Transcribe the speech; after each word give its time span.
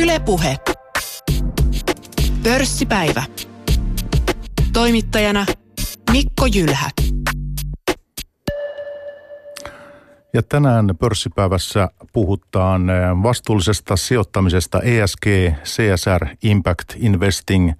Ylepuhe. 0.00 0.56
Pörssipäivä. 2.42 3.22
Toimittajana 4.72 5.46
Mikko 6.12 6.46
Jylhä. 6.54 6.90
Ja 10.34 10.42
tänään 10.42 10.94
pörssipäivässä 11.00 11.88
puhutaan 12.12 12.90
eh, 12.90 12.96
vastuullisesta 13.22 13.96
sijoittamisesta 13.96 14.80
ESG, 14.80 15.26
CSR, 15.64 16.26
Impact 16.42 16.88
Investing, 16.96 17.68
eh, 17.68 17.76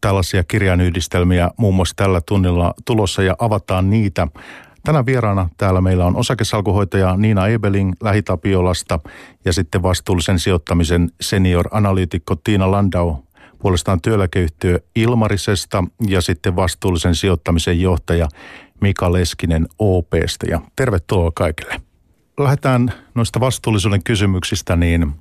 tällaisia 0.00 0.44
kirjainyhdistelmiä 0.44 1.50
muun 1.56 1.74
muassa 1.74 1.96
tällä 1.96 2.20
tunnilla 2.28 2.74
tulossa 2.84 3.22
ja 3.22 3.36
avataan 3.38 3.90
niitä. 3.90 4.28
Tänä 4.84 5.06
vieraana 5.06 5.48
täällä 5.56 5.80
meillä 5.80 6.06
on 6.06 6.16
osakesalkuhoitaja 6.16 7.16
Niina 7.16 7.48
Ebeling 7.48 7.92
Lähitapiolasta 8.02 9.00
ja 9.44 9.52
sitten 9.52 9.82
vastuullisen 9.82 10.38
sijoittamisen 10.38 11.10
senior-analyytikko 11.20 12.36
Tiina 12.44 12.70
Landau 12.70 13.16
puolestaan 13.58 14.00
työeläkeyhtiö 14.00 14.78
Ilmarisesta 14.96 15.84
ja 16.06 16.20
sitten 16.20 16.56
vastuullisen 16.56 17.14
sijoittamisen 17.14 17.80
johtaja 17.80 18.28
Mika 18.80 19.12
Leskinen 19.12 19.68
OPsta 19.78 20.46
ja 20.50 20.60
tervetuloa 20.76 21.30
kaikille. 21.34 21.80
Lähdetään 22.38 22.92
noista 23.14 23.40
vastuullisuuden 23.40 24.02
kysymyksistä 24.02 24.76
niin 24.76 25.12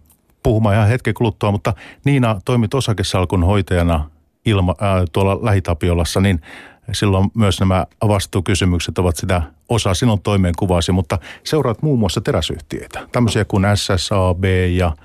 puhumaan 0.43 0.75
ihan 0.75 0.87
hetken 0.87 1.13
kuluttua, 1.13 1.51
mutta 1.51 1.73
Niina 2.05 2.41
toimit 2.45 2.73
osakesalkun 2.73 3.43
hoitajana 3.43 4.09
ilma, 4.45 4.75
ää, 4.79 5.05
tuolla 5.11 5.45
Lähitapiolassa, 5.45 6.21
niin 6.21 6.41
silloin 6.91 7.31
myös 7.33 7.59
nämä 7.59 7.85
vastuukysymykset 8.07 8.97
ovat 8.97 9.15
sitä 9.15 9.41
osa 9.69 9.93
sinun 9.93 10.21
toimenkuvasi, 10.21 10.91
mutta 10.91 11.19
seuraat 11.43 11.81
muun 11.81 11.99
muassa 11.99 12.21
teräsyhtiöitä, 12.21 13.07
tämmöisiä 13.11 13.45
kuin 13.45 13.65
SSAB 13.75 14.43
ja, 14.75 14.95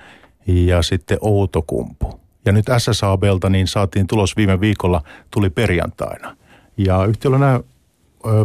ja 0.47 0.81
sitten 0.81 1.17
Outokumpu. 1.21 2.19
Ja 2.45 2.51
nyt 2.51 2.65
SSABlta 2.77 3.49
niin 3.49 3.67
saatiin 3.67 4.07
tulos 4.07 4.37
viime 4.37 4.59
viikolla, 4.59 5.01
tuli 5.31 5.49
perjantaina. 5.49 6.37
Ja 6.77 7.05
yhtiöllä 7.05 7.37
nämä 7.37 7.59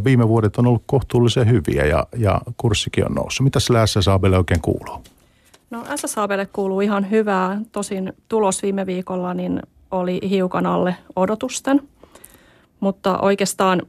viime 0.05 0.28
vuodet 0.28 0.56
on 0.56 0.66
ollut 0.66 0.83
kohtuullisen 0.86 1.50
hyviä 1.50 1.86
ja, 1.86 2.06
ja 2.16 2.41
kurssikin 2.56 3.06
on 3.06 3.14
noussut. 3.14 3.44
Mitä 3.44 3.60
sillä 3.60 3.86
SSABlle 3.86 4.38
oikein 4.38 4.60
kuuluu? 4.60 5.05
No 5.70 5.84
SSABlle 5.97 6.47
kuuluu 6.47 6.80
ihan 6.80 7.10
hyvää. 7.10 7.60
Tosin 7.72 8.12
tulos 8.28 8.62
viime 8.62 8.86
viikolla 8.86 9.34
niin 9.34 9.62
oli 9.91 10.20
hiukan 10.30 10.66
alle 10.66 10.97
odotusten, 11.16 11.80
mutta 12.83 13.19
oikeastaan 13.19 13.83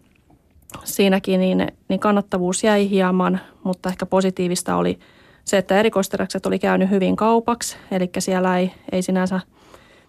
siinäkin 0.84 1.40
niin, 1.40 1.68
niin 1.90 2.00
kannattavuus 2.00 2.64
jäi 2.64 2.90
hieman, 2.90 3.40
mutta 3.64 3.90
ehkä 3.90 4.06
positiivista 4.06 4.76
oli 4.76 5.00
se, 5.46 5.58
että 5.58 5.80
erikoisteräkset 5.80 6.46
oli 6.46 6.60
käynyt 6.60 6.90
hyvin 6.90 7.16
kaupaksi, 7.16 7.78
eli 7.92 8.10
siellä 8.20 8.58
ei, 8.58 8.72
ei 8.92 9.02
sinänsä– 9.02 9.40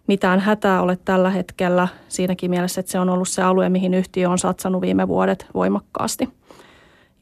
mitään 0.07 0.41
hätää 0.41 0.83
ole 0.83 0.99
tällä 1.05 1.31
hetkellä 1.31 1.89
siinäkin 2.09 2.51
mielessä, 2.51 2.81
että 2.81 2.93
se 2.93 3.01
on 3.01 3.09
ollut 3.09 3.29
se 3.29 3.43
alue, 3.43 3.69
mihin 3.69 3.95
yhtiö 3.95 4.31
on 4.31 4.39
satsannut 4.39 4.83
viime 4.83 5.09
vuodet 5.09 5.47
voimakkaasti. 5.55 6.29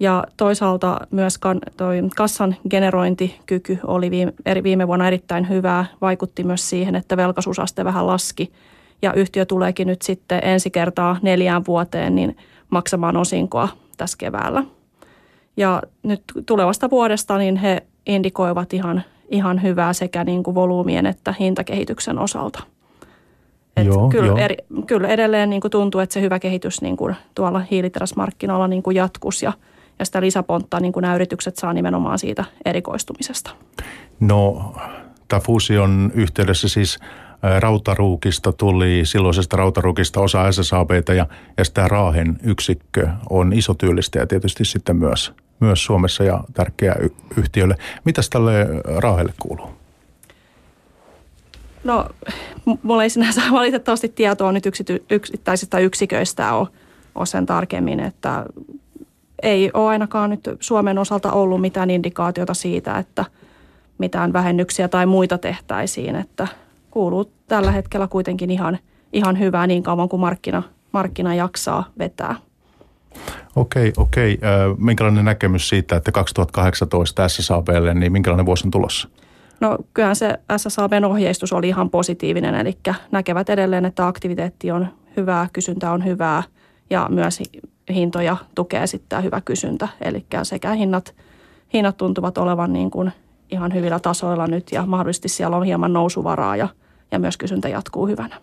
Ja 0.01 0.25
toisaalta 0.37 1.01
myös 1.11 1.39
toi 1.77 2.03
kassan 2.17 2.57
generointikyky 2.71 3.79
oli 3.87 4.11
viime, 4.11 4.33
viime 4.63 4.87
vuonna 4.87 5.07
erittäin 5.07 5.49
hyvää, 5.49 5.85
vaikutti 6.01 6.45
myös 6.45 6.71
siihen, 6.71 6.95
että 6.95 7.17
velkaisuusaste 7.17 7.85
vähän 7.85 8.07
laski. 8.07 8.53
Ja 9.03 9.13
yhtiö 9.13 9.47
tuleekin 9.47 9.87
nyt 9.87 10.03
sitten 10.03 10.41
ensi 10.43 10.71
kertaa 10.71 11.17
neljään 11.23 11.67
vuoteen 11.67 12.15
niin 12.15 12.37
maksamaan 12.71 13.17
osinkoa 13.17 13.69
tässä 13.97 14.19
keväällä. 14.19 14.65
Ja 15.57 15.83
nyt 16.03 16.23
tulevasta 16.47 16.91
vuodesta 16.91 17.39
niin 17.39 17.57
he 17.57 17.83
indikoivat 18.07 18.73
ihan, 18.73 19.03
ihan 19.29 19.63
hyvää 19.63 19.93
sekä 19.93 20.25
niin 20.25 20.43
kuin 20.43 20.55
volyymien 20.55 21.07
että 21.07 21.35
hintakehityksen 21.41 22.19
osalta. 22.19 22.63
Et 23.77 23.87
joo, 23.87 24.09
kyllä, 24.09 24.27
joo. 24.27 24.37
Eri, 24.37 24.57
kyllä 24.87 25.09
edelleen 25.09 25.51
niin 25.51 25.61
kuin 25.61 25.71
tuntuu, 25.71 26.01
että 26.01 26.13
se 26.13 26.21
hyvä 26.21 26.39
kehitys 26.39 26.83
niin 26.83 26.97
kuin 26.97 27.17
tuolla 27.35 27.61
hiiliteräsmarkkinoilla 27.71 28.69
niin 28.69 28.83
kuin 28.83 28.97
jatkus 28.97 29.43
ja, 29.43 29.53
ja 29.99 30.05
sitä 30.05 30.21
lisäponttaa 30.21 30.81
niin 30.81 30.93
kuin 30.93 31.03
nämä 31.03 31.15
yritykset 31.15 31.57
saa 31.57 31.73
nimenomaan 31.73 32.19
siitä 32.19 32.45
erikoistumisesta. 32.65 33.51
No, 34.21 34.73
tämä 35.29 35.41
fuusion 35.41 36.13
yhteydessä 36.15 36.69
siis 36.69 36.99
Rautaruukista 37.59 38.53
tuli, 38.53 39.01
silloisesta 39.05 39.57
Rautaruukista 39.57 40.21
osa 40.21 40.53
SSABtä 40.53 41.15
ja, 41.15 41.27
ja 41.59 41.65
sitä 41.65 41.89
Raahen 41.89 42.39
yksikkö 42.43 43.09
on 43.31 43.53
iso 43.53 43.75
työllistäjä 43.75 44.27
tietysti 44.27 44.65
sitten 44.65 44.97
myös, 44.97 45.33
myös 45.61 45.85
Suomessa 45.85 46.25
ja 46.25 46.45
tärkeä 46.55 46.97
yhtiölle. 47.37 47.77
Mitäs 48.05 48.31
tälle 48.31 48.67
Raahelle 48.85 49.33
kuuluu? 49.43 49.71
No, 51.85 52.07
mulla 52.83 53.03
ei 53.03 53.11
sinänsä 53.11 53.43
valitettavasti 53.53 54.09
tietoa 54.09 54.53
nyt 54.53 54.67
yksity, 54.67 55.05
yksittäisistä 55.11 55.79
yksiköistä 55.79 56.55
ole, 56.55 56.69
ole 57.15 57.27
sen 57.27 57.47
tarkemmin, 57.47 58.01
että 58.01 58.45
ei 59.43 59.71
ole 59.75 59.91
ainakaan 59.91 60.31
nyt 60.31 60.41
Suomen 60.61 60.99
osalta 60.99 61.33
ollut 61.33 61.61
mitään 61.61 61.91
indikaatiota 61.91 62.55
siitä, 62.55 62.99
että 62.99 63.25
mitään 63.99 64.33
vähennyksiä 64.33 64.89
tai 64.89 65.07
muita 65.07 65.39
tehtäisiin, 65.39 66.17
että 66.17 66.49
kuuluu 66.93 67.33
tällä 67.49 67.71
hetkellä 67.71 68.07
kuitenkin 68.07 68.51
ihan, 68.51 68.79
ihan 69.13 69.39
hyvää 69.39 69.67
niin 69.67 69.83
kauan 69.83 70.09
kuin 70.09 70.21
markkina, 70.21 70.63
markkina 70.93 71.35
jaksaa 71.35 71.85
vetää. 71.99 72.37
Okei, 73.57 73.93
okei. 73.97 74.39
Minkälainen 74.79 75.25
näkemys 75.25 75.69
siitä, 75.69 75.97
että 75.97 76.13
2018 76.13 77.29
SSABlle, 77.29 77.95
niin 77.95 78.13
minkälainen 78.13 78.47
vuosi 78.47 78.67
on 78.67 78.71
tulossa? 78.71 79.09
No 79.61 79.79
kyllähän 79.95 80.17
se 80.17 80.39
SSABn 80.57 81.05
ohjeistus 81.05 81.53
oli 81.53 81.69
ihan 81.69 81.91
positiivinen, 81.91 82.55
eli 82.55 82.79
näkevät 83.11 83.49
edelleen, 83.51 83.85
että 83.85 84.07
aktiviteetti 84.07 84.71
on 84.71 84.87
hyvää, 85.17 85.49
kysyntä 85.53 85.93
on 85.93 86.05
hyvää 86.05 86.43
ja 86.91 87.07
myös 87.11 87.43
hintoja 87.95 88.37
tukee 88.55 88.87
sitten 88.87 89.23
hyvä 89.23 89.41
kysyntä. 89.41 89.89
Eli 90.01 90.27
sekä 90.43 90.73
hinnat, 90.73 91.15
hinnat 91.73 91.97
tuntuvat 91.97 92.39
olevan 92.39 92.73
niin 92.73 92.91
kuin 92.91 93.13
ihan 93.51 93.75
hyvillä 93.75 94.01
tasoilla 94.01 94.47
nyt 94.47 94.73
ja 94.73 94.87
mahdollisesti 94.87 95.29
siellä 95.29 95.57
on 95.57 95.65
hieman 95.65 95.93
nousuvaraa 95.93 96.57
ja, 96.57 96.69
ja 97.13 97.19
myös 97.19 97.37
kysyntä 97.37 97.69
jatkuu 97.69 98.07
hyvänä. 98.07 98.41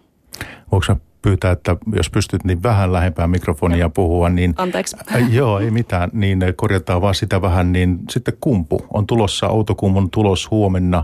Voiko 0.72 0.96
pyytää, 1.22 1.52
että 1.52 1.78
jos 1.96 2.09
pystyt 2.09 2.44
niin 2.44 2.63
vähän 2.63 2.94
lähempää 2.94 3.28
mikrofonia 3.28 3.90
puhua, 3.90 4.30
niin... 4.30 4.53
Anteeksi. 4.57 4.97
Äh, 5.16 5.34
joo, 5.34 5.59
ei 5.59 5.72
mitään, 5.72 6.09
niin 6.13 6.40
korjataan 6.56 7.02
vaan 7.02 7.16
sitä 7.16 7.41
vähän, 7.41 7.72
niin 7.72 8.00
sitten 8.09 8.34
kumpu 8.41 8.85
on 8.94 9.07
tulossa, 9.07 9.47
Outokummun 9.47 10.12
tulos 10.12 10.52
huomenna 10.52 11.03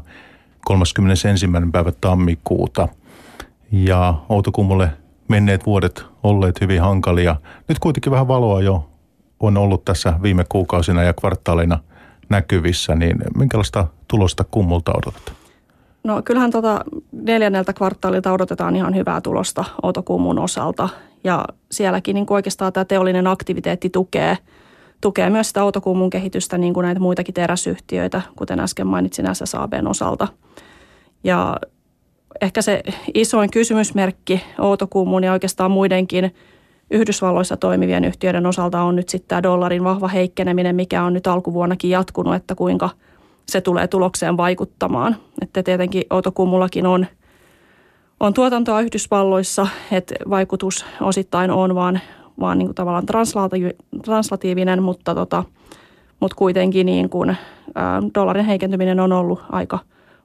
31. 0.66 1.48
päivä 1.72 1.92
tammikuuta. 2.02 2.88
Ja 3.72 4.14
Outokummulle 4.30 4.90
menneet 5.28 5.66
vuodet 5.66 6.06
olleet 6.24 6.62
hyvin 6.62 6.82
hankalia. 6.82 7.36
Nyt 7.68 7.80
kuitenkin 7.80 8.12
vähän 8.12 8.28
valoa 8.28 8.62
jo 8.62 8.90
on 9.40 9.58
ollut 9.58 9.86
tässä 9.86 10.14
viime 10.22 10.46
kuukausina 10.50 11.04
ja 11.04 11.14
kvartaalina 11.14 11.80
näkyvissä, 12.30 12.96
niin 12.96 13.18
minkälaista 13.38 13.88
tulosta 14.08 14.46
kummulta 14.52 14.92
odotetaan? 14.98 15.45
No 16.06 16.22
kyllähän 16.22 16.52
tota 16.52 16.80
neljänneltä 17.12 17.74
kvartaalilta 17.74 18.32
odotetaan 18.32 18.76
ihan 18.76 18.96
hyvää 18.96 19.22
tulosta 19.22 19.66
Outokummun 19.84 20.40
osalta 20.40 20.90
ja 21.24 21.46
sielläkin 21.72 22.14
niin 22.14 22.26
oikeastaan 22.30 22.74
tämä 22.74 22.86
teollinen 22.86 23.28
aktiviteetti 23.28 23.90
tukee, 23.90 24.38
tukee 25.02 25.30
myös 25.30 25.48
sitä 25.48 25.64
Outokummun 25.64 26.10
kehitystä 26.10 26.58
niin 26.58 26.74
kuin 26.74 26.84
näitä 26.84 27.00
muitakin 27.00 27.34
teräsyhtiöitä, 27.34 28.22
kuten 28.36 28.60
äsken 28.60 28.88
mainitsin 28.88 29.26
SSABn 29.34 29.88
osalta. 29.88 30.28
Ja 31.24 31.58
ehkä 32.42 32.62
se 32.62 32.84
isoin 33.14 33.52
kysymysmerkki 33.52 34.42
Outokummun 34.60 35.24
ja 35.24 35.32
oikeastaan 35.32 35.72
muidenkin 35.72 36.36
Yhdysvalloissa 36.92 37.58
toimivien 37.58 38.06
yhtiöiden 38.06 38.46
osalta 38.46 38.82
on 38.82 38.96
nyt 38.96 39.10
sitten 39.10 39.28
tämä 39.28 39.44
dollarin 39.44 39.84
vahva 39.84 40.08
heikkeneminen, 40.08 40.76
mikä 40.76 41.04
on 41.04 41.14
nyt 41.14 41.28
alkuvuonnakin 41.28 41.90
jatkunut, 41.90 42.36
että 42.36 42.56
kuinka– 42.56 42.90
se 43.50 43.62
tulee 43.62 43.88
tulokseen 43.88 44.38
vaikuttamaan. 44.38 45.16
Että 45.42 45.64
tietenkin 45.64 46.04
Outokummullakin 46.10 46.86
on, 46.86 47.06
on 48.20 48.34
tuotantoa 48.34 48.82
Yhdysvalloissa, 48.82 49.68
että 49.92 50.16
vaikutus 50.30 50.86
osittain 51.02 51.52
on 51.52 51.76
vaan, 51.76 52.00
vaan 52.40 52.58
niin 52.58 52.68
kuin 52.68 52.76
tavallaan 52.76 53.06
translatiivinen, 54.04 54.84
mutta, 54.84 55.16
tota, 55.16 55.44
mutta 56.20 56.36
kuitenkin 56.36 56.86
niin 56.86 57.10
kuin, 57.10 57.38
dollarin 58.16 58.46
heikentyminen 58.46 59.00
on 59.00 59.14
ollut 59.14 59.42
aika 59.50 59.80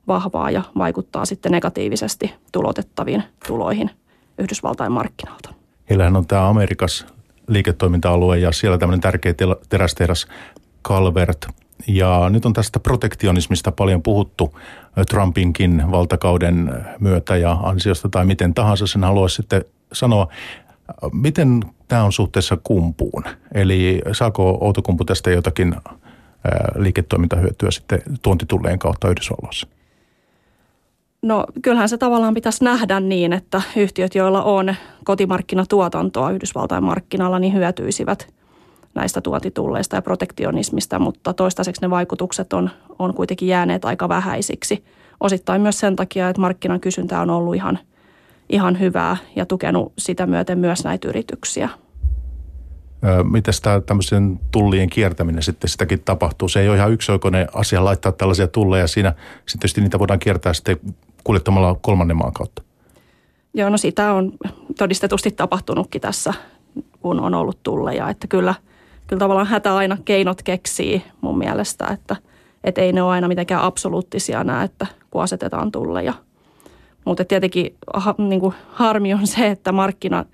vahvaa 0.06 0.50
ja 0.50 0.62
vaikuttaa 0.78 1.24
sitten 1.24 1.52
negatiivisesti 1.52 2.34
tulotettaviin 2.52 3.22
tuloihin 3.46 3.90
Yhdysvaltain 4.38 4.92
markkinoilta. 4.92 5.50
Heillähän 5.90 6.16
on 6.16 6.26
tämä 6.26 6.48
Amerikas 6.48 7.06
liiketoiminta-alue 7.46 8.38
ja 8.38 8.52
siellä 8.52 8.78
tämmöinen 8.78 9.00
tärkeä 9.00 9.34
terästehdas 9.68 10.26
Calvert– 10.84 11.46
ja 11.86 12.30
nyt 12.30 12.46
on 12.46 12.52
tästä 12.52 12.80
protektionismista 12.80 13.72
paljon 13.72 14.02
puhuttu 14.02 14.58
Trumpinkin 15.10 15.82
valtakauden 15.90 16.84
myötä 17.00 17.36
ja 17.36 17.52
ansiosta 17.52 18.08
tai 18.08 18.24
miten 18.24 18.54
tahansa 18.54 18.86
sen 18.86 19.04
haluaisi 19.04 19.36
sitten 19.36 19.64
sanoa. 19.92 20.28
Miten 21.12 21.64
tämä 21.88 22.04
on 22.04 22.12
suhteessa 22.12 22.58
kumpuun? 22.64 23.24
Eli 23.54 24.02
saako 24.12 24.58
Outokumpu 24.60 25.04
tästä 25.04 25.30
jotakin 25.30 25.74
liiketoimintahyötyä 26.76 27.70
sitten 27.70 28.02
tuontitulleen 28.22 28.78
kautta 28.78 29.08
Yhdysvalloissa? 29.08 29.66
No 31.22 31.44
kyllähän 31.62 31.88
se 31.88 31.98
tavallaan 31.98 32.34
pitäisi 32.34 32.64
nähdä 32.64 33.00
niin, 33.00 33.32
että 33.32 33.62
yhtiöt, 33.76 34.14
joilla 34.14 34.42
on 34.42 34.74
kotimarkkinatuotantoa 35.04 36.30
Yhdysvaltain 36.30 36.84
markkinalla, 36.84 37.38
niin 37.38 37.54
hyötyisivät 37.54 38.34
näistä 38.94 39.20
tuotitulleista 39.20 39.96
ja 39.96 40.02
protektionismista, 40.02 40.98
mutta 40.98 41.32
toistaiseksi 41.32 41.82
ne 41.82 41.90
vaikutukset 41.90 42.52
on, 42.52 42.70
on 42.98 43.14
kuitenkin 43.14 43.48
jääneet 43.48 43.84
aika 43.84 44.08
vähäisiksi. 44.08 44.84
Osittain 45.20 45.62
myös 45.62 45.78
sen 45.78 45.96
takia, 45.96 46.28
että 46.28 46.40
markkinan 46.40 46.80
kysyntä 46.80 47.20
on 47.20 47.30
ollut 47.30 47.54
ihan, 47.54 47.78
ihan 48.48 48.80
hyvää 48.80 49.16
ja 49.36 49.46
tukenut 49.46 49.92
sitä 49.98 50.26
myöten 50.26 50.58
myös 50.58 50.84
näitä 50.84 51.08
yrityksiä. 51.08 51.68
Miten 53.22 53.54
tämä 53.62 53.80
tämmöisen 53.80 54.40
tullien 54.50 54.90
kiertäminen 54.90 55.42
sitten 55.42 55.70
sitäkin 55.70 56.02
tapahtuu? 56.04 56.48
Se 56.48 56.60
ei 56.60 56.68
ole 56.68 56.76
ihan 56.76 56.92
yksioikoinen 56.92 57.48
asia 57.54 57.84
laittaa 57.84 58.12
tällaisia 58.12 58.46
tulleja. 58.46 58.86
Siinä 58.86 59.12
sitten 59.36 59.60
tietysti 59.60 59.80
niitä 59.80 59.98
voidaan 59.98 60.18
kiertää 60.18 60.52
sitten 60.52 60.76
kuljettamalla 61.24 61.76
kolmannen 61.80 62.16
maan 62.16 62.32
kautta. 62.32 62.62
Joo, 63.54 63.70
no 63.70 63.78
sitä 63.78 64.12
on 64.12 64.32
todistetusti 64.78 65.30
tapahtunutkin 65.30 66.00
tässä, 66.00 66.34
kun 67.00 67.20
on 67.20 67.34
ollut 67.34 67.62
tulleja. 67.62 68.08
Että 68.08 68.26
kyllä, 68.26 68.54
kyllä 69.10 69.20
tavallaan 69.20 69.46
hätä 69.46 69.76
aina 69.76 69.96
keinot 70.04 70.42
keksii 70.42 71.02
mun 71.20 71.38
mielestä, 71.38 71.86
että, 71.86 72.16
että 72.64 72.80
ei 72.80 72.92
ne 72.92 73.02
ole 73.02 73.12
aina 73.12 73.28
mitenkään 73.28 73.62
absoluuttisia 73.62 74.44
nämä, 74.44 74.62
että 74.62 74.86
kun 75.10 75.22
asetetaan 75.22 75.72
tulleja. 75.72 76.14
Mutta 77.04 77.24
tietenkin 77.24 77.74
ha, 77.94 78.14
niin 78.18 78.40
kuin 78.40 78.54
harmi 78.68 79.14
on 79.14 79.26
se, 79.26 79.46
että 79.46 79.72
markkina, 79.72 80.24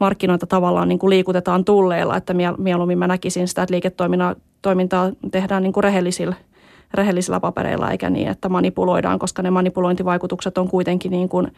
markkinoita 0.00 0.46
tavallaan 0.46 0.88
niin 0.88 0.98
kuin 0.98 1.10
liikutetaan 1.10 1.64
tulleilla, 1.64 2.16
että 2.16 2.34
mieluummin 2.58 2.98
mä 2.98 3.06
näkisin 3.06 3.48
sitä, 3.48 3.62
että 3.62 3.72
liiketoimintaa 3.72 5.12
tehdään 5.30 5.62
niin 5.62 5.72
kuin 5.72 5.84
rehellisillä– 5.84 6.34
rehellisillä 6.94 7.40
papereilla 7.40 7.90
eikä 7.90 8.10
niin, 8.10 8.28
että 8.28 8.48
manipuloidaan, 8.48 9.18
koska 9.18 9.42
ne 9.42 9.50
manipulointivaikutukset 9.50 10.58
on 10.58 10.68
kuitenkin 10.68 11.10
niin 11.10 11.28
kuin 11.28 11.52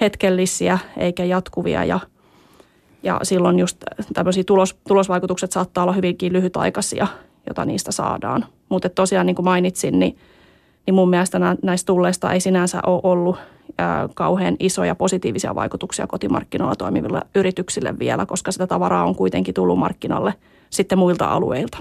hetkellisiä 0.00 0.78
eikä 0.96 1.24
jatkuvia 1.24 1.84
ja, 1.84 2.00
ja 3.06 3.20
silloin 3.22 3.58
just 3.58 3.76
tämmöisiä 4.14 4.44
tulos, 4.44 4.76
tulosvaikutukset 4.88 5.52
saattaa 5.52 5.84
olla 5.84 5.92
hyvinkin 5.92 6.32
lyhytaikaisia, 6.32 7.06
jota 7.48 7.64
niistä 7.64 7.92
saadaan. 7.92 8.44
Mutta 8.68 8.88
tosiaan 8.88 9.26
niin 9.26 9.36
kuin 9.36 9.44
mainitsin, 9.44 9.98
niin, 9.98 10.16
niin 10.86 10.94
mun 10.94 11.10
mielestä 11.10 11.38
näistä 11.62 11.86
tulleista 11.86 12.32
ei 12.32 12.40
sinänsä 12.40 12.80
ole 12.86 13.00
ollut 13.02 13.36
ää, 13.78 14.08
kauhean 14.14 14.56
isoja 14.60 14.94
positiivisia 14.94 15.54
vaikutuksia 15.54 16.06
kotimarkkinoilla 16.06 16.76
toimiville 16.76 17.22
yrityksille 17.34 17.98
vielä, 17.98 18.26
koska 18.26 18.52
sitä 18.52 18.66
tavaraa 18.66 19.04
on 19.04 19.14
kuitenkin 19.14 19.54
tullut 19.54 19.78
markkinalle 19.78 20.34
sitten 20.70 20.98
muilta 20.98 21.26
alueilta. 21.32 21.78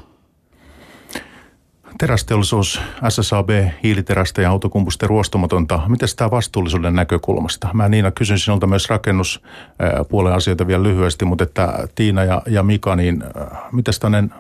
Terästeollisuus, 1.98 2.82
SSAB, 3.10 3.50
hiiliterästä 3.84 4.42
ja 4.42 4.50
autokumpusten 4.50 5.10
ruostumatonta. 5.10 5.80
Miten 5.88 6.10
tämä 6.16 6.32
vastuullisuuden 6.32 6.96
näkökulmasta? 6.96 7.70
Mä 7.74 7.90
Niina 7.90 8.12
kysyn 8.12 8.40
sinulta 8.40 8.68
myös 8.68 8.90
rakennuspuolen 8.90 10.34
asioita 10.34 10.68
vielä 10.68 10.84
lyhyesti, 10.84 11.26
mutta 11.26 11.44
että 11.44 11.88
Tiina 11.96 12.24
ja, 12.24 12.42
ja 12.48 12.64
Mika, 12.64 12.96
niin 12.96 13.24
miten 13.72 13.94
tämmöinen 14.00 14.34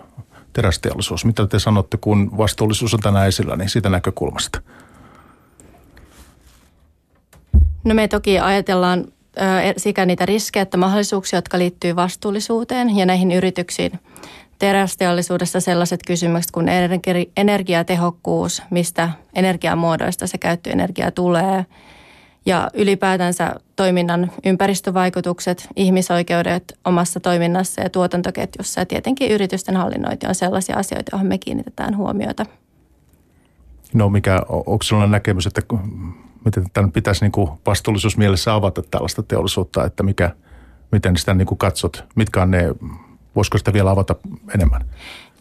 terästeollisuus, 0.53 1.25
mitä 1.25 1.47
te 1.47 1.59
sanotte, 1.59 1.97
kun 1.97 2.37
vastuullisuus 2.37 2.93
on 2.93 2.99
tänään 2.99 3.27
esillä, 3.27 3.55
niin 3.55 3.69
siitä 3.69 3.89
näkökulmasta? 3.89 4.61
No 7.83 7.93
me 7.93 8.07
toki 8.07 8.39
ajatellaan 8.39 9.05
sekä 9.77 10.05
niitä 10.05 10.25
riskejä 10.25 10.61
että 10.61 10.77
mahdollisuuksia, 10.77 11.37
jotka 11.37 11.59
liittyy 11.59 11.95
vastuullisuuteen 11.95 12.97
ja 12.97 13.05
näihin 13.05 13.31
yrityksiin– 13.31 13.91
terästeollisuudessa 14.59 15.59
sellaiset 15.59 15.99
kysymykset 16.07 16.51
kuin 16.51 16.67
energiatehokkuus, 17.37 18.61
mistä 18.69 19.09
energiamuodoista 19.33 20.27
se 20.27 20.37
käyttöenergia 20.37 21.11
tulee 21.11 21.65
ja 22.45 22.69
ylipäätänsä 22.73 23.55
toiminnan 23.75 24.31
ympäristövaikutukset, 24.45 25.67
ihmisoikeudet 25.75 26.79
omassa 26.85 27.19
toiminnassa 27.19 27.81
ja 27.81 27.89
tuotantoketjussa 27.89 28.81
ja 28.81 28.85
tietenkin 28.85 29.31
yritysten 29.31 29.77
hallinnointi 29.77 30.27
on 30.27 30.35
sellaisia 30.35 30.77
asioita, 30.77 31.09
joihin 31.11 31.27
me 31.27 31.37
kiinnitetään 31.37 31.97
huomiota. 31.97 32.45
No 33.93 34.09
mikä, 34.09 34.41
onko 34.49 34.83
sinulla 34.83 35.07
näkemys, 35.07 35.47
että 35.47 35.61
miten 36.45 36.65
tämän 36.73 36.91
pitäisi 36.91 37.25
niin 37.25 37.31
kuin 37.31 37.51
vastuullisuusmielessä 37.65 38.53
avata 38.53 38.83
tällaista 38.91 39.23
teollisuutta, 39.23 39.85
että 39.85 40.03
mikä, 40.03 40.31
miten 40.91 41.17
sitä 41.17 41.33
niin 41.33 41.47
kuin 41.47 41.57
katsot, 41.57 42.03
mitkä 42.15 42.41
on 42.41 42.51
ne 42.51 42.75
Voisiko 43.35 43.57
sitä 43.57 43.73
vielä 43.73 43.89
avata 43.89 44.15
enemmän? 44.55 44.85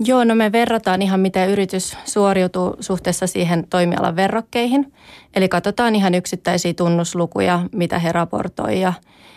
Joo, 0.01 0.25
no 0.25 0.35
me 0.35 0.53
verrataan 0.53 1.03
ihan 1.03 1.21
miten 1.21 1.51
yritys 1.51 1.97
suoriutuu 2.05 2.77
suhteessa 2.81 3.27
siihen 3.27 3.67
toimialan 3.71 4.17
verrokkeihin. 4.17 4.93
Eli 5.37 5.49
katsotaan 5.49 5.95
ihan 5.95 6.15
yksittäisiä 6.15 6.75
tunnuslukuja, 6.75 7.61
mitä 7.73 7.99
he 7.99 8.13
raportoi 8.13 8.81
ja 8.81 8.93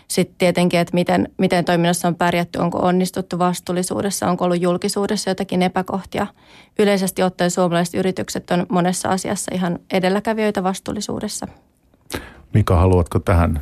sitten 0.07 0.37
tietenkin, 0.37 0.79
että 0.79 0.93
miten, 0.93 1.29
miten 1.37 1.65
toiminnassa 1.65 2.07
on 2.07 2.15
pärjätty, 2.15 2.59
onko 2.59 2.77
onnistuttu 2.77 3.39
vastuullisuudessa, 3.39 4.29
onko 4.29 4.45
ollut 4.45 4.61
julkisuudessa 4.61 5.29
jotakin 5.29 5.61
epäkohtia. 5.61 6.27
Yleisesti 6.79 7.23
ottaen 7.23 7.51
suomalaiset 7.51 7.95
yritykset 7.95 8.51
on 8.51 8.65
monessa 8.69 9.09
asiassa 9.09 9.51
ihan 9.55 9.79
edelläkävijöitä 9.91 10.63
vastuullisuudessa. 10.63 11.47
Mika, 12.53 12.75
haluatko 12.75 13.19
tähän 13.19 13.61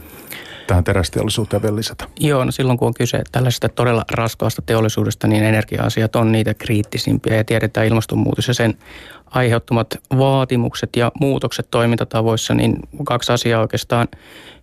tähän 0.68 0.84
terästeollisuuteen 0.84 1.62
vielä 1.62 1.76
lisätä? 1.76 2.06
Joo, 2.20 2.44
no 2.44 2.52
silloin 2.52 2.78
kun 2.78 2.88
on 2.88 2.94
kyse 2.94 3.22
tällaisesta 3.32 3.70
todella 3.70 4.06
raskaasta 4.12 4.62
teollisuudesta, 4.62 5.28
niin 5.28 5.44
energia-asiat 5.44 6.16
on 6.16 6.32
niitä 6.32 6.54
kriittisimpiä 6.54 7.36
ja 7.36 7.44
tiedetään 7.44 7.88
ilmastonmuutos 7.88 8.48
ja 8.48 8.54
sen 8.54 8.78
aiheuttamat 9.26 9.88
vaatimukset 10.18 10.90
ja 10.96 11.12
muutokset 11.20 11.68
toimintatavoissa, 11.72 12.54
niin 12.54 12.80
kaksi 13.04 13.32
asiaa 13.32 13.62
oikeastaan, 13.62 14.08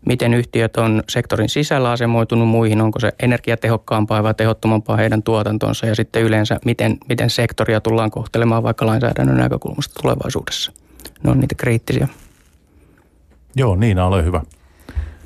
miten 0.06 0.34
yhtiöt 0.34 0.76
on 0.76 1.02
sektorin 1.08 1.48
sisällä 1.48 1.90
asemoitunut 1.90 2.48
muihin, 2.48 2.80
onko 2.80 3.00
se 3.00 3.12
energiatehokkaampaa 3.22 4.22
vai 4.22 4.34
tehottomampaa 4.34 4.96
heidän 4.96 5.22
tuotantonsa 5.22 5.86
ja 5.86 5.94
sitten 5.94 6.22
yleensä 6.22 6.58
miten, 6.64 6.98
miten 7.08 7.30
sektoria 7.30 7.80
tullaan 7.80 8.10
kohtelemaan 8.10 8.62
vaikka 8.62 8.86
lainsäädännön 8.86 9.36
näkökulmasta 9.36 10.02
tulevaisuudessa. 10.02 10.72
Ne 11.22 11.30
on 11.30 11.40
niitä 11.40 11.54
kriittisiä. 11.54 12.08
Joo, 13.56 13.76
niin 13.76 13.98
ole 13.98 14.24
hyvä. 14.24 14.42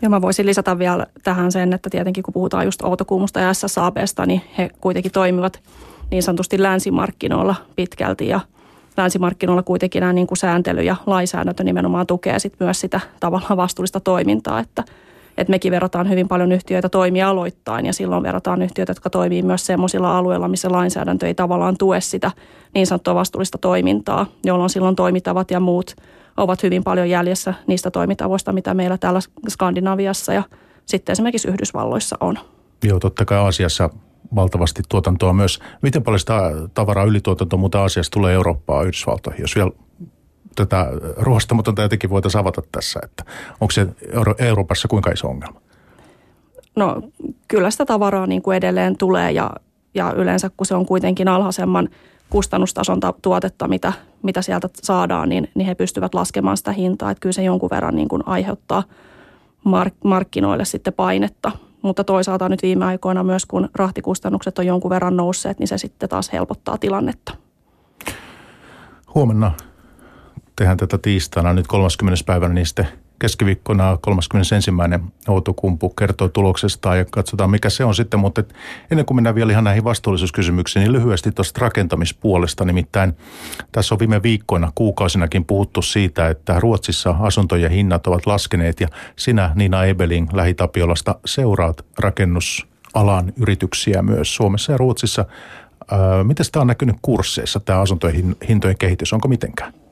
Ja 0.02 0.08
mä 0.10 0.22
voisin 0.22 0.46
lisätä 0.46 0.78
vielä 0.78 1.06
tähän 1.24 1.52
sen, 1.52 1.72
että 1.72 1.90
tietenkin 1.90 2.22
kun 2.22 2.34
puhutaan 2.34 2.64
just 2.64 2.82
Outokuumusta 2.82 3.40
ja 3.40 3.54
SSABsta, 3.54 4.26
niin 4.26 4.42
he 4.58 4.70
kuitenkin 4.80 5.12
toimivat 5.12 5.60
niin 6.10 6.22
sanotusti 6.22 6.62
länsimarkkinoilla 6.62 7.54
pitkälti. 7.76 8.28
Ja 8.28 8.40
länsimarkkinoilla 8.96 9.62
kuitenkin 9.62 10.00
nämä 10.00 10.12
niin 10.12 10.26
kuin 10.26 10.38
sääntely 10.38 10.82
ja 10.82 10.96
lainsäädäntö 11.06 11.64
nimenomaan 11.64 12.06
tukee 12.06 12.38
sit 12.38 12.54
myös 12.60 12.80
sitä 12.80 13.00
tavallaan 13.20 13.56
vastuullista 13.56 14.00
toimintaa, 14.00 14.60
että, 14.60 14.84
että 15.38 15.50
mekin 15.50 15.72
verrataan 15.72 16.10
hyvin 16.10 16.28
paljon 16.28 16.52
yhtiöitä 16.52 16.88
toimialoittain 16.88 17.86
ja 17.86 17.92
silloin 17.92 18.22
verrataan 18.22 18.62
yhtiöitä, 18.62 18.90
jotka 18.90 19.10
toimii 19.10 19.42
myös 19.42 19.66
sellaisilla 19.66 20.18
alueilla, 20.18 20.48
missä 20.48 20.72
lainsäädäntö 20.72 21.26
ei 21.26 21.34
tavallaan 21.34 21.78
tue 21.78 22.00
sitä 22.00 22.30
niin 22.74 22.86
sanottua 22.86 23.14
vastuullista 23.14 23.58
toimintaa, 23.58 24.26
jolloin 24.44 24.70
silloin 24.70 24.96
toimitavat 24.96 25.50
ja 25.50 25.60
muut– 25.60 25.96
ovat 26.36 26.62
hyvin 26.62 26.84
paljon 26.84 27.10
jäljessä 27.10 27.54
niistä 27.66 27.90
toimintavoista, 27.90 28.52
mitä 28.52 28.74
meillä 28.74 28.98
täällä 28.98 29.20
Skandinaviassa 29.48 30.32
ja 30.32 30.42
sitten 30.86 31.12
esimerkiksi 31.12 31.48
Yhdysvalloissa 31.48 32.16
on. 32.20 32.38
Joo, 32.84 33.00
totta 33.00 33.24
kai 33.24 33.38
Aasiassa 33.38 33.90
valtavasti 34.34 34.82
tuotantoa 34.88 35.32
myös. 35.32 35.58
Miten 35.82 36.02
paljon 36.02 36.20
sitä 36.20 36.52
tavaraa 36.74 37.04
ylituotantoa 37.04 37.58
muuta 37.58 37.80
Aasiassa 37.80 38.12
tulee 38.12 38.34
Eurooppaan 38.34 38.86
Yhdysvaltoihin, 38.86 39.40
jos 39.40 39.56
vielä 39.56 39.70
tätä 40.56 40.86
ruostamatonta 41.16 41.82
jotenkin 41.82 42.10
voitaisiin 42.10 42.40
avata 42.40 42.62
tässä, 42.72 43.00
että 43.02 43.24
onko 43.60 43.70
se 43.70 43.86
Euro- 44.12 44.34
Euroopassa 44.38 44.88
kuinka 44.88 45.10
iso 45.10 45.28
ongelma? 45.28 45.60
No 46.76 47.02
kyllä 47.48 47.70
sitä 47.70 47.86
tavaraa 47.86 48.26
niin 48.26 48.42
kuin 48.42 48.56
edelleen 48.56 48.96
tulee 48.96 49.32
ja, 49.32 49.50
ja 49.94 50.12
yleensä 50.12 50.50
kun 50.56 50.66
se 50.66 50.74
on 50.74 50.86
kuitenkin 50.86 51.28
alhaisemman 51.28 51.88
kustannustason 52.30 53.00
tuotetta, 53.22 53.68
mitä, 53.68 53.92
mitä 54.22 54.42
sieltä 54.42 54.68
saadaan, 54.82 55.28
niin, 55.28 55.50
niin 55.54 55.66
he 55.66 55.74
pystyvät 55.74 56.14
laskemaan 56.14 56.56
sitä 56.56 56.72
hintaa. 56.72 57.10
Että 57.10 57.20
kyllä 57.20 57.32
se 57.32 57.42
jonkun 57.42 57.70
verran 57.70 57.96
niin 57.96 58.08
kuin 58.08 58.22
aiheuttaa 58.26 58.82
mark- 59.64 60.04
markkinoille 60.04 60.64
sitten 60.64 60.92
painetta. 60.92 61.52
Mutta 61.82 62.04
toisaalta 62.04 62.48
nyt 62.48 62.62
viime 62.62 62.84
aikoina 62.84 63.24
myös, 63.24 63.46
kun 63.46 63.68
rahtikustannukset 63.74 64.58
on 64.58 64.66
jonkun 64.66 64.90
verran 64.90 65.16
nousseet, 65.16 65.58
niin 65.58 65.68
se 65.68 65.78
sitten 65.78 66.08
taas 66.08 66.32
helpottaa 66.32 66.78
tilannetta. 66.78 67.32
Huomenna 69.14 69.52
tehdään 70.56 70.76
tätä 70.76 70.98
tiistaina 70.98 71.52
nyt 71.52 71.66
30. 71.66 72.24
päivänä, 72.26 72.54
niin 72.54 72.66
sitten 72.66 72.88
keskiviikkona 73.18 73.98
31. 74.00 74.70
Outokumpu 75.28 75.88
kertoo 75.88 76.28
tuloksesta 76.28 76.96
ja 76.96 77.04
katsotaan 77.04 77.50
mikä 77.50 77.70
se 77.70 77.84
on 77.84 77.94
sitten. 77.94 78.20
Mutta 78.20 78.44
ennen 78.90 79.06
kuin 79.06 79.16
mennään 79.16 79.34
vielä 79.34 79.52
ihan 79.52 79.64
näihin 79.64 79.84
vastuullisuuskysymyksiin, 79.84 80.80
niin 80.80 80.92
lyhyesti 80.92 81.32
tuosta 81.32 81.60
rakentamispuolesta. 81.60 82.64
Nimittäin 82.64 83.12
tässä 83.72 83.94
on 83.94 83.98
viime 83.98 84.22
viikkoina, 84.22 84.72
kuukausinakin 84.74 85.44
puhuttu 85.44 85.82
siitä, 85.82 86.28
että 86.28 86.60
Ruotsissa 86.60 87.16
asuntojen 87.20 87.70
hinnat 87.70 88.06
ovat 88.06 88.26
laskeneet 88.26 88.80
ja 88.80 88.88
sinä 89.16 89.52
Nina 89.54 89.84
Ebeling 89.84 90.32
Lähitapiolasta 90.32 91.14
seuraat 91.24 91.86
rakennusalan 91.98 93.32
yrityksiä 93.36 94.02
myös 94.02 94.34
Suomessa 94.34 94.72
ja 94.72 94.78
Ruotsissa. 94.78 95.24
miten 96.22 96.46
tämä 96.52 96.60
on 96.60 96.66
näkynyt 96.66 96.96
kursseissa, 97.02 97.60
tämä 97.60 97.80
asuntojen 97.80 98.36
hintojen 98.48 98.78
kehitys? 98.78 99.12
Onko 99.12 99.28
mitenkään? 99.28 99.85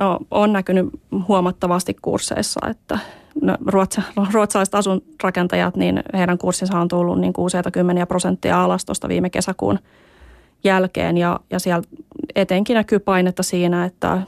No, 0.00 0.18
on 0.30 0.52
näkynyt 0.52 0.86
huomattavasti 1.28 1.96
kursseissa, 2.02 2.60
että, 2.70 2.98
no, 3.42 3.56
ruotsa, 3.66 4.02
ruotsalaiset 4.32 4.74
asunrakentajat, 4.74 5.76
niin 5.76 6.02
heidän 6.14 6.38
kurssinsa 6.38 6.80
on 6.80 6.88
tullut 6.88 7.20
niin 7.20 7.32
kuin 7.32 7.44
useita 7.44 7.70
kymmeniä 7.70 8.06
prosenttia 8.06 8.64
alas 8.64 8.84
tuosta 8.84 9.08
viime 9.08 9.30
kesäkuun 9.30 9.78
jälkeen. 10.64 11.18
Ja, 11.18 11.40
ja 11.50 11.58
siellä 11.58 11.82
etenkin 12.34 12.74
näkyy 12.74 12.98
painetta 12.98 13.42
siinä, 13.42 13.84
että 13.84 14.22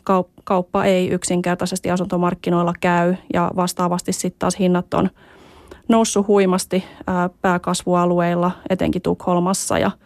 kauppa 0.45 0.85
ei 0.85 1.09
yksinkertaisesti 1.09 1.91
asuntomarkkinoilla 1.91 2.75
käy 2.81 3.15
ja 3.35 3.51
vastaavasti 3.57 4.13
sitten 4.13 4.39
taas 4.39 4.59
hinnat 4.59 4.95
on 4.95 5.11
noussut 5.89 6.27
huimasti 6.27 6.85
pääkasvualueilla, 7.43 8.51
etenkin 8.71 9.03
Tukholmassa 9.03 9.79
ja– 9.79 9.91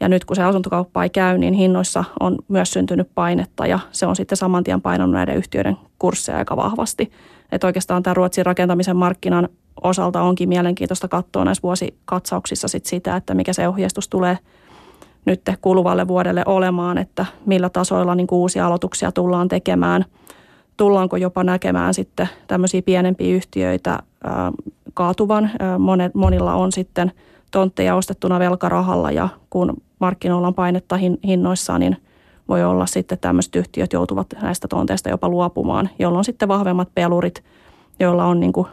ja 0.00 0.08
nyt 0.08 0.24
kun 0.24 0.36
se 0.36 0.42
asuntokauppa 0.42 1.02
ei 1.02 1.10
käy, 1.10 1.38
niin 1.38 1.54
hinnoissa 1.54 2.04
on 2.20 2.38
myös 2.48 2.70
syntynyt 2.70 3.08
painetta 3.14 3.66
ja 3.66 3.78
se 3.92 4.06
on 4.06 4.16
sitten 4.16 4.38
saman 4.38 4.64
tien 4.64 4.82
painanut 4.82 5.14
näiden 5.14 5.36
yhtiöiden 5.36 5.76
kursseja 5.98 6.38
aika 6.38 6.56
vahvasti. 6.56 7.12
Että 7.52 7.66
oikeastaan 7.66 8.02
tämä 8.02 8.14
Ruotsin 8.14 8.46
rakentamisen 8.46 8.96
markkinan 8.96 9.48
osalta 9.82 10.22
onkin 10.22 10.48
mielenkiintoista 10.48 11.08
katsoa 11.08 11.44
näissä 11.44 11.62
vuosikatsauksissa 11.62 12.68
sit 12.68 12.86
sitä, 12.86 13.16
että 13.16 13.34
mikä 13.34 13.52
se 13.52 13.68
ohjeistus 13.68 14.08
tulee 14.08 14.38
nyt 15.24 15.40
kuluvalle 15.60 16.08
vuodelle 16.08 16.42
olemaan, 16.46 16.98
että 16.98 17.26
millä 17.46 17.68
tasoilla 17.68 18.14
niin 18.14 18.26
uusia 18.30 18.66
aloituksia 18.66 19.12
tullaan 19.12 19.48
tekemään. 19.48 20.04
Tullaanko 20.76 21.16
jopa 21.16 21.44
näkemään 21.44 21.94
sitten 21.94 22.28
tämmöisiä 22.46 22.82
pienempiä 22.82 23.34
yhtiöitä 23.34 23.98
kaatuvan. 24.94 25.50
monilla 26.14 26.54
on 26.54 26.72
sitten 26.72 27.12
tontteja 27.50 27.94
ostettuna 27.94 28.38
velkarahalla 28.38 29.10
ja 29.10 29.28
kun 29.50 29.76
markkinoilla 30.00 30.48
on 30.48 30.54
painetta 30.54 30.98
hinnoissaan, 31.26 31.80
niin 31.80 31.96
voi 32.48 32.64
olla 32.64 32.86
sitten 32.86 33.18
tämmöiset 33.18 33.56
yhtiöt 33.56 33.92
joutuvat 33.92 34.26
näistä 34.42 34.68
tonteista 34.68 35.08
jopa 35.08 35.28
luopumaan, 35.28 35.90
jolloin 35.98 36.24
sitten 36.24 36.48
vahvemmat 36.48 36.88
pelurit, 36.94 37.44
joilla 38.00 38.24
on, 38.24 38.40
niin 38.40 38.52
kuin, 38.52 38.68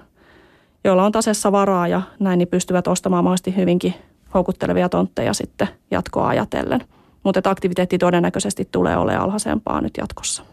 joilla 0.84 1.04
on 1.04 1.12
tasessa 1.12 1.52
varaa 1.52 1.88
ja 1.88 2.02
näin, 2.20 2.38
niin 2.38 2.48
pystyvät 2.48 2.88
ostamaan 2.88 3.24
mahdollisesti 3.24 3.56
hyvinkin 3.56 3.94
houkuttelevia 4.34 4.90
tontteja 4.90 5.34
sitten 5.34 5.68
jatkoa 5.92 6.28
ajatellen. 6.28 6.82
Mutta 7.24 7.50
aktiviteetti 7.50 7.98
todennäköisesti 7.98 8.68
tulee 8.72 8.98
olemaan 8.98 9.24
alhaisempaa 9.24 9.82
nyt 9.82 9.94
jatkossa. 9.98 10.44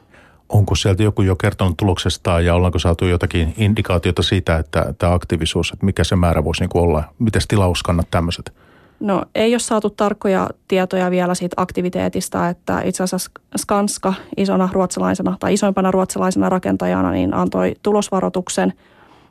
Onko 0.49 0.75
sieltä 0.75 1.03
joku 1.03 1.23
jo 1.23 1.37
kertonut 1.37 1.77
tuloksestaan 1.77 2.45
ja 2.45 2.55
ollaanko 2.55 2.79
saatu 2.79 3.05
jotakin 3.05 3.55
indikaatiota 3.57 4.23
siitä, 4.23 4.57
että 4.57 4.95
tämä 4.99 5.13
aktiivisuus, 5.13 5.71
että 5.73 5.87
mikä 5.87 6.05
se 6.05 6.17
määrä 6.17 6.45
voisi 6.45 6.61
niin 6.61 6.83
olla? 6.83 7.05
Miten 7.19 7.43
tilauskannat 7.49 8.07
tämmöiset? 8.11 8.53
No 9.01 9.23
ei 9.35 9.55
ole 9.55 9.59
saatu 9.59 9.91
tarkkoja 9.91 10.49
tietoja 10.69 11.11
vielä 11.11 11.35
siitä 11.35 11.55
aktiviteetista, 11.57 12.49
että 12.49 12.81
itse 12.85 13.03
asiassa 13.03 13.31
Skanska 13.57 14.15
isona 14.37 14.69
ruotsalaisena 14.73 15.37
tai 15.41 15.55
isoimpana 15.55 15.91
ruotsalaisena 15.91 16.49
rakentajana 16.49 17.11
niin 17.11 17.35
antoi 17.35 17.75
tulosvaroituksen, 17.83 18.73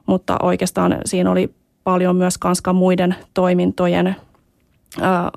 mutta 0.05 0.37
oikeastaan 0.41 0.97
siinä 1.05 1.31
oli 1.31 1.53
paljon 1.83 2.15
myös 2.15 2.33
Skanskan 2.33 2.75
muiden 2.75 3.15
toimintojen 3.33 4.15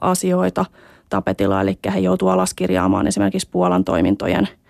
asioita 0.00 0.64
tapetilla, 1.08 1.60
eli 1.60 1.78
he 1.94 1.98
joutuivat 1.98 2.34
alaskirjaamaan 2.34 3.06
esimerkiksi 3.06 3.48
Puolan 3.50 3.84
toimintojen– 3.84 4.48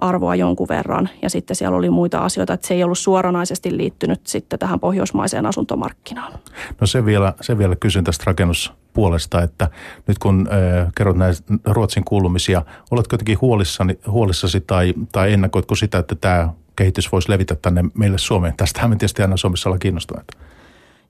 arvoa 0.00 0.34
jonkun 0.34 0.68
verran. 0.68 1.08
Ja 1.22 1.30
sitten 1.30 1.56
siellä 1.56 1.76
oli 1.76 1.90
muita 1.90 2.18
asioita, 2.18 2.52
että 2.52 2.66
se 2.66 2.74
ei 2.74 2.84
ollut 2.84 2.98
suoranaisesti 2.98 3.76
liittynyt 3.76 4.26
sitten 4.26 4.58
tähän 4.58 4.80
pohjoismaiseen 4.80 5.46
asuntomarkkinaan. 5.46 6.32
No 6.80 6.86
se 6.86 7.04
vielä, 7.04 7.32
se 7.40 7.58
vielä 7.58 7.76
kysyn 7.76 8.04
tästä 8.04 8.24
rakennuspuolesta, 8.26 9.42
että 9.42 9.70
nyt 10.06 10.18
kun 10.18 10.48
äh, 10.52 10.92
kerrot 10.96 11.16
näistä 11.16 11.54
Ruotsin 11.64 12.04
kuulumisia, 12.04 12.62
oletko 12.90 13.14
jotenkin 13.14 13.40
huolissasi, 13.40 14.00
huolissasi 14.06 14.60
tai, 14.60 14.94
tai 15.12 15.32
ennakoitko 15.32 15.74
sitä, 15.74 15.98
että 15.98 16.14
tämä 16.14 16.48
kehitys 16.76 17.12
voisi 17.12 17.30
levitä 17.30 17.54
tänne 17.54 17.84
meille 17.94 18.18
Suomeen? 18.18 18.54
Tästähän 18.56 18.90
me 18.90 18.96
tietysti 18.96 19.22
aina 19.22 19.36
Suomessa 19.36 19.68
ollaan 19.68 19.78
kiinnostuneita. 19.78 20.36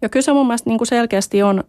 Ja 0.02 0.08
kyllä 0.08 0.24
se 0.24 0.32
mun 0.32 0.46
mielestä 0.46 0.70
niin 0.70 0.78
kuin 0.78 0.88
selkeästi 0.88 1.42
on, 1.42 1.64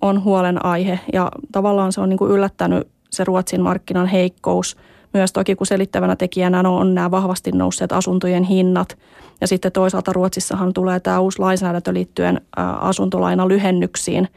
on 0.00 0.24
huolenaihe 0.24 1.00
ja 1.12 1.30
tavallaan 1.52 1.92
se 1.92 2.00
on 2.00 2.08
niin 2.08 2.18
kuin 2.18 2.30
yllättänyt 2.30 2.88
se 3.10 3.24
Ruotsin 3.24 3.62
markkinan 3.62 4.06
heikkous– 4.06 4.76
myös 5.16 5.32
toki 5.32 5.54
kun 5.54 5.66
selittävänä 5.66 6.16
tekijänä 6.16 6.60
on 6.60 6.94
nämä 6.94 7.10
vahvasti 7.10 7.52
nousseet 7.52 7.92
asuntojen 7.92 8.44
hinnat. 8.44 8.98
Ja 9.40 9.46
sitten 9.46 9.72
toisaalta 9.72 10.12
Ruotsissahan 10.12 10.72
tulee 10.72 11.00
tämä 11.00 11.20
uusi 11.20 11.38
lainsäädäntö 11.38 11.94
liittyen 11.94 12.40
asuntolaina 12.80 13.48
lyhennyksiin 13.48 14.28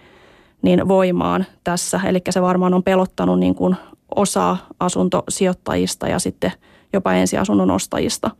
niin 0.61 0.87
voimaan 0.87 1.45
tässä. 1.63 2.01
Eli 2.05 2.21
se 2.29 2.41
varmaan 2.41 2.73
on 2.73 2.83
pelottanut 2.83 3.39
niin 3.39 3.55
kuin 3.55 3.75
osa 4.15 4.57
asuntosijoittajista 4.79 6.07
ja 6.07 6.19
sitten 6.19 6.51
jopa 6.93 7.13
ensiasunnon 7.13 7.71
ostajista. 7.71 8.31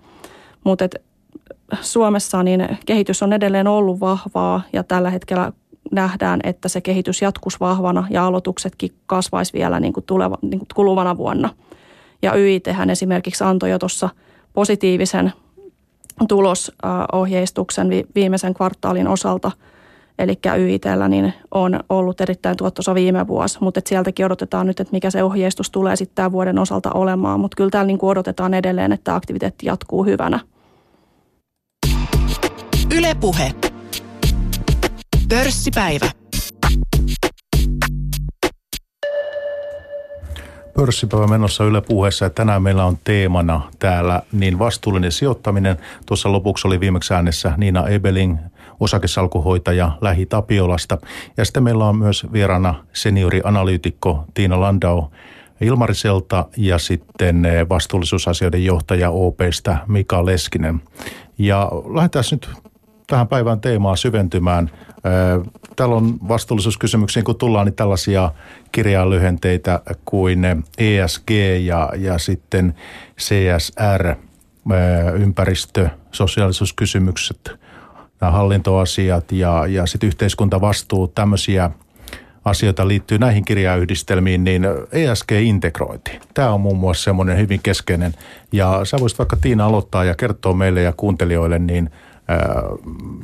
Mutta 0.63 0.85
Suomessa 1.81 2.43
niin 2.43 2.77
kehitys 2.85 3.23
on 3.23 3.33
edelleen 3.33 3.67
ollut 3.67 3.99
vahvaa 3.99 4.61
ja 4.73 4.83
tällä 4.83 5.09
hetkellä 5.09 5.51
nähdään, 5.91 6.39
että 6.43 6.69
se 6.69 6.81
kehitys 6.81 7.21
jatkuisi 7.21 7.59
vahvana 7.59 8.07
ja 8.09 8.25
aloituksetkin 8.25 8.91
kasvaisi 9.05 9.53
vielä 9.53 9.79
niin 9.79 9.93
kuin 9.93 10.05
tuleva, 10.05 10.37
niin 10.41 10.59
kuin 10.59 10.67
kuluvana 10.75 11.17
vuonna– 11.17 11.49
ja 12.21 12.35
YIThän 12.35 12.89
esimerkiksi 12.89 13.43
antoi 13.43 13.69
jo 13.69 13.79
tuossa 13.79 14.09
positiivisen 14.53 15.33
tulosohjeistuksen 16.27 17.89
viimeisen 18.15 18.53
kvartaalin 18.53 19.07
osalta. 19.07 19.51
Eli 20.19 20.39
YITllä 20.57 21.07
niin 21.07 21.33
on 21.51 21.79
ollut 21.89 22.21
erittäin 22.21 22.57
tuottosa 22.57 22.95
viime 22.95 23.27
vuosi, 23.27 23.57
mutta 23.61 23.81
sieltäkin 23.87 24.25
odotetaan 24.25 24.67
nyt, 24.67 24.79
että 24.79 24.91
mikä 24.91 25.09
se 25.09 25.23
ohjeistus 25.23 25.69
tulee 25.69 25.95
sitten 25.95 26.15
tämän 26.15 26.31
vuoden 26.31 26.59
osalta 26.59 26.91
olemaan. 26.91 27.39
Mutta 27.39 27.55
kyllä 27.55 27.69
täällä 27.69 27.87
niin 27.87 27.99
odotetaan 28.01 28.53
edelleen, 28.53 28.91
että 28.91 29.15
aktiviteetti 29.15 29.65
jatkuu 29.65 30.03
hyvänä. 30.05 30.39
Ylepuhe. 32.97 33.51
Pörssipäivä. 35.29 36.18
Pörssipäivä 40.79 41.27
menossa 41.27 41.63
Yle 41.63 41.81
puheessa 41.81 42.25
ja 42.25 42.29
tänään 42.29 42.63
meillä 42.63 42.85
on 42.85 42.97
teemana 43.03 43.61
täällä 43.79 44.21
niin 44.31 44.59
vastuullinen 44.59 45.11
sijoittaminen. 45.11 45.77
Tuossa 46.05 46.31
lopuksi 46.31 46.67
oli 46.67 46.79
viimeksi 46.79 47.13
äänessä 47.13 47.53
Niina 47.57 47.87
Ebeling, 47.87 48.37
osakesalkuhoitaja 48.79 49.91
Lähi 50.01 50.25
Tapiolasta. 50.25 50.97
Ja 51.37 51.45
sitten 51.45 51.63
meillä 51.63 51.85
on 51.85 51.97
myös 51.97 52.27
vieraana 52.33 52.85
seniorianalyytikko 52.93 54.25
Tiina 54.33 54.59
Landau 54.59 55.03
Ilmariselta 55.61 56.45
ja 56.57 56.77
sitten 56.77 57.45
eh, 57.45 57.69
vastuullisuusasioiden 57.69 58.65
johtaja 58.65 59.09
OPstä 59.09 59.77
Mika 59.87 60.25
Leskinen. 60.25 60.81
Ja 61.37 61.71
lähdetään 61.93 62.25
nyt 62.31 62.49
tähän 63.09 63.27
päivän 63.27 63.61
teemaan 63.61 63.97
syventymään. 63.97 64.71
Täällä 65.75 65.95
on 65.95 66.17
vastuullisuuskysymyksiin, 66.27 67.25
kun 67.25 67.35
tullaan, 67.35 67.65
niin 67.65 67.75
tällaisia 67.75 68.31
kirjainlyhenteitä 68.71 69.81
kuin 70.05 70.63
ESG 70.77 71.31
ja, 71.61 71.89
ja 71.97 72.17
sitten 72.17 72.75
CSR, 73.19 74.15
ympäristö, 75.19 75.89
sosiaalisuuskysymykset, 76.11 77.59
nämä 78.21 78.31
hallintoasiat 78.31 79.31
ja, 79.31 79.67
ja 79.67 79.85
sitten 79.85 80.07
yhteiskuntavastuu, 80.07 81.07
tämmöisiä 81.07 81.71
asioita 82.45 82.87
liittyy 82.87 83.17
näihin 83.17 83.45
kirjayhdistelmiin, 83.45 84.43
niin 84.43 84.67
ESG-integrointi. 84.91 86.19
Tämä 86.33 86.53
on 86.53 86.61
muun 86.61 86.77
muassa 86.77 87.03
semmoinen 87.03 87.37
hyvin 87.37 87.59
keskeinen. 87.63 88.13
Ja 88.51 88.81
sä 88.83 88.97
voisit 88.99 89.19
vaikka 89.19 89.37
Tiina 89.41 89.65
aloittaa 89.65 90.03
ja 90.03 90.15
kertoa 90.15 90.53
meille 90.53 90.81
ja 90.81 90.93
kuuntelijoille, 90.97 91.59
niin– 91.59 91.89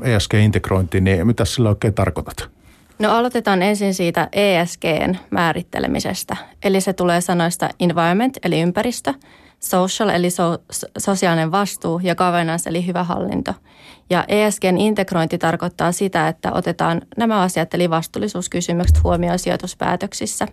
ESG-integrointi, 0.02 1.02
niin 1.02 1.28
mitä 1.28 1.46
sillä 1.46 1.70
oikein 1.70 1.94
tarkoitat? 1.94 2.50
No 3.00 3.12
aloitetaan 3.12 3.62
ensin 3.62 3.94
siitä 3.94 4.30
ESGn 4.34 5.16
määrittelemisestä. 5.32 6.38
Eli 6.64 6.82
se 6.82 6.94
tulee 6.94 7.22
sanoista 7.22 7.70
environment 7.80 8.38
eli 8.44 8.62
ympäristö, 8.62 9.14
social 9.60 10.10
eli 10.10 10.30
so, 10.30 10.58
sosiaalinen 10.98 11.52
vastuu 11.52 12.02
ja 12.04 12.16
governance 12.16 12.70
eli 12.70 12.88
hyvä 12.88 13.04
hallinto. 13.04 13.54
Ja 14.10 14.26
ESGn 14.28 14.78
integrointi 14.78 15.38
tarkoittaa 15.38 15.92
sitä, 15.92 16.28
että 16.28 16.52
otetaan 16.54 17.02
nämä 17.18 17.42
asiat 17.42 17.74
eli 17.74 17.90
vastuullisuuskysymykset 17.90 19.04
huomioon 19.04 19.40
sijoituspäätöksissä. 19.40 20.48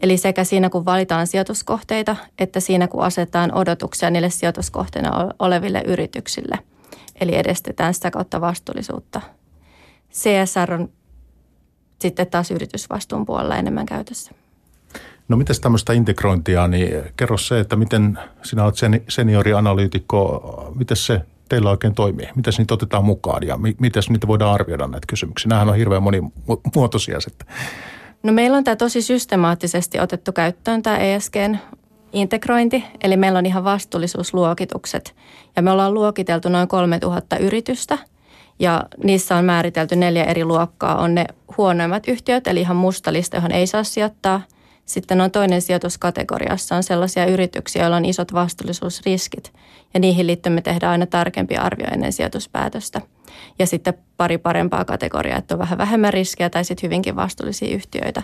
Eli 0.00 0.16
sekä 0.16 0.44
siinä 0.44 0.70
kun 0.70 0.84
valitaan 0.84 1.26
sijoituskohteita, 1.26 2.16
että 2.38 2.60
siinä 2.60 2.88
kun 2.88 3.02
asetetaan 3.04 3.54
odotuksia 3.54 4.10
niille 4.10 4.30
sijoituskohteena 4.30 5.28
oleville 5.38 5.82
yrityksille– 5.86 6.58
Eli 7.22 7.36
edestetään 7.36 7.94
sitä 7.94 8.10
kautta 8.10 8.40
vastuullisuutta. 8.40 9.20
CSR 10.12 10.72
on 10.72 10.88
sitten 11.98 12.26
taas 12.26 12.50
yritysvastuun 12.50 13.26
puolella 13.26 13.56
enemmän 13.56 13.86
käytössä. 13.86 14.32
No 15.28 15.36
miten 15.36 15.60
tämmöistä 15.60 15.92
integrointia, 15.92 16.68
niin 16.68 16.90
kerro 17.16 17.38
se, 17.38 17.60
että 17.60 17.76
miten 17.76 18.18
sinä 18.42 18.64
olet 18.64 18.74
seniorianalyytikko, 19.08 20.72
miten 20.78 20.96
se 20.96 21.20
teillä 21.48 21.70
oikein 21.70 21.94
toimii? 21.94 22.28
Miten 22.36 22.52
niitä 22.58 22.74
otetaan 22.74 23.04
mukaan 23.04 23.46
ja 23.46 23.56
miten 23.56 24.02
niitä 24.08 24.26
voidaan 24.26 24.54
arvioida 24.54 24.86
näitä 24.86 25.06
kysymyksiä? 25.06 25.48
Nämähän 25.48 25.68
on 25.68 25.76
hirveän 25.76 26.02
monimuotoisia 26.02 27.20
sitten. 27.20 27.46
No 28.22 28.32
meillä 28.32 28.56
on 28.56 28.64
tämä 28.64 28.76
tosi 28.76 29.02
systemaattisesti 29.02 30.00
otettu 30.00 30.32
käyttöön 30.32 30.82
tämä 30.82 30.98
ESGn 30.98 31.58
integrointi, 32.12 32.84
eli 33.02 33.16
meillä 33.16 33.38
on 33.38 33.46
ihan 33.46 33.64
vastuullisuusluokitukset. 33.64 35.14
Ja 35.56 35.62
me 35.62 35.70
ollaan 35.70 35.94
luokiteltu 35.94 36.48
noin 36.48 36.68
3000 36.68 37.36
yritystä. 37.36 37.98
Ja 38.58 38.82
niissä 39.04 39.36
on 39.36 39.44
määritelty 39.44 39.96
neljä 39.96 40.24
eri 40.24 40.44
luokkaa. 40.44 40.98
On 40.98 41.14
ne 41.14 41.24
huonoimmat 41.56 42.08
yhtiöt, 42.08 42.46
eli 42.46 42.60
ihan 42.60 42.76
musta 42.76 43.12
lista, 43.12 43.36
johon 43.36 43.52
ei 43.52 43.66
saa 43.66 43.84
sijoittaa. 43.84 44.40
Sitten 44.84 45.20
on 45.20 45.30
toinen 45.30 45.62
sijoituskategoriassa 45.62 46.76
on 46.76 46.82
sellaisia 46.82 47.26
yrityksiä, 47.26 47.82
joilla 47.82 47.96
on 47.96 48.04
isot 48.04 48.32
vastuullisuusriskit. 48.32 49.52
Ja 49.94 50.00
niihin 50.00 50.26
liittyen 50.26 50.52
me 50.52 50.60
tehdään 50.60 50.92
aina 50.92 51.06
tarkempi 51.06 51.56
arvio 51.56 51.86
ennen 51.92 52.12
sijoituspäätöstä. 52.12 53.00
Ja 53.58 53.66
sitten 53.66 53.94
pari 54.16 54.38
parempaa 54.38 54.84
kategoriaa, 54.84 55.38
että 55.38 55.54
on 55.54 55.58
vähän 55.58 55.78
vähemmän 55.78 56.12
riskejä 56.12 56.50
tai 56.50 56.64
sitten 56.64 56.86
hyvinkin 56.86 57.16
vastuullisia 57.16 57.74
yhtiöitä. 57.74 58.22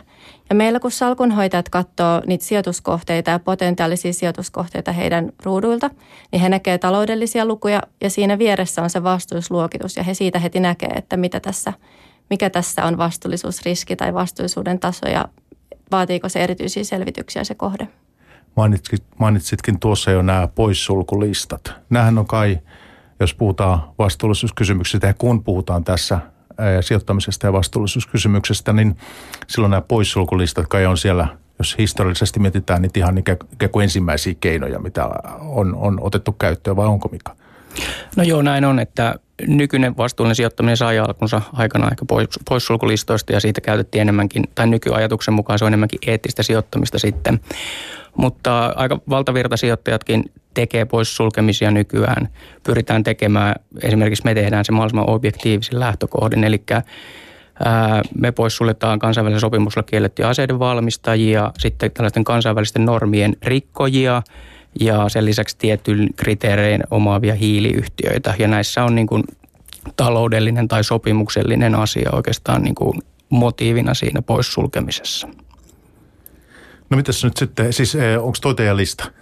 Ja 0.48 0.54
meillä 0.54 0.80
kun 0.80 0.90
salkunhoitajat 0.90 1.68
katsoo 1.68 2.22
niitä 2.26 2.44
sijoituskohteita 2.44 3.30
ja 3.30 3.38
potentiaalisia 3.38 4.12
sijoituskohteita 4.12 4.92
heidän 4.92 5.32
ruuduilta, 5.44 5.90
niin 6.32 6.40
he 6.40 6.48
näkee 6.48 6.78
taloudellisia 6.78 7.46
lukuja 7.46 7.82
ja 8.00 8.10
siinä 8.10 8.38
vieressä 8.38 8.82
on 8.82 8.90
se 8.90 9.02
vastuullisuusluokitus 9.02 9.96
ja 9.96 10.02
he 10.02 10.14
siitä 10.14 10.38
heti 10.38 10.60
näkee, 10.60 10.90
että 10.96 11.16
mitä 11.16 11.40
tässä, 11.40 11.72
mikä 12.30 12.50
tässä 12.50 12.84
on 12.84 12.98
vastuullisuusriski 12.98 13.96
tai 13.96 14.14
vastuullisuuden 14.14 14.78
taso 14.78 15.08
ja 15.08 15.28
vaatiiko 15.90 16.28
se 16.28 16.44
erityisiä 16.44 16.84
selvityksiä 16.84 17.44
se 17.44 17.54
kohde. 17.54 17.88
Mainitsit, 18.56 19.04
mainitsitkin 19.18 19.80
tuossa 19.80 20.10
jo 20.10 20.22
nämä 20.22 20.48
poissulkulistat. 20.54 21.72
Nämähän 21.90 22.18
on 22.18 22.26
kai, 22.26 22.58
jos 23.20 23.34
puhutaan 23.34 23.82
vastuullisuuskysymyksistä 23.98 25.06
ja 25.06 25.14
kun 25.14 25.44
puhutaan 25.44 25.84
tässä 25.84 26.18
sijoittamisesta 26.80 27.46
ja 27.46 27.52
vastuullisuuskysymyksestä, 27.52 28.72
niin 28.72 28.96
silloin 29.46 29.70
nämä 29.70 29.80
poissulkulistat 29.80 30.66
kai 30.66 30.86
on 30.86 30.98
siellä, 30.98 31.28
jos 31.58 31.78
historiallisesti 31.78 32.40
mietitään, 32.40 32.82
niin 32.82 32.90
ihan 32.96 33.18
ikään 33.18 33.38
kuin 33.72 33.82
ensimmäisiä 33.82 34.34
keinoja, 34.40 34.78
mitä 34.78 35.08
on, 35.40 35.74
on 35.74 35.98
otettu 36.00 36.32
käyttöön, 36.32 36.76
vai 36.76 36.86
onko 36.86 37.08
Mika? 37.08 37.36
No 38.16 38.22
joo, 38.22 38.42
näin 38.42 38.64
on, 38.64 38.78
että 38.78 39.14
nykyinen 39.46 39.96
vastuullinen 39.96 40.36
sijoittaminen 40.36 40.76
sai 40.76 40.98
alkunsa 40.98 41.42
aikanaan 41.52 41.92
ehkä 41.92 42.04
pois, 42.08 42.28
poissulkulistoista 42.48 43.32
ja 43.32 43.40
siitä 43.40 43.60
käytettiin 43.60 44.02
enemmänkin, 44.02 44.44
tai 44.54 44.66
nykyajatuksen 44.66 45.34
mukaan 45.34 45.58
se 45.58 45.64
on 45.64 45.68
enemmänkin 45.68 46.00
eettistä 46.06 46.42
sijoittamista 46.42 46.98
sitten. 46.98 47.40
Mutta 48.16 48.66
aika 48.76 49.00
valtavirta 49.10 49.56
sijoittajatkin 49.56 50.24
tekee 50.54 50.84
poissulkemisia 50.84 51.70
nykyään. 51.70 52.28
Pyritään 52.62 53.04
tekemään, 53.04 53.54
esimerkiksi 53.82 54.24
me 54.24 54.34
tehdään 54.34 54.64
se 54.64 54.72
mahdollisimman 54.72 55.10
objektiivisin 55.10 55.80
lähtökohdin, 55.80 56.44
eli 56.44 56.62
me 58.14 58.32
poissuljetaan 58.32 58.98
kansainvälisen 58.98 59.40
sopimuslla 59.40 59.82
kiellettyjä 59.82 60.28
aseiden 60.28 60.58
valmistajia, 60.58 61.52
sitten 61.58 61.90
tällaisten 61.90 62.24
kansainvälisten 62.24 62.84
normien 62.84 63.36
rikkojia– 63.42 64.22
ja 64.80 65.08
sen 65.08 65.24
lisäksi 65.24 65.56
tietyn 65.58 66.08
kriteerein 66.16 66.82
omaavia 66.90 67.34
hiiliyhtiöitä. 67.34 68.34
Ja 68.38 68.48
näissä 68.48 68.84
on 68.84 68.94
niin 68.94 69.06
kuin 69.06 69.24
taloudellinen 69.96 70.68
tai 70.68 70.84
sopimuksellinen 70.84 71.74
asia 71.74 72.10
oikeastaan 72.12 72.62
niin 72.62 72.74
kuin 72.74 73.02
motiivina 73.28 73.94
siinä 73.94 74.22
poissulkemisessa. 74.22 75.28
No 76.90 76.96
mitäs 76.96 77.24
nyt 77.24 77.36
sitten, 77.36 77.72
siis 77.72 77.94
eh, 77.94 78.24
onko 78.24 78.38
toi 78.42 78.54
teidän 78.54 78.76
lista? 78.76 79.12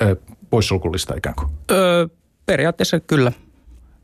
Eh, 0.00 0.16
poissulkulista 0.50 1.14
ikään 1.16 1.34
kuin? 1.34 1.48
Öö, 1.70 2.06
periaatteessa 2.46 3.00
kyllä. 3.00 3.32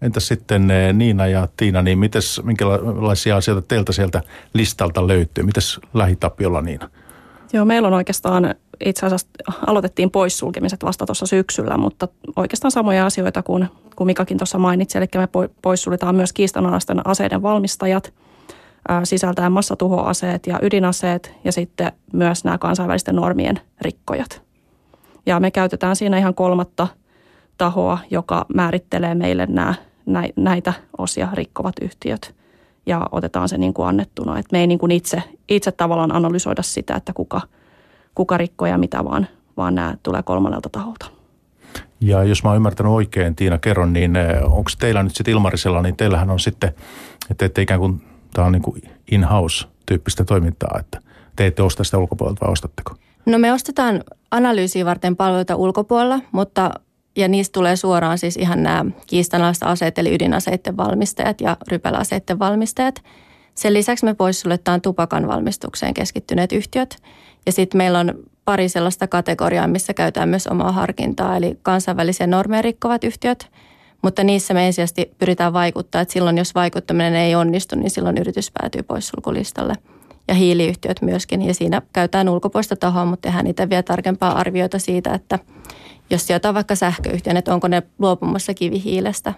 Entäs 0.03 0.29
sitten 0.29 0.71
eh, 0.71 0.93
Niina 0.93 1.27
ja 1.27 1.49
Tiina, 1.57 1.83
niin 1.83 1.99
mites, 1.99 2.41
minkälaisia 2.45 3.37
asioita 3.37 3.69
teiltä 3.69 3.93
sieltä 3.93 4.23
listalta 4.55 5.07
löytyy? 5.07 5.45
Mites 5.45 5.81
lähitapiolla 5.95 6.63
Niina? 6.63 6.91
Joo, 7.53 7.65
meillä 7.65 7.89
on 7.89 7.95
oikeastaan 7.95 8.55
itse 8.85 9.07
asiassa 9.07 9.29
aloitettiin 9.67 10.11
poissulkemiset 10.11 10.85
vasta 10.85 11.07
tuossa 11.07 11.27
syksyllä, 11.27 11.77
mutta 11.77 12.09
oikeastaan 12.37 12.71
samoja 12.71 13.07
asioita 13.07 13.43
kuin, 13.43 13.69
kuin 13.97 14.07
Mikakin 14.07 14.39
tuossa 14.39 14.59
mainitsi. 14.59 14.99
Eli 14.99 15.07
me 15.15 15.29
poissuljetaan 15.63 16.15
myös 16.15 16.33
kiistanalaisten 16.33 17.07
aseiden 17.07 17.43
valmistajat, 17.43 18.13
sisältäen 19.05 19.53
massatuhoaseet 19.53 20.47
ja 20.47 20.59
ydinaseet 20.63 21.33
ja 21.45 21.53
sitten 21.53 21.93
myös 22.13 22.45
nämä 22.45 22.59
kansainvälisten 22.59 23.17
normien 23.17 23.61
rikkojat. 23.81 24.43
Ja 25.27 25.41
me 25.41 25.51
käytetään 25.51 25.97
siinä 25.97 26.19
ihan 26.19 26.35
kolmatta 26.35 26.89
tahoa, 27.59 27.99
joka 28.11 28.47
määrittelee 28.55 29.15
meille 29.15 29.47
nämä, 29.47 29.75
näitä 30.37 30.73
osia 30.99 31.29
rikkovat 31.33 31.75
yhtiöt 31.83 32.35
ja 32.87 33.09
otetaan 33.13 33.49
se 33.49 33.59
niin 33.59 33.75
kuin 33.75 33.89
annettuna. 33.89 34.39
Et 34.39 34.53
me 34.53 34.61
ei 34.61 34.67
niin 34.67 34.79
kuin 34.79 34.93
itse, 34.93 35.23
itse 35.49 35.73
tavallaan 35.73 36.15
analysoida 36.15 36.63
sitä, 36.63 36.95
että 36.95 37.13
kuka, 37.13 37.41
kuka 38.15 38.37
rikkoo 38.37 38.69
ja 38.69 38.79
mitä, 38.79 39.05
vaan, 39.05 39.27
vaan 39.57 39.75
nämä 39.75 39.97
tulee 40.03 40.23
kolmannelta 40.23 40.69
taholta. 40.69 41.07
Ja 42.01 42.25
jos 42.25 42.45
mä 42.45 42.51
oon 42.51 42.57
ymmärtänyt 42.57 42.93
oikein, 42.93 43.37
Tiina, 43.37 43.59
kerron, 43.59 43.93
niin 43.93 44.17
eh, 44.17 44.43
onko 44.43 44.71
teillä 44.79 45.03
nyt 45.03 45.17
sitten 45.17 45.33
Ilmarisella, 45.33 45.83
niin 45.83 45.97
teillähän 45.97 46.31
on 46.31 46.41
sitten, 46.41 46.73
että 47.31 47.47
ette 47.47 47.63
ikään 47.63 47.81
kuin, 47.81 48.03
tämä 48.35 48.47
on 48.47 48.53
niin 48.53 48.63
kuin 48.63 48.83
in-house-tyyppistä 49.11 50.25
toimintaa, 50.25 50.77
että 50.81 51.01
te 51.37 51.47
ette 51.47 51.63
osta 51.63 51.85
sitä 51.85 51.99
ulkopuolelta 51.99 52.47
vai 52.47 52.53
ostatteko? 52.53 52.95
No 53.27 53.39
me 53.39 53.53
ostetaan 53.53 54.05
analyysiä 54.31 54.85
varten 54.85 55.17
palveluita 55.17 55.57
ulkopuolella, 55.57 56.21
mutta 56.33 56.71
ja 57.17 57.29
niistä 57.29 57.53
tulee 57.53 57.77
suoraan 57.77 58.19
siis 58.19 58.37
ihan 58.37 58.63
nämä 58.63 58.85
kiistanalaiset 59.07 59.63
aseet, 59.63 59.99
eli 59.99 60.15
ydinaseiden 60.15 60.77
valmistajat 60.77 61.41
ja 61.41 61.57
rypäläaseiden 61.69 62.39
valmistajat. 62.39 63.03
Sen 63.55 63.75
lisäksi 63.75 64.05
me 64.05 64.15
poissuljetaan 64.15 64.81
tupakan 64.81 65.29
valmistukseen 65.29 65.95
keskittyneet 65.95 66.53
yhtiöt. 66.53 66.97
Ja 67.47 67.53
sitten 67.53 67.79
meillä 67.79 67.99
on 67.99 68.15
pari 68.45 68.69
sellaista 68.69 69.07
kategoriaa, 69.07 69.67
missä 69.67 69.95
käytetään 69.95 70.29
myös 70.29 70.47
omaa 70.47 70.73
harkintaa, 70.73 71.37
eli 71.37 71.59
kansainvälisiä 71.63 72.27
normeja 72.27 72.63
rikkovat 72.63 73.05
yhtiöt. 73.05 73.51
Mutta 74.03 74.25
niissä 74.25 74.55
me 74.55 74.67
ensisijaisesti 74.67 75.15
pyritään 75.19 75.53
vaikuttaa, 75.53 76.01
että 76.01 76.13
silloin 76.13 76.39
jos 76.39 76.55
vaikuttaminen 76.55 77.15
ei 77.15 77.35
onnistu, 77.35 77.77
niin 77.77 77.91
silloin 77.91 78.19
yritys 78.19 78.51
päätyy 78.61 78.83
poissulkulistalle. 78.83 79.75
Ja 80.29 80.35
hiiliyhtiöt 80.35 81.03
myöskin, 81.03 81.43
ja 81.43 81.55
siinä 81.55 81.83
käytetään 81.93 82.29
ulkopuolista 82.29 82.77
tahoa, 82.77 83.05
mutta 83.05 83.27
tehdään 83.29 83.45
niitä 83.45 83.69
vielä 83.69 83.83
tarkempaa 83.83 84.39
arvioita 84.39 84.79
siitä, 84.79 85.15
että 85.15 85.39
jos 86.11 86.27
sijoitetaan 86.27 86.55
vaikka 86.55 86.75
sähköyhtiön, 86.75 87.37
että 87.37 87.55
onko 87.55 87.69
ne 87.69 87.83
luopumassa 87.99 88.55
kivihiilestä, 88.55 89.35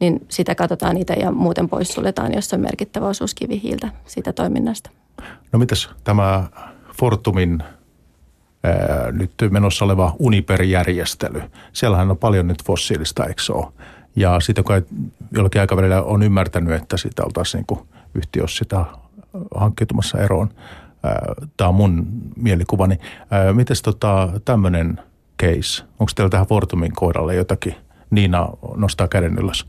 niin 0.00 0.26
sitä 0.28 0.54
katsotaan 0.54 0.94
niitä 0.94 1.12
ja 1.12 1.30
muuten 1.30 1.68
poissuljetaan, 1.68 2.34
jos 2.34 2.52
on 2.52 2.60
merkittävä 2.60 3.06
osuus 3.06 3.34
kivihiiltä 3.34 3.88
siitä 4.06 4.32
toiminnasta. 4.32 4.90
No 5.52 5.58
mitäs 5.58 5.90
tämä 6.04 6.48
Fortumin 6.98 7.62
ää, 8.64 9.12
nyt 9.12 9.30
menossa 9.50 9.84
oleva 9.84 10.16
Uniper-järjestely? 10.18 11.42
Siellähän 11.72 12.10
on 12.10 12.18
paljon 12.18 12.46
nyt 12.46 12.64
fossiilista, 12.64 13.24
eikö 13.24 13.42
ole? 13.52 13.72
Ja 14.16 14.40
sitten 14.40 14.64
kun 14.64 14.86
jollakin 15.32 15.60
aikavälillä 15.60 16.02
on 16.02 16.22
ymmärtänyt, 16.22 16.74
että 16.82 16.96
sitä 16.96 17.24
oltaisiin 17.24 17.64
niin 17.70 17.86
yhtiössä 18.14 18.58
sitä 18.58 18.84
hankkiutumassa 19.54 20.18
eroon. 20.18 20.48
Tämä 21.56 21.68
on 21.68 21.74
mun 21.74 22.06
mielikuvani. 22.36 22.98
Miten 23.52 23.76
tota, 23.82 24.28
tämmöinen– 24.44 25.00
case? 25.42 25.82
Onko 25.98 26.12
teillä 26.14 26.30
tähän 26.30 26.46
Fortumin 26.46 26.92
kohdalle 26.94 27.34
jotakin? 27.34 27.74
Niina 28.10 28.48
nostaa 28.76 29.08
käden 29.08 29.38
ylös. 29.38 29.66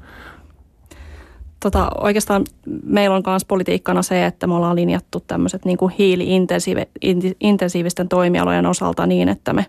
Tota, 1.66 1.88
oikeastaan 2.02 2.44
meillä 2.84 3.16
on 3.16 3.24
myös 3.28 3.46
politiikkana 3.46 4.02
se, 4.02 4.26
että 4.26 4.48
me 4.48 4.56
ollaan 4.56 4.76
linjattu 4.76 5.24
tämmöiset 5.28 5.66
niin 5.66 5.78
hiili-intensiivisten 6.00 8.10
toimialojen 8.10 8.66
osalta 8.66 9.06
niin, 9.06 9.30
että 9.30 9.54
me 9.54 9.66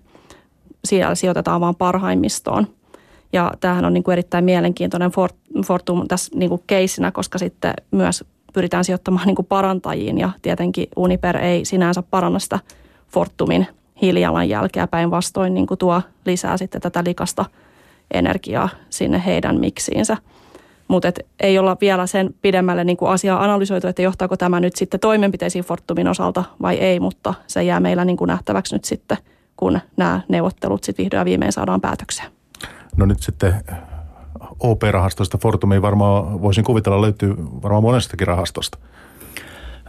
siellä 0.84 1.14
sijoitetaan 1.14 1.60
vaan 1.60 1.76
parhaimmistoon. 1.76 2.66
Ja 3.32 3.52
tämähän 3.60 3.84
on 3.84 3.94
niin 3.94 4.04
kuin 4.04 4.12
erittäin 4.12 4.44
mielenkiintoinen 4.44 5.10
Fortum 5.66 6.08
tässä 6.08 6.38
niin 6.38 6.48
kuin 6.48 6.62
keissinä, 6.66 7.12
koska 7.12 7.38
sitten 7.38 7.74
myös 7.90 8.24
pyritään 8.52 8.84
sijoittamaan 8.84 9.26
niin 9.26 9.36
kuin 9.36 9.46
parantajiin 9.46 10.18
ja 10.18 10.30
tietenkin 10.42 10.86
Uniper 10.96 11.36
ei 11.36 11.64
sinänsä 11.64 12.02
paranna 12.02 12.38
sitä 12.38 12.58
Fortumin 13.08 13.66
hiilijalanjälkeä 14.02 14.86
päinvastoin 14.86 15.54
niin 15.54 15.66
kuin 15.66 15.78
tuo 15.78 16.02
lisää 16.26 16.56
sitten 16.56 16.80
tätä 16.80 17.02
likasta 17.06 17.44
energiaa 18.14 18.68
sinne 18.90 19.22
heidän 19.26 19.60
miksiinsä. 19.60 20.16
Mutta 20.88 21.12
ei 21.40 21.58
olla 21.58 21.76
vielä 21.80 22.06
sen 22.06 22.34
pidemmälle 22.42 22.84
niin 22.84 22.96
kuin 22.96 23.10
asiaa 23.10 23.44
analysoitu, 23.44 23.86
että 23.86 24.02
johtaako 24.02 24.36
tämä 24.36 24.60
nyt 24.60 24.76
sitten 24.76 25.00
toimenpiteisiin 25.00 25.64
Fortumin 25.64 26.08
osalta 26.08 26.44
vai 26.62 26.76
ei, 26.76 27.00
mutta 27.00 27.34
se 27.46 27.62
jää 27.62 27.80
meillä 27.80 28.04
niin 28.04 28.16
kuin 28.16 28.28
nähtäväksi 28.28 28.74
nyt 28.74 28.84
sitten, 28.84 29.18
kun 29.56 29.80
nämä 29.96 30.20
neuvottelut 30.28 30.84
sitten 30.84 31.02
vihdoin 31.04 31.20
ja 31.20 31.24
viimein 31.24 31.52
saadaan 31.52 31.80
päätökseen. 31.80 32.28
No 32.96 33.06
nyt 33.06 33.20
sitten 33.20 33.54
OP-rahastosta 34.60 35.38
Fortumiin 35.38 35.82
varmaan 35.82 36.42
voisin 36.42 36.64
kuvitella 36.64 37.00
löytyy 37.00 37.34
varmaan 37.38 37.82
monestakin 37.82 38.26
rahastosta. 38.26 38.78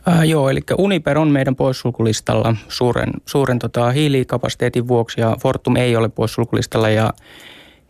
Ää, 0.05 0.23
joo, 0.23 0.49
eli 0.49 0.59
Uniper 0.77 1.17
on 1.17 1.27
meidän 1.27 1.55
poissulkulistalla 1.55 2.55
suuren, 2.67 3.11
suuren 3.25 3.59
tota, 3.59 3.91
hiilikapasiteetin 3.91 4.87
vuoksi 4.87 5.21
ja 5.21 5.35
Fortum 5.41 5.75
ei 5.75 5.95
ole 5.95 6.09
poissulkulistalla 6.09 6.89
ja 6.89 7.13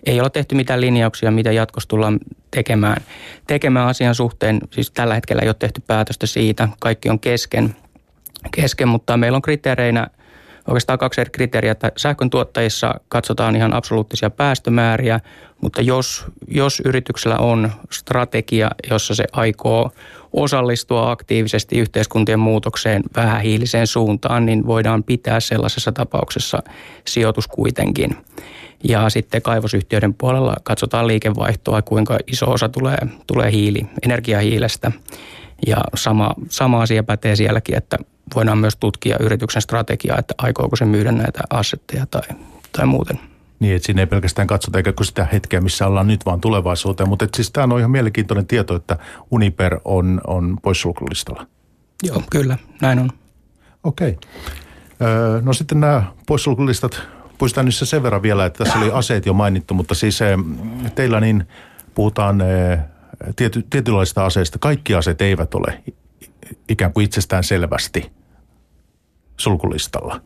ei 0.08 0.22
ole 0.22 0.30
tehty 0.30 0.56
mitään 0.56 0.82
linjauksia, 0.82 1.32
mitä 1.32 1.52
jatkossa 1.52 1.90
tullaan 1.90 2.20
tekemään, 2.52 3.02
tekemään 3.48 3.88
asian 3.88 4.16
suhteen. 4.16 4.60
Siis 4.72 4.92
tällä 4.92 5.16
hetkellä 5.16 5.42
ei 5.42 5.50
ole 5.50 5.56
tehty 5.60 5.82
päätöstä 5.88 6.28
siitä, 6.28 6.70
kaikki 6.80 7.10
on 7.10 7.20
kesken, 7.20 7.76
kesken 8.52 8.88
mutta 8.88 9.18
meillä 9.18 9.36
on 9.36 9.42
kriteereinä 9.42 10.08
oikeastaan 10.68 11.00
kaksi 11.00 11.22
eri 11.22 11.30
kriteeriä, 11.30 11.72
että 11.72 11.92
sähkön 11.98 12.30
tuottajissa 12.30 12.96
katsotaan 13.08 13.56
ihan 13.56 13.74
absoluuttisia 13.74 14.30
päästömääriä, 14.30 15.20
mutta 15.62 15.82
jos, 15.82 16.26
jos 16.48 16.82
yrityksellä 16.86 17.38
on 17.38 17.72
strategia, 17.92 18.72
jossa 18.90 19.16
se 19.16 19.26
aikoo 19.32 19.92
osallistua 20.34 21.12
aktiivisesti 21.12 21.80
yhteiskuntien 21.80 22.40
muutokseen 22.40 23.04
vähähiiliseen 23.16 23.88
suuntaan, 23.88 24.46
niin 24.46 24.68
voidaan 24.68 25.04
pitää 25.04 25.40
sellaisessa 25.40 25.92
tapauksessa 25.92 26.64
sijoitus 27.06 27.48
kuitenkin. 27.48 28.18
Ja 28.84 29.10
sitten 29.10 29.42
kaivosyhtiöiden 29.42 30.14
puolella 30.14 30.56
katsotaan 30.64 31.08
liikevaihtoa, 31.08 31.82
kuinka 31.82 32.18
iso 32.28 32.52
osa 32.52 32.70
tulee, 32.70 32.98
tulee 33.28 33.52
hiili, 33.52 33.82
energiahiilestä. 34.04 34.92
Ja 35.68 35.78
sama, 35.96 36.32
sama 36.50 36.82
asia 36.82 37.04
pätee 37.04 37.36
sielläkin, 37.36 37.78
että 37.78 37.98
voidaan 38.36 38.58
myös 38.58 38.76
tutkia 38.76 39.18
yrityksen 39.20 39.62
strategiaa, 39.62 40.20
että 40.20 40.34
aikooko 40.38 40.76
se 40.76 40.86
myydä 40.86 41.12
näitä 41.12 41.40
assetteja 41.50 42.06
tai, 42.06 42.22
tai 42.72 42.86
muuten. 42.86 43.20
Niin, 43.60 43.76
että 43.76 43.86
siinä 43.86 44.02
ei 44.02 44.08
pelkästään 44.08 44.48
katsota 44.48 44.78
eikä 44.78 44.94
sitä 45.02 45.28
hetkeä, 45.34 45.62
missä 45.62 45.88
ollaan 45.88 46.08
nyt, 46.08 46.26
vaan 46.26 46.42
tulevaisuuteen. 46.42 47.10
Mutta 47.10 47.28
siis 47.36 47.52
tämä 47.52 47.74
on 47.74 47.80
ihan 47.80 47.92
mielenkiintoinen 47.92 48.48
tieto, 48.48 48.76
että 48.76 48.98
Uniper 49.32 49.80
on, 49.86 50.22
on 50.28 50.58
poissulkulistalla. 50.62 51.48
Joo, 52.04 52.24
kyllä, 52.32 52.58
näin 52.82 53.00
on. 53.00 53.10
Okei. 53.84 54.10
Okay. 54.10 55.42
no 55.42 55.54
sitten 55.54 55.80
nämä 55.80 56.04
poissulkulistat, 56.28 57.02
nyt 57.64 57.76
sen 57.76 58.04
verran 58.04 58.22
vielä, 58.22 58.46
että 58.46 58.64
tässä 58.64 58.80
oli 58.80 58.92
aseet 58.92 59.26
jo 59.26 59.34
mainittu, 59.34 59.74
mutta 59.74 59.96
siis 59.96 60.20
teillä 60.96 61.20
niin 61.20 61.48
puhutaan 61.96 62.44
tiety, 63.36 63.66
tietynlaista 63.70 64.26
aseista. 64.26 64.60
Kaikki 64.60 64.96
aseet 64.96 65.22
eivät 65.22 65.54
ole 65.56 65.84
ikään 66.70 66.94
kuin 66.94 67.04
itsestään 67.04 67.44
selvästi 67.44 68.12
sulkulistalla. 69.38 70.22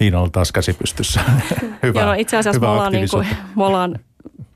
Niin 0.00 0.14
on 0.14 0.32
taas 0.32 0.52
käsi 0.52 0.72
pystyssä. 0.72 1.20
hyvä, 1.82 2.00
Joo, 2.00 2.08
no 2.08 2.14
itse 2.18 2.36
asiassa 2.36 2.60
me 2.60 2.66
ollaan, 2.66 2.92
niin 2.92 3.08
kuin, 3.10 3.26
me, 3.56 3.64
ollaan, 3.64 3.98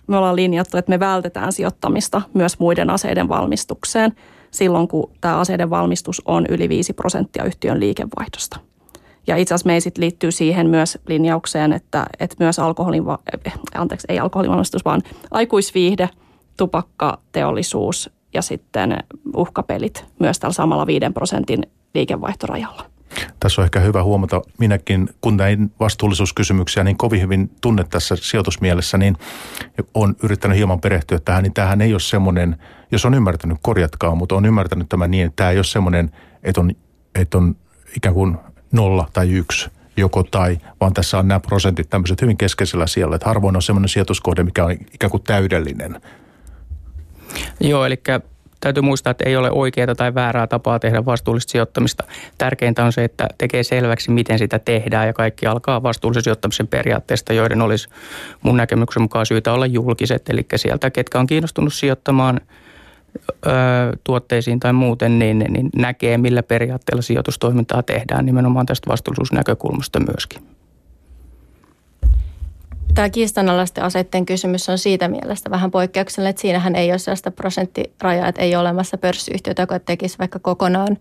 me 0.07 0.17
ollaan 0.17 0.37
linjattu, 0.37 0.77
että 0.77 0.91
me 0.91 1.01
vältetään 1.01 1.53
sijoittamista 1.53 2.23
myös 2.35 2.59
muiden 2.59 2.91
aseiden 2.91 3.29
valmistukseen 3.29 4.13
silloin, 4.51 4.89
kun 4.89 5.11
tämä 5.21 5.39
aseiden 5.39 5.71
valmistus 5.71 6.23
on 6.25 6.47
yli 6.49 6.69
5 6.69 6.93
prosenttia 6.93 7.45
yhtiön 7.45 7.81
liikevaihdosta. 7.81 8.61
Ja 9.27 9.37
itse 9.37 9.55
asiassa 9.55 9.67
meistä 9.67 9.91
liittyy 9.99 10.33
siihen 10.33 10.71
myös 10.71 10.99
linjaukseen, 11.07 11.73
että, 11.73 12.07
että 12.21 12.37
myös 12.39 12.59
alkoholin, 12.59 13.03
anteeksi, 13.75 14.07
ei 14.09 14.19
alkoholivalmistus, 14.19 14.85
vaan 14.85 15.03
aikuisviihde, 15.31 16.09
tupakka, 16.57 17.19
teollisuus 17.33 18.11
ja 18.35 18.43
sitten 18.43 18.97
uhkapelit 19.37 20.05
myös 20.19 20.39
tällä 20.39 20.53
samalla 20.53 20.87
5 20.87 21.07
prosentin 21.15 21.63
liikevaihtorajalla. 21.95 22.95
Tässä 23.41 23.61
on 23.61 23.65
ehkä 23.65 23.81
hyvä 23.81 24.03
huomata, 24.03 24.43
minäkin 24.59 25.09
kun 25.21 25.37
näin 25.37 25.73
vastuullisuuskysymyksiä 25.81 26.85
niin 26.85 26.97
kovin 26.97 27.21
hyvin 27.21 27.51
tunnet 27.61 27.89
tässä 27.91 28.17
sijoitusmielessä, 28.17 28.99
niin 28.99 29.17
on 29.95 30.17
yrittänyt 30.23 30.57
hieman 30.57 30.81
perehtyä 30.81 31.19
tähän, 31.19 31.43
niin 31.43 31.55
tämähän 31.55 31.81
ei 31.81 31.95
ole 31.95 32.01
semmoinen, 32.01 32.57
jos 32.93 33.05
on 33.05 33.15
ymmärtänyt, 33.15 33.59
korjatkaa, 33.63 34.15
mutta 34.15 34.35
on 34.35 34.47
ymmärtänyt 34.47 34.89
tämä 34.89 35.09
niin, 35.09 35.27
että 35.27 35.37
tämä 35.37 35.51
ei 35.51 35.59
ole 35.59 35.65
semmoinen, 35.65 36.11
että 36.43 36.61
on, 36.61 36.73
että 37.15 37.39
on 37.39 37.57
ikään 37.97 38.15
kuin 38.15 38.39
nolla 38.73 39.09
tai 39.13 39.31
yksi 39.31 39.71
joko 39.97 40.23
tai, 40.23 40.59
vaan 40.81 40.95
tässä 40.95 41.19
on 41.19 41.29
nämä 41.29 41.41
prosentit 41.41 41.91
tämmöiset 41.91 42.23
hyvin 42.23 42.37
keskeisellä 42.37 42.87
siellä, 42.87 43.17
että 43.17 43.29
harvoin 43.29 43.57
on 43.57 43.63
semmoinen 43.63 43.89
sijoituskohde, 43.89 44.43
mikä 44.43 44.65
on 44.65 44.73
ikään 44.73 45.11
kuin 45.11 45.23
täydellinen. 45.23 46.01
Joo, 47.61 47.85
eli 47.85 48.01
täytyy 48.61 48.83
muistaa, 48.83 49.11
että 49.11 49.29
ei 49.29 49.37
ole 49.37 49.51
oikeaa 49.51 49.95
tai 49.95 50.15
väärää 50.15 50.47
tapaa 50.47 50.79
tehdä 50.79 51.05
vastuullista 51.05 51.51
sijoittamista. 51.51 52.05
Tärkeintä 52.39 52.85
on 52.85 52.93
se, 52.93 53.05
että 53.05 53.29
tekee 53.39 53.63
selväksi, 53.63 54.11
miten 54.11 54.39
sitä 54.39 54.59
tehdään 54.59 55.07
ja 55.07 55.13
kaikki 55.13 55.47
alkaa 55.47 55.83
vastuullisen 55.83 56.23
sijoittamisen 56.23 56.69
periaatteesta, 56.69 57.33
joiden 57.33 57.63
olisi 57.63 57.89
mun 58.43 58.57
näkemyksen 58.57 59.03
mukaan 59.03 59.27
syytä 59.27 59.53
olla 59.53 59.67
julkiset. 59.67 60.29
Eli 60.29 60.47
sieltä, 60.57 60.91
ketkä 60.91 61.19
on 61.19 61.27
kiinnostunut 61.27 61.75
sijoittamaan 61.75 62.41
tuotteisiin 64.05 64.61
tai 64.61 64.73
muuten, 64.73 65.19
niin, 65.19 65.39
niin 65.39 65.71
näkee, 65.77 66.19
millä 66.19 66.43
periaatteella 66.43 67.03
sijoitustoimintaa 67.03 67.83
tehdään 67.83 68.27
nimenomaan 68.27 68.67
tästä 68.67 68.91
vastuullisuusnäkökulmasta 68.91 70.01
myöskin. 70.01 70.43
Tämä 72.95 73.11
kiistanalaisten 73.11 73.85
aseiden 73.85 74.27
kysymys 74.27 74.69
on 74.69 74.79
siitä 74.79 75.09
mielestä 75.09 75.51
vähän 75.51 75.71
poikkeuksellinen, 75.71 76.31
että 76.31 76.43
siinähän 76.43 76.75
ei 76.75 76.91
ole 76.91 76.99
sellaista 76.99 77.31
prosenttirajaa, 77.31 78.29
että 78.29 78.43
ei 78.43 78.55
ole 78.55 78.61
olemassa 78.61 78.99
pörssiyhtiötä, 78.99 79.63
joka 79.63 79.79
tekisi 79.79 80.19
vaikka 80.19 80.39
kokonaan 80.39 80.99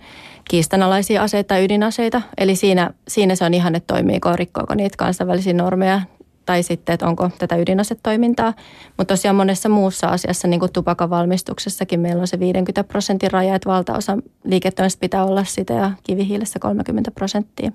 kiistanalaisia 0.50 1.24
aseita 1.24 1.48
tai 1.48 1.66
ydinaseita. 1.66 2.22
Eli 2.38 2.56
siinä, 2.56 2.90
siinä 3.08 3.36
se 3.36 3.46
on 3.46 3.54
ihan, 3.54 3.76
että 3.76 3.94
toimiiko, 3.94 4.36
rikkoako 4.36 4.76
niitä 4.76 4.98
kansainvälisiä 4.98 5.54
normeja 5.54 6.02
tai 6.46 6.64
sitten, 6.64 6.94
että 6.94 7.08
onko 7.08 7.30
tätä 7.40 7.56
ydinasetoimintaa. 7.56 8.54
Mutta 8.98 9.14
tosiaan 9.14 9.36
monessa 9.36 9.70
muussa 9.70 10.08
asiassa, 10.08 10.48
niin 10.48 10.60
kuin 10.60 10.74
tupakan 10.74 11.10
valmistuksessakin, 11.10 12.00
meillä 12.00 12.22
on 12.22 12.28
se 12.28 12.40
50 12.40 12.84
prosentin 12.84 13.32
raja, 13.32 13.56
että 13.56 13.70
valtaosa 13.70 14.18
liiketoiminnasta 14.44 15.00
pitää 15.00 15.26
olla 15.26 15.44
sitä 15.44 15.74
ja 15.74 15.92
kivihiilessä 16.04 16.60
30 16.60 17.12
prosenttia. 17.12 17.72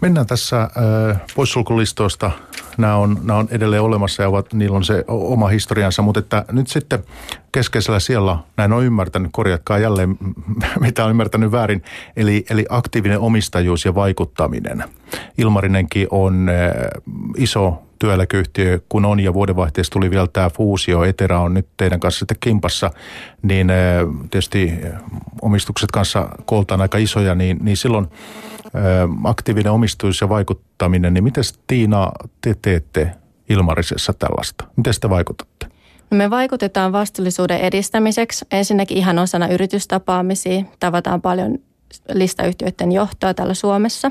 Mennään 0.00 0.26
tässä 0.26 0.62
äh, 0.62 0.70
poissulkulistoista. 1.34 2.30
Nämä 2.78 2.96
on, 2.96 3.18
nämä 3.22 3.38
on 3.38 3.48
edelleen 3.50 3.82
olemassa 3.82 4.22
ja 4.22 4.28
ovat, 4.28 4.52
niillä 4.52 4.76
on 4.76 4.84
se 4.84 5.04
oma 5.08 5.48
historiansa, 5.48 6.02
mutta 6.02 6.20
että 6.20 6.44
nyt 6.52 6.68
sitten 6.68 7.04
keskeisellä 7.52 8.00
siellä, 8.00 8.38
näin 8.56 8.72
on 8.72 8.84
ymmärtänyt, 8.84 9.30
korjatkaa 9.32 9.78
jälleen, 9.78 10.16
mitä 10.80 11.04
on 11.04 11.10
ymmärtänyt 11.10 11.52
väärin, 11.52 11.82
eli, 12.16 12.44
eli 12.50 12.66
aktiivinen 12.68 13.20
omistajuus 13.20 13.84
ja 13.84 13.94
vaikuttaminen. 13.94 14.84
Ilmarinenkin 15.38 16.06
on 16.10 16.48
äh, 16.48 17.02
iso 17.36 17.82
työeläkeyhtiö, 18.04 18.80
kun 18.88 19.04
on 19.04 19.20
ja 19.20 19.34
vuodenvaihteessa 19.34 19.92
tuli 19.92 20.10
vielä 20.10 20.26
tämä 20.32 20.50
fuusio, 20.50 21.04
Etera 21.04 21.40
on 21.40 21.54
nyt 21.54 21.66
teidän 21.76 22.00
kanssa 22.00 22.18
sitten 22.18 22.36
kimpassa, 22.40 22.90
niin 23.42 23.70
äh, 23.70 23.76
tietysti 24.30 24.72
omistukset 25.42 25.90
kanssa 25.90 26.28
kooltaan 26.44 26.80
aika 26.80 26.98
isoja, 26.98 27.34
niin, 27.34 27.58
niin 27.62 27.76
silloin– 27.76 28.06
aktiivinen 29.24 29.72
omistuus 29.72 30.20
ja 30.20 30.28
vaikuttaminen, 30.28 31.14
niin 31.14 31.24
miten 31.24 31.44
Tiina 31.66 32.12
te 32.40 32.56
teette 32.62 33.10
Ilmarisessa 33.48 34.12
tällaista? 34.12 34.64
Miten 34.76 34.94
te 35.00 35.10
vaikutatte? 35.10 35.66
No 36.10 36.16
me 36.16 36.30
vaikutetaan 36.30 36.92
vastuullisuuden 36.92 37.60
edistämiseksi. 37.60 38.44
Ensinnäkin 38.52 38.98
ihan 38.98 39.18
osana 39.18 39.48
yritystapaamisia. 39.48 40.64
Tavataan 40.80 41.22
paljon 41.22 41.58
listayhtiöiden 42.12 42.92
johtoa 42.92 43.34
täällä 43.34 43.54
Suomessa. 43.54 44.10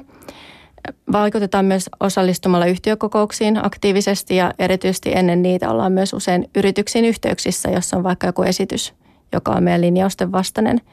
Vaikutetaan 1.12 1.65
myös 1.65 1.89
osallistumalla 2.00 2.65
yhtiökokouksiin 2.65 3.65
aktiivisesti 3.65 4.36
ja 4.36 4.54
erityisesti 4.60 5.12
ennen 5.15 5.41
niitä 5.41 5.69
ollaan 5.69 5.91
myös 5.91 6.13
usein 6.13 6.50
yrityksiin 6.56 7.06
yhteyksissä, 7.06 7.69
jossa 7.69 7.98
on 7.98 8.04
vaikka 8.04 8.28
joku 8.28 8.43
esitys, 8.43 8.93
joka 9.34 9.52
on 9.52 9.63
meidän 9.63 9.82
linjausten 9.82 10.32
vastainen– 10.32 10.82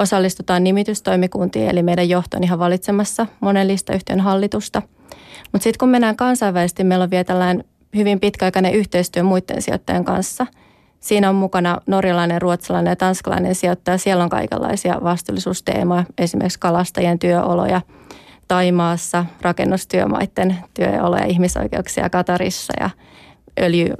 osallistutaan 0.00 0.64
nimitystoimikuntiin, 0.64 1.68
eli 1.68 1.82
meidän 1.82 2.08
johto 2.08 2.36
on 2.36 2.44
ihan 2.44 2.58
valitsemassa 2.58 3.26
monen 3.40 3.68
listayhtiön 3.68 4.20
hallitusta. 4.20 4.82
Mutta 5.52 5.62
sitten 5.62 5.78
kun 5.78 5.88
mennään 5.88 6.16
kansainvälisesti, 6.16 6.84
meillä 6.84 7.02
on 7.02 7.10
vielä 7.10 7.24
tällainen 7.24 7.64
hyvin 7.96 8.20
pitkäaikainen 8.20 8.72
yhteistyö 8.72 9.22
muiden 9.22 9.62
sijoittajien 9.62 10.04
kanssa. 10.04 10.46
Siinä 11.00 11.28
on 11.28 11.34
mukana 11.34 11.80
norjalainen, 11.86 12.42
ruotsalainen 12.42 12.90
ja 12.90 12.96
tanskalainen 12.96 13.54
sijoittaja. 13.54 13.98
Siellä 13.98 14.24
on 14.24 14.30
kaikenlaisia 14.30 15.00
vastuullisuusteemoja, 15.02 16.04
esimerkiksi 16.18 16.58
kalastajien 16.58 17.18
työoloja 17.18 17.80
Taimaassa, 18.52 19.24
rakennustyömaiden 19.40 20.56
työoloja, 20.74 21.24
ihmisoikeuksia 21.24 22.10
Katarissa 22.10 22.72
ja 22.80 22.90
öljy, 23.60 23.94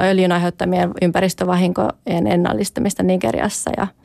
öljyn 0.00 0.32
aiheuttamien 0.32 0.90
ympäristövahinkojen 1.02 2.26
ennallistamista 2.26 3.02
Nigeriassa. 3.02 3.70
Ja– 3.76 3.86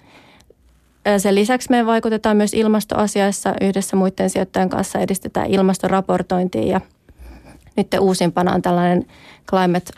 sen 1.17 1.35
lisäksi 1.35 1.69
me 1.69 1.85
vaikutetaan 1.85 2.37
myös 2.37 2.53
ilmastoasiassa 2.53 3.53
yhdessä 3.61 3.95
muiden 3.95 4.29
sijoittajien 4.29 4.69
kanssa 4.69 4.99
edistetään 4.99 5.47
ilmastoraportointia 5.47 6.71
ja 6.71 6.81
nyt 7.77 7.87
uusimpana 7.99 8.53
on 8.53 8.61
tällainen 8.61 9.05
Climate 9.49 9.91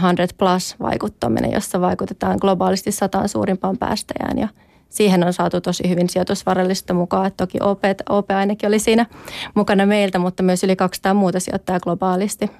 100 0.00 0.34
Plus 0.38 0.76
vaikuttaminen, 0.80 1.52
jossa 1.52 1.80
vaikutetaan 1.80 2.38
globaalisti 2.40 2.92
sataan 2.92 3.28
suurimpaan 3.28 3.78
päästäjään 3.78 4.38
ja 4.38 4.48
siihen 4.88 5.24
on 5.24 5.32
saatu 5.32 5.60
tosi 5.60 5.88
hyvin 5.88 6.08
sijoitusvarallista 6.08 6.94
mukaan. 6.94 7.26
Että 7.26 7.46
toki 7.46 7.58
OP, 7.60 7.82
OP 8.08 8.30
ainakin 8.30 8.68
oli 8.68 8.78
siinä 8.78 9.06
mukana 9.54 9.86
meiltä, 9.86 10.18
mutta 10.18 10.42
myös 10.42 10.64
yli 10.64 10.76
200 10.76 11.14
muuta 11.14 11.40
sijoittajaa 11.40 11.80
globaalisti. 11.80 12.50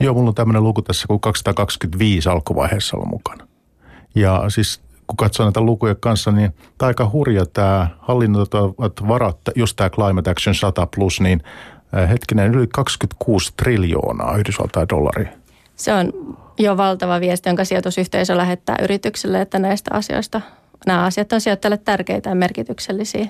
Joo, 0.00 0.14
mulla 0.14 0.28
on 0.28 0.34
tämmöinen 0.34 0.64
luku 0.64 0.82
tässä, 0.82 1.06
kun 1.06 1.20
225 1.20 2.28
alkuvaiheessa 2.28 2.96
ollut 2.96 3.10
mukana. 3.10 3.46
Ja 4.14 4.44
siis 4.48 4.80
kun 5.06 5.16
katsoo 5.16 5.46
näitä 5.46 5.60
lukuja 5.60 5.94
kanssa, 5.94 6.32
niin 6.32 6.54
tämä 6.78 6.86
aika 6.86 7.10
hurja 7.12 7.46
tämä 7.46 7.88
hallinnoitavat 7.98 9.08
varat, 9.08 9.38
jos 9.56 9.74
tämä 9.74 9.90
Climate 9.90 10.30
Action 10.30 10.54
100 10.54 10.88
plus, 10.96 11.20
niin 11.20 11.42
hetkinen 12.08 12.54
yli 12.54 12.66
26 12.66 13.52
triljoonaa 13.56 14.36
Yhdysvaltain 14.36 14.88
dollaria. 14.88 15.28
Se 15.76 15.94
on 15.94 16.12
jo 16.58 16.76
valtava 16.76 17.20
viesti, 17.20 17.48
jonka 17.48 17.64
sijoitusyhteisö 17.64 18.36
lähettää 18.36 18.76
yrityksille, 18.82 19.40
että 19.40 19.58
näistä 19.58 19.90
asioista, 19.94 20.40
nämä 20.86 21.04
asiat 21.04 21.32
on 21.32 21.40
sijoittajille 21.40 21.78
tärkeitä 21.78 22.30
ja 22.30 22.34
merkityksellisiä. 22.34 23.28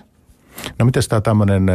No 0.79 0.85
miten 0.85 1.03
tämä 1.09 1.21
tämmöinen 1.21 1.67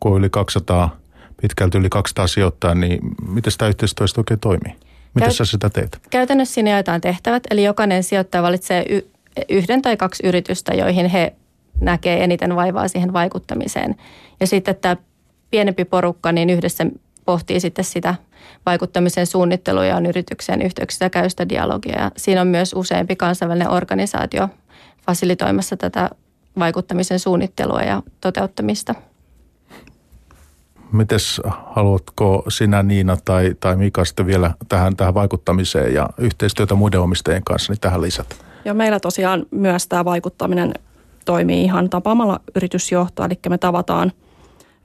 kun 0.00 0.12
on 0.12 0.18
yli 0.18 0.30
200, 0.30 0.96
pitkälti 1.42 1.78
yli 1.78 1.88
200 1.88 2.26
sijoittaa, 2.26 2.74
niin 2.74 3.00
miten 3.28 3.52
tämä 3.58 3.68
yhteistyö 3.68 4.06
oikein 4.16 4.40
toimii? 4.40 4.74
Miten 5.14 5.28
Käyt- 5.28 5.36
sä 5.36 5.44
sitä 5.44 5.70
teet? 5.70 6.00
Käytännössä 6.10 6.54
siinä 6.54 6.70
jaetaan 6.70 7.00
tehtävät, 7.00 7.42
eli 7.50 7.64
jokainen 7.64 8.02
sijoittaja 8.02 8.42
valitsee 8.42 8.84
y- 8.88 9.10
yhden 9.48 9.82
tai 9.82 9.96
kaksi 9.96 10.26
yritystä, 10.26 10.74
joihin 10.74 11.06
he 11.06 11.32
näkee 11.80 12.24
eniten 12.24 12.56
vaivaa 12.56 12.88
siihen 12.88 13.12
vaikuttamiseen. 13.12 13.94
Ja 14.40 14.46
sitten 14.46 14.76
tämä 14.76 14.96
pienempi 15.50 15.84
porukka 15.84 16.32
niin 16.32 16.50
yhdessä 16.50 16.86
pohtii 17.24 17.60
sitten 17.60 17.84
sitä 17.84 18.14
vaikuttamisen 18.66 19.26
suunnittelua 19.26 19.84
ja 19.84 19.96
on 19.96 20.06
yritykseen 20.06 20.62
yhteyksissä 20.62 21.10
käy 21.10 21.30
sitä 21.30 21.48
dialogia. 21.48 22.00
Ja 22.00 22.10
siinä 22.16 22.40
on 22.40 22.46
myös 22.46 22.72
useampi 22.76 23.16
kansainvälinen 23.16 23.70
organisaatio 23.70 24.48
fasilitoimassa 25.06 25.76
tätä 25.76 26.10
vaikuttamisen 26.58 27.18
suunnittelua 27.18 27.82
ja 27.82 28.02
toteuttamista. 28.20 28.94
Mites 30.92 31.40
haluatko 31.46 32.44
sinä 32.48 32.82
Niina 32.82 33.16
tai, 33.24 33.54
tai 33.60 33.76
Mika 33.76 34.04
sitten 34.04 34.26
vielä 34.26 34.54
tähän, 34.68 34.96
tähän 34.96 35.14
vaikuttamiseen 35.14 35.94
ja 35.94 36.08
yhteistyötä 36.18 36.74
muiden 36.74 37.00
omistajien 37.00 37.44
kanssa 37.44 37.72
niin 37.72 37.80
tähän 37.80 38.02
lisätä? 38.02 38.34
Joo, 38.64 38.74
meillä 38.74 39.00
tosiaan 39.00 39.46
myös 39.50 39.86
tämä 39.86 40.04
vaikuttaminen 40.04 40.74
toimii 41.24 41.64
ihan 41.64 41.90
tapaamalla 41.90 42.40
yritysjohtoa, 42.54 43.26
eli 43.26 43.38
me 43.48 43.58
tavataan 43.58 44.12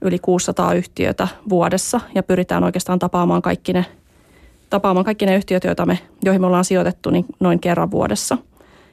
yli 0.00 0.18
600 0.18 0.72
yhtiötä 0.72 1.28
vuodessa 1.48 2.00
ja 2.14 2.22
pyritään 2.22 2.64
oikeastaan 2.64 2.98
tapaamaan 2.98 3.42
kaikki 3.42 3.72
ne, 3.72 3.84
tapaamaan 4.70 5.04
kaikki 5.04 5.26
ne 5.26 5.36
yhtiöt, 5.36 5.64
joita 5.64 5.86
me, 5.86 5.98
joihin 6.24 6.40
me 6.40 6.46
ollaan 6.46 6.64
sijoitettu 6.64 7.10
niin 7.10 7.24
noin 7.40 7.60
kerran 7.60 7.90
vuodessa. 7.90 8.38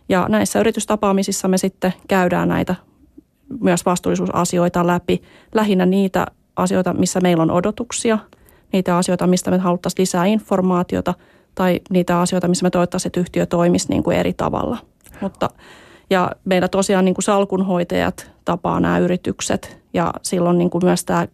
Ja 0.10 0.26
näissä 0.30 0.60
yritystapaamisissa 0.60 1.48
me 1.48 1.58
sitten 1.58 1.94
käydään 2.08 2.50
näitä 2.50 2.76
myös 3.62 3.86
vastuullisuusasioita 3.86 4.88
läpi, 4.88 5.22
lähinnä 5.56 5.86
niitä 5.86 6.26
asioita, 6.56 6.94
missä 6.94 7.20
meillä 7.22 7.44
on 7.44 7.52
odotuksia, 7.52 8.20
niitä 8.74 8.98
asioita, 8.98 9.28
mistä 9.28 9.52
me 9.52 9.58
haluttaisiin 9.58 10.02
lisää 10.02 10.26
informaatiota 10.26 11.14
tai 11.56 11.80
niitä 11.90 12.20
asioita, 12.20 12.48
missä 12.48 12.64
me 12.64 12.70
toivottaisiin, 12.70 13.10
että 13.10 13.20
yhtiö 13.20 13.46
toimisi 13.46 13.90
niin 13.90 14.04
kuin 14.04 14.18
eri 14.18 14.34
tavalla. 14.34 14.78
Mutta 15.22 15.50
ja 16.10 16.32
meillä 16.46 16.68
tosiaan 16.68 17.06
niin 17.06 17.16
kuin 17.16 17.24
salkunhoitajat 17.24 18.32
tapaa 18.46 18.80
nämä 18.80 19.00
yritykset 19.00 19.82
ja 19.94 20.14
silloin 20.22 20.58
niin 20.58 20.70
kuin 20.70 20.86
myös 20.86 21.06
tämä 21.06 21.28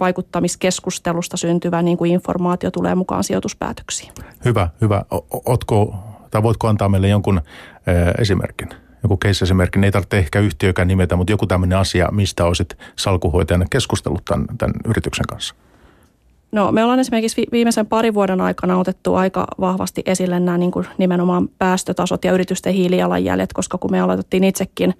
vaikuttamiskeskustelusta 0.00 1.36
syntyvä 1.36 1.82
niin 1.82 1.96
kuin 1.96 2.10
informaatio 2.12 2.70
tulee 2.70 2.94
mukaan 2.94 3.24
sijoituspäätöksiin. 3.24 4.12
Hyvä, 4.44 4.68
hyvä. 4.80 5.04
Otko, 5.46 5.94
tai 6.30 6.42
voitko 6.42 6.68
antaa 6.68 6.88
meille 6.88 7.08
jonkun 7.08 7.38
äh, 7.38 8.14
esimerkin? 8.18 8.68
Joku 9.02 9.18
case-esimerkin, 9.24 9.84
ei 9.84 9.90
tarvitse 9.90 10.18
ehkä 10.18 10.40
yhtiökään 10.40 10.88
nimetä, 10.88 11.16
mutta 11.16 11.32
joku 11.32 11.46
tämmöinen 11.46 11.78
asia, 11.78 12.08
mistä 12.12 12.44
olisit 12.44 12.78
salkuhoitajana 12.96 13.66
keskustellut 13.70 14.24
tämän, 14.24 14.46
tämän 14.58 14.74
yrityksen 14.84 15.26
kanssa? 15.26 15.54
No 16.52 16.72
me 16.72 16.82
ollaan 16.82 17.00
esimerkiksi 17.00 17.46
viimeisen 17.52 17.86
parin 17.86 18.14
vuoden 18.14 18.40
aikana 18.40 18.78
otettu 18.78 19.14
aika 19.14 19.46
vahvasti 19.60 20.02
esille 20.06 20.40
nämä 20.40 20.58
niin 20.58 20.70
kuin 20.70 20.86
nimenomaan 20.98 21.48
päästötasot 21.58 22.24
ja 22.24 22.32
yritysten 22.32 22.74
hiilijalanjäljet, 22.74 23.52
koska 23.52 23.78
kun 23.78 23.90
me 23.90 24.00
aloitettiin 24.00 24.44
itsekin 24.44 24.94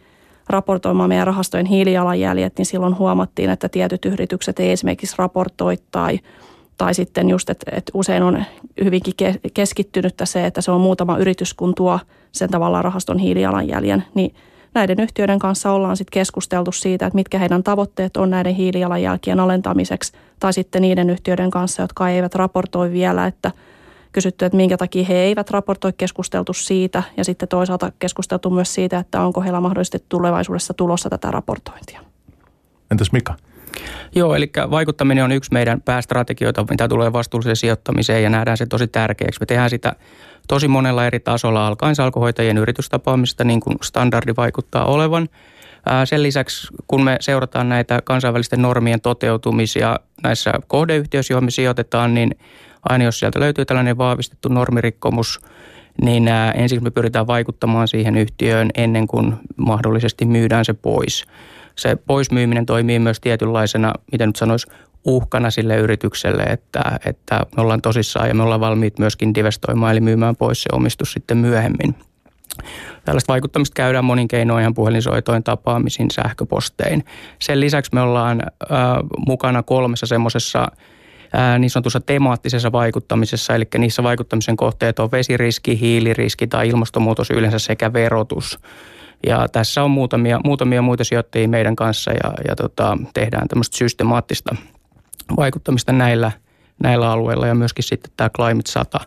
raportoimaan 0.49 1.09
meidän 1.09 1.27
rahastojen 1.27 1.67
hiilijalanjäljet, 1.67 2.59
niin 2.59 2.67
silloin 2.67 2.99
huomattiin, 2.99 3.51
että 3.51 3.69
tietyt 3.69 4.05
yritykset 4.05 4.61
ei 4.61 4.71
esimerkiksi 4.71 5.17
raportoi 5.19 5.77
tai, 5.91 6.21
tai 6.81 6.95
sitten 6.95 7.29
just, 7.29 7.51
että, 7.51 7.71
että 7.77 7.93
usein 7.95 8.23
on 8.23 8.45
hyvinkin 8.85 9.15
keskittynyttä 9.55 10.27
se, 10.27 10.47
että 10.47 10.61
se 10.61 10.71
on 10.71 10.81
muutama 10.81 11.19
yritys, 11.19 11.55
kun 11.55 11.75
tuo 11.75 11.99
sen 12.33 12.51
tavallaan 12.51 12.85
rahaston 12.85 13.19
hiilijalanjäljen, 13.19 14.05
niin– 14.15 14.35
näiden 14.75 15.01
yhtiöiden 15.01 15.39
kanssa 15.39 15.73
ollaan 15.73 15.97
sitten 15.97 16.13
keskusteltu 16.13 16.73
siitä, 16.73 17.07
että 17.07 17.15
mitkä 17.15 17.39
heidän 17.39 17.63
tavoitteet 17.63 18.17
on 18.17 18.31
näiden 18.31 18.55
hiilijalanjälkien 18.55 19.41
alentamiseksi, 19.41 20.13
tai 20.41 20.53
sitten 20.53 20.83
niiden 20.83 21.11
yhtiöiden 21.11 21.51
kanssa, 21.51 21.83
jotka 21.83 22.09
eivät 22.09 22.35
raportoi 22.35 22.93
vielä, 22.93 23.27
että 23.27 23.51
kysytty, 24.13 24.45
että 24.45 24.57
minkä 24.57 24.77
takia 24.77 25.05
he 25.05 25.15
eivät 25.15 25.51
raportoi, 25.51 25.93
keskusteltu 25.97 26.53
siitä, 26.53 27.03
ja 27.17 27.25
sitten 27.25 27.49
toisaalta 27.49 27.93
keskusteltu 27.99 28.51
myös 28.51 28.75
siitä, 28.75 28.99
että 28.99 29.23
onko 29.23 29.41
heillä 29.41 29.61
mahdollisesti 29.61 30.05
tulevaisuudessa 30.09 30.75
tulossa 30.75 31.11
tätä 31.11 31.31
raportointia. 31.31 32.01
Entäs 32.91 33.13
Mika? 33.13 33.35
Joo, 34.15 34.35
eli 34.35 34.51
vaikuttaminen 34.71 35.25
on 35.25 35.33
yksi 35.33 35.53
meidän 35.53 35.81
päästrategioita, 35.81 36.67
mitä 36.71 36.89
tulee 36.89 37.13
vastuulliseen 37.13 37.57
sijoittamiseen 37.57 38.23
ja 38.23 38.31
nähdään 38.31 38.57
se 38.57 38.67
tosi 38.67 38.87
tärkeäksi. 38.87 39.41
Me 39.41 39.47
tehdään 39.47 39.71
sitä 39.71 39.93
tosi 40.49 40.69
monella 40.69 41.07
eri 41.07 41.21
tasolla 41.21 41.67
alkaen 41.67 41.95
salkuhoitajien 41.95 42.59
yritystapaamista, 42.59 43.45
niin 43.45 43.61
kuin 43.61 43.77
standardi 43.83 44.33
vaikuttaa 44.37 44.85
olevan. 44.85 45.29
Sen 46.05 46.23
lisäksi, 46.23 46.69
kun 46.87 47.05
me 47.05 47.17
seurataan 47.21 47.69
näitä 47.69 48.03
kansainvälisten 48.05 48.63
normien 48.63 49.01
toteutumisia 49.01 50.01
näissä 50.23 50.53
kohdeyhtiöissä, 50.67 51.35
joihin 51.35 51.45
me 51.45 51.51
sijoitetaan, 51.51 52.15
niin 52.15 52.31
aina 52.89 53.05
jos 53.05 53.19
sieltä 53.19 53.41
löytyy 53.41 53.65
tällainen 53.65 53.99
vahvistettu 53.99 54.49
normirikkomus, 54.49 55.41
niin 56.03 56.29
ensin 56.55 56.85
me 56.85 56.91
pyritään 56.91 57.27
vaikuttamaan 57.27 57.89
siihen 57.89 58.17
yhtiöön 58.17 58.71
ennen 58.75 59.07
kuin 59.07 59.35
mahdollisesti 59.57 60.25
myydään 60.25 60.65
se 60.65 60.73
pois. 60.73 61.25
Se 61.81 61.97
poismyyminen 61.97 62.67
toimii 62.67 62.99
myös 62.99 63.21
tietynlaisena, 63.21 63.93
miten 64.13 64.29
nyt 64.29 64.37
sanoisi, 64.37 64.67
uhkana 65.05 65.51
sille 65.51 65.77
yritykselle, 65.77 66.43
että, 66.43 66.83
että 67.07 67.41
me 67.57 67.63
ollaan 67.63 67.83
tosissaan 67.83 68.29
ja 68.29 68.35
me 68.35 68.43
ollaan 68.43 68.61
valmiit 68.61 68.99
myöskin 68.99 69.35
divestoimaan 69.35 69.93
eli 69.93 70.01
myymään 70.01 70.37
pois 70.37 70.63
se 70.63 70.69
omistus 70.73 71.13
sitten 71.13 71.37
myöhemmin. 71.37 71.95
Tällaista 73.05 73.33
vaikuttamista 73.33 73.75
käydään 73.75 74.05
monin 74.05 74.29
keinoin 74.29 74.61
ihan 74.61 74.75
puhelinsoitoin, 74.75 75.45
tapaamisin, 75.45 76.11
sähköpostein. 76.11 77.05
Sen 77.39 77.61
lisäksi 77.61 77.91
me 77.95 78.01
ollaan 78.01 78.43
äh, 78.43 78.79
mukana 79.27 79.63
kolmessa 79.63 80.07
semmoisessa 80.07 80.69
niin 81.59 81.71
sanotussa 81.71 82.01
temaattisessa 82.01 82.73
vaikuttamisessa, 82.73 83.55
eli 83.55 83.65
niissä 83.79 84.03
vaikuttamisen 84.03 84.57
kohteet 84.57 84.99
on 84.99 85.11
vesiriski, 85.11 85.81
hiiliriski 85.81 86.47
tai 86.47 86.69
ilmastonmuutos 86.69 87.31
yleensä 87.31 87.59
sekä 87.59 87.93
verotus. 87.93 88.59
Ja 89.27 89.49
tässä 89.49 89.83
on 89.83 89.91
muutamia, 89.91 90.41
muutamia 90.45 90.83
muita 90.83 91.05
sijoittajia 91.05 91.49
meidän 91.49 91.77
kanssa 91.77 92.11
ja, 92.11 92.33
ja 92.49 92.57
tota, 92.57 92.99
tehdään 93.15 93.49
tämmöistä 93.49 93.77
systemaattista 93.77 94.57
vaikuttamista 95.37 95.93
näillä, 95.93 96.33
näillä 96.83 97.11
alueilla 97.11 97.47
ja 97.47 97.55
myöskin 97.55 97.85
sitten 97.85 98.13
tämä 98.17 98.31
Climate 98.31 98.71
100, 98.71 99.01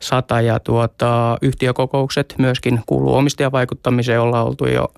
100 0.00 0.40
ja 0.40 0.60
tuota, 0.60 1.38
yhtiökokoukset 1.42 2.34
myöskin 2.38 2.80
kuuluu 2.86 3.14
omistajavaikuttamiseen. 3.14 4.20
Ollaan 4.20 4.46
oltu 4.46 4.66
jo 4.66 4.88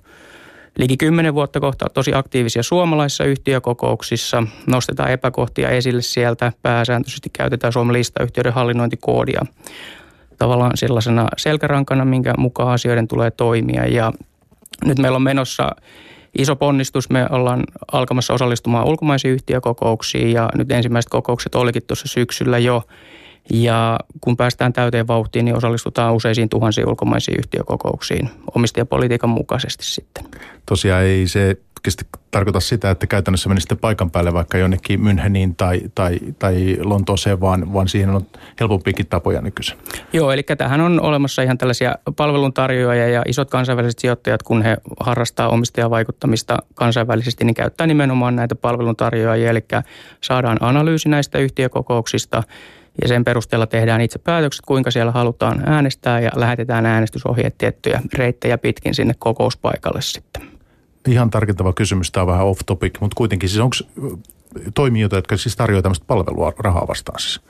liki 0.77 0.97
kymmenen 0.97 1.33
vuotta 1.33 1.59
kohta 1.59 1.85
tosi 1.93 2.13
aktiivisia 2.13 2.63
suomalaisissa 2.63 3.23
yhtiökokouksissa. 3.23 4.43
Nostetaan 4.67 5.11
epäkohtia 5.11 5.69
esille 5.69 6.01
sieltä. 6.01 6.51
Pääsääntöisesti 6.61 7.29
käytetään 7.33 7.73
Suomen 7.73 7.93
listayhtiöiden 7.93 8.53
hallinnointikoodia 8.53 9.41
tavallaan 10.37 10.77
sellaisena 10.77 11.27
selkärankana, 11.37 12.05
minkä 12.05 12.33
mukaan 12.37 12.73
asioiden 12.73 13.07
tulee 13.07 13.31
toimia. 13.31 13.85
Ja 13.85 14.13
nyt 14.85 14.99
meillä 14.99 15.15
on 15.15 15.21
menossa 15.21 15.75
iso 16.37 16.55
ponnistus. 16.55 17.09
Me 17.09 17.27
ollaan 17.29 17.63
alkamassa 17.91 18.33
osallistumaan 18.33 18.85
ulkomaisiin 18.85 19.33
yhtiökokouksiin 19.33 20.31
ja 20.31 20.49
nyt 20.55 20.71
ensimmäiset 20.71 21.09
kokoukset 21.09 21.55
olikin 21.55 21.83
tuossa 21.87 22.07
syksyllä 22.07 22.57
jo. 22.57 22.83
Ja 23.53 23.99
kun 24.21 24.37
päästään 24.37 24.73
täyteen 24.73 25.07
vauhtiin, 25.07 25.45
niin 25.45 25.57
osallistutaan 25.57 26.13
useisiin 26.13 26.49
tuhansiin 26.49 26.89
ulkomaisiin 26.89 27.39
yhtiökokouksiin 27.39 28.29
omistajapolitiikan 28.55 29.29
mukaisesti 29.29 29.85
sitten. 29.85 30.25
Tosiaan 30.65 31.03
ei 31.03 31.27
se 31.27 31.57
tarkoita 32.31 32.59
sitä, 32.59 32.91
että 32.91 33.07
käytännössä 33.07 33.49
menisi 33.49 33.75
paikan 33.81 34.11
päälle 34.11 34.33
vaikka 34.33 34.57
jonnekin 34.57 34.99
Müncheniin 34.99 35.53
tai, 35.57 35.81
tai, 35.95 36.19
tai 36.39 36.77
Lontooseen, 36.79 37.41
vaan, 37.41 37.73
vaan 37.73 37.87
siihen 37.87 38.09
on 38.09 38.25
helpompiakin 38.59 39.07
tapoja 39.07 39.41
nykyisin. 39.41 39.77
Joo, 40.13 40.31
eli 40.31 40.43
tähän 40.43 40.81
on 40.81 41.01
olemassa 41.01 41.41
ihan 41.41 41.57
tällaisia 41.57 41.95
palveluntarjoajia 42.15 43.07
ja 43.07 43.21
isot 43.27 43.49
kansainväliset 43.49 43.99
sijoittajat, 43.99 44.43
kun 44.43 44.61
he 44.61 44.77
harrastaa 44.99 45.49
omistajavaikuttamista 45.49 46.57
kansainvälisesti, 46.75 47.45
niin 47.45 47.55
käyttää 47.55 47.87
nimenomaan 47.87 48.35
näitä 48.35 48.55
palveluntarjoajia, 48.55 49.49
eli 49.49 49.65
saadaan 50.21 50.57
analyysi 50.61 51.09
näistä 51.09 51.39
yhtiökokouksista 51.39 52.43
ja 53.01 53.07
sen 53.07 53.23
perusteella 53.23 53.67
tehdään 53.67 54.01
itse 54.01 54.19
päätökset, 54.19 54.65
kuinka 54.65 54.91
siellä 54.91 55.11
halutaan 55.11 55.69
äänestää 55.69 56.19
ja 56.19 56.31
lähetetään 56.35 56.85
äänestysohjeet 56.85 57.57
tiettyjä 57.57 58.01
reittejä 58.13 58.57
pitkin 58.57 58.95
sinne 58.95 59.13
kokouspaikalle 59.19 60.01
sitten 60.01 60.55
ihan 61.07 61.29
tarkentava 61.29 61.73
kysymys, 61.73 62.11
tämä 62.11 62.21
on 62.21 62.27
vähän 62.27 62.45
off 62.45 62.61
topic, 62.65 62.99
mutta 62.99 63.15
kuitenkin 63.15 63.49
siis 63.49 63.61
onko 63.61 63.75
toimijoita, 64.75 65.15
jotka 65.15 65.37
siis 65.37 65.55
tarjoavat 65.55 65.83
tämmöistä 65.83 66.05
palvelua 66.07 66.53
rahaa 66.59 66.87
vastaan 66.87 67.19
siis? 67.19 67.41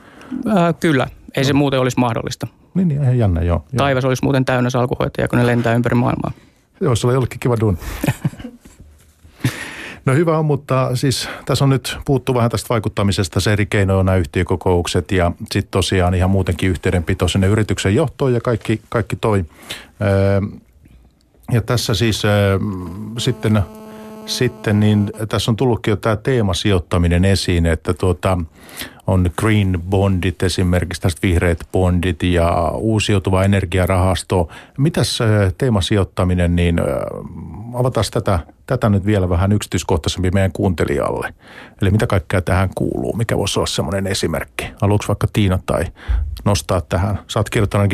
Ää, 0.55 0.73
kyllä, 0.73 1.07
ei 1.35 1.43
no. 1.43 1.47
se 1.47 1.53
muuten 1.53 1.79
olisi 1.79 1.99
mahdollista. 1.99 2.47
Niin, 2.73 2.87
niin 2.87 3.03
ihan 3.03 3.17
jännä, 3.17 3.41
joo. 3.41 3.65
Taivas 3.77 4.05
olisi 4.05 4.23
muuten 4.23 4.45
täynnä 4.45 4.69
salkuhoitajia, 4.69 5.27
kun 5.27 5.39
ne 5.39 5.45
lentää 5.45 5.73
ympäri 5.73 5.95
maailmaa. 5.95 6.31
Joo, 6.81 6.95
se 6.95 7.07
oli 7.07 7.13
jollekin 7.13 7.39
kiva 7.39 7.57
duun. 7.59 7.77
No 10.05 10.13
hyvä 10.13 10.39
on, 10.39 10.45
mutta 10.45 10.95
siis 10.95 11.29
tässä 11.45 11.65
on 11.65 11.69
nyt 11.69 11.97
puuttu 12.05 12.33
vähän 12.33 12.51
tästä 12.51 12.69
vaikuttamisesta, 12.69 13.39
se 13.39 13.53
eri 13.53 13.65
keinoja 13.65 14.03
nämä 14.03 14.17
yhtiökokoukset 14.17 15.11
ja 15.11 15.31
sitten 15.39 15.71
tosiaan 15.71 16.13
ihan 16.13 16.29
muutenkin 16.29 16.69
yhteydenpito 16.69 17.27
sinne 17.27 17.47
yrityksen 17.47 17.95
johtoon 17.95 18.33
ja 18.33 18.41
kaikki, 18.41 18.81
kaikki 18.89 19.15
toi. 19.15 19.45
Öö, 20.01 20.41
ja 21.51 21.61
tässä 21.61 21.93
siis 21.93 22.25
äh, 22.25 22.31
sitten 23.17 23.61
sitten, 24.25 24.79
niin 24.79 25.11
tässä 25.29 25.51
on 25.51 25.55
tullutkin 25.55 25.91
jo 25.91 25.95
tämä 25.95 26.15
teemasijoittaminen 26.15 27.25
esiin, 27.25 27.65
että 27.65 27.93
tuota, 27.93 28.37
on 29.07 29.29
green 29.37 29.81
bondit 29.89 30.43
esimerkiksi, 30.43 31.01
tästä 31.01 31.19
vihreät 31.23 31.59
bondit 31.71 32.23
ja 32.23 32.71
uusiutuva 32.75 33.43
energiarahasto. 33.43 34.49
Mitäs 34.77 35.19
teemasijoittaminen, 35.57 36.55
niin 36.55 36.81
avataan 37.73 38.05
tätä, 38.11 38.39
tätä 38.65 38.89
nyt 38.89 39.05
vielä 39.05 39.29
vähän 39.29 39.51
yksityiskohtaisemmin 39.51 40.33
meidän 40.33 40.51
kuuntelijalle. 40.51 41.33
Eli 41.81 41.91
mitä 41.91 42.07
kaikkea 42.07 42.41
tähän 42.41 42.69
kuuluu, 42.75 43.13
mikä 43.13 43.37
voisi 43.37 43.59
olla 43.59 43.67
semmoinen 43.67 44.07
esimerkki? 44.07 44.65
Haluatko 44.81 45.07
vaikka 45.07 45.27
Tiina 45.33 45.59
tai 45.65 45.83
nostaa 46.45 46.81
tähän? 46.81 47.19
Sä 47.27 47.39
oot 47.39 47.49
kirjoittanut 47.49 47.91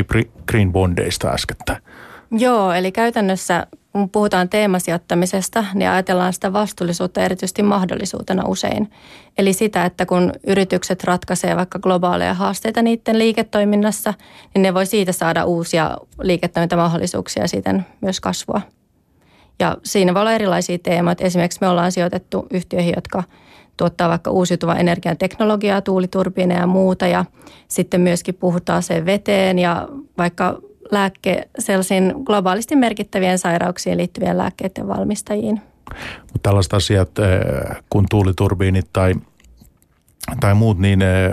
green 0.47 0.71
bondeista 0.71 1.29
äskettäin. 1.29 1.83
Joo, 2.31 2.73
eli 2.73 2.91
käytännössä 2.91 3.67
kun 3.91 4.09
puhutaan 4.09 4.49
teemasijoittamisesta, 4.49 5.65
niin 5.73 5.89
ajatellaan 5.89 6.33
sitä 6.33 6.53
vastuullisuutta 6.53 7.21
erityisesti 7.21 7.63
mahdollisuutena 7.63 8.43
usein. 8.47 8.91
Eli 9.37 9.53
sitä, 9.53 9.85
että 9.85 10.05
kun 10.05 10.31
yritykset 10.47 11.03
ratkaisee 11.03 11.55
vaikka 11.55 11.79
globaaleja 11.79 12.33
haasteita 12.33 12.81
niiden 12.81 13.19
liiketoiminnassa, 13.19 14.13
niin 14.53 14.61
ne 14.61 14.73
voi 14.73 14.85
siitä 14.85 15.11
saada 15.11 15.45
uusia 15.45 15.97
liiketoimintamahdollisuuksia 16.21 17.43
ja 17.43 17.47
siten 17.47 17.85
myös 18.01 18.19
kasvua. 18.19 18.61
Ja 19.59 19.77
siinä 19.83 20.13
voi 20.13 20.21
olla 20.21 20.33
erilaisia 20.33 20.77
teemoja. 20.79 21.15
Esimerkiksi 21.19 21.59
me 21.61 21.67
ollaan 21.67 21.91
sijoitettu 21.91 22.47
yhtiöihin, 22.51 22.93
jotka 22.95 23.23
tuottaa 23.77 24.09
vaikka 24.09 24.31
uusiutuvan 24.31 24.79
energian 24.79 25.17
teknologiaa, 25.17 25.81
tuuliturbiineja 25.81 26.59
ja 26.59 26.67
muuta. 26.67 27.07
Ja 27.07 27.25
sitten 27.67 28.01
myöskin 28.01 28.35
puhutaan 28.35 28.83
sen 28.83 29.05
veteen 29.05 29.59
ja 29.59 29.87
vaikka 30.17 30.59
lääkke, 30.91 31.47
sellaisiin 31.59 32.13
globaalisti 32.23 32.75
merkittävien 32.75 33.37
sairauksiin 33.37 33.97
liittyvien 33.97 34.37
lääkkeiden 34.37 34.87
valmistajiin. 34.87 35.61
Mutta 36.21 36.39
tällaiset 36.41 36.73
asiat 36.73 37.19
eh, 37.19 37.77
kuin 37.89 38.05
tuuliturbiinit 38.09 38.87
tai 38.93 39.13
tai 40.39 40.53
muut, 40.53 40.79
niin 40.79 41.01
eh, 41.01 41.31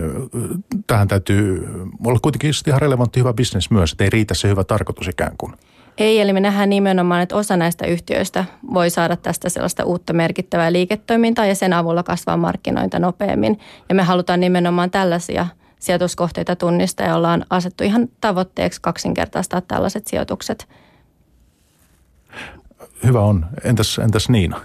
tähän 0.86 1.08
täytyy 1.08 1.68
olla 2.06 2.18
kuitenkin 2.22 2.52
ihan 2.66 2.80
relevantti 2.80 3.20
hyvä 3.20 3.32
bisnes 3.32 3.70
myös, 3.70 3.92
että 3.92 4.04
ei 4.04 4.10
riitä 4.10 4.34
se 4.34 4.48
hyvä 4.48 4.64
tarkoitus 4.64 5.08
ikään 5.08 5.34
kuin. 5.38 5.54
Ei, 5.98 6.20
eli 6.20 6.32
me 6.32 6.40
nähdään 6.40 6.70
nimenomaan, 6.70 7.22
että 7.22 7.36
osa 7.36 7.56
näistä 7.56 7.86
yhtiöistä 7.86 8.44
voi 8.74 8.90
saada 8.90 9.16
tästä 9.16 9.48
sellaista 9.48 9.84
uutta 9.84 10.12
merkittävää 10.12 10.72
liiketoimintaa 10.72 11.46
ja 11.46 11.54
sen 11.54 11.72
avulla 11.72 12.02
kasvaa 12.02 12.36
markkinointa 12.36 12.98
nopeammin. 12.98 13.58
Ja 13.88 13.94
me 13.94 14.02
halutaan 14.02 14.40
nimenomaan 14.40 14.90
tällaisia 14.90 15.46
sijoituskohteita 15.78 16.56
tunnistaa 16.56 17.06
ja 17.06 17.16
ollaan 17.16 17.44
asettu 17.50 17.84
ihan 17.84 18.08
tavoitteeksi 18.20 18.80
kaksinkertaistaa 18.82 19.60
tällaiset 19.60 20.06
sijoitukset. 20.06 20.68
Hyvä 23.04 23.20
on. 23.20 23.46
Entäs, 23.64 23.98
entäs 23.98 24.28
Niina? 24.28 24.60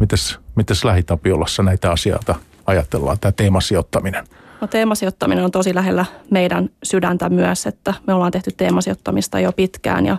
Mites, 0.00 0.38
mites 0.54 0.84
Lähitapiolassa 0.84 1.62
näitä 1.62 1.90
asioita 1.90 2.34
ajatellaan, 2.66 3.18
tämä 3.20 3.32
teemasijoittaminen? 3.32 4.24
No 4.60 4.66
teemasijoittaminen 4.66 5.44
on 5.44 5.50
tosi 5.50 5.74
lähellä 5.74 6.04
meidän 6.30 6.68
sydäntä 6.82 7.28
myös, 7.28 7.66
että 7.66 7.94
me 8.06 8.14
ollaan 8.14 8.32
tehty 8.32 8.50
teemasijoittamista 8.56 9.40
jo 9.40 9.52
pitkään 9.52 10.06
ja, 10.06 10.16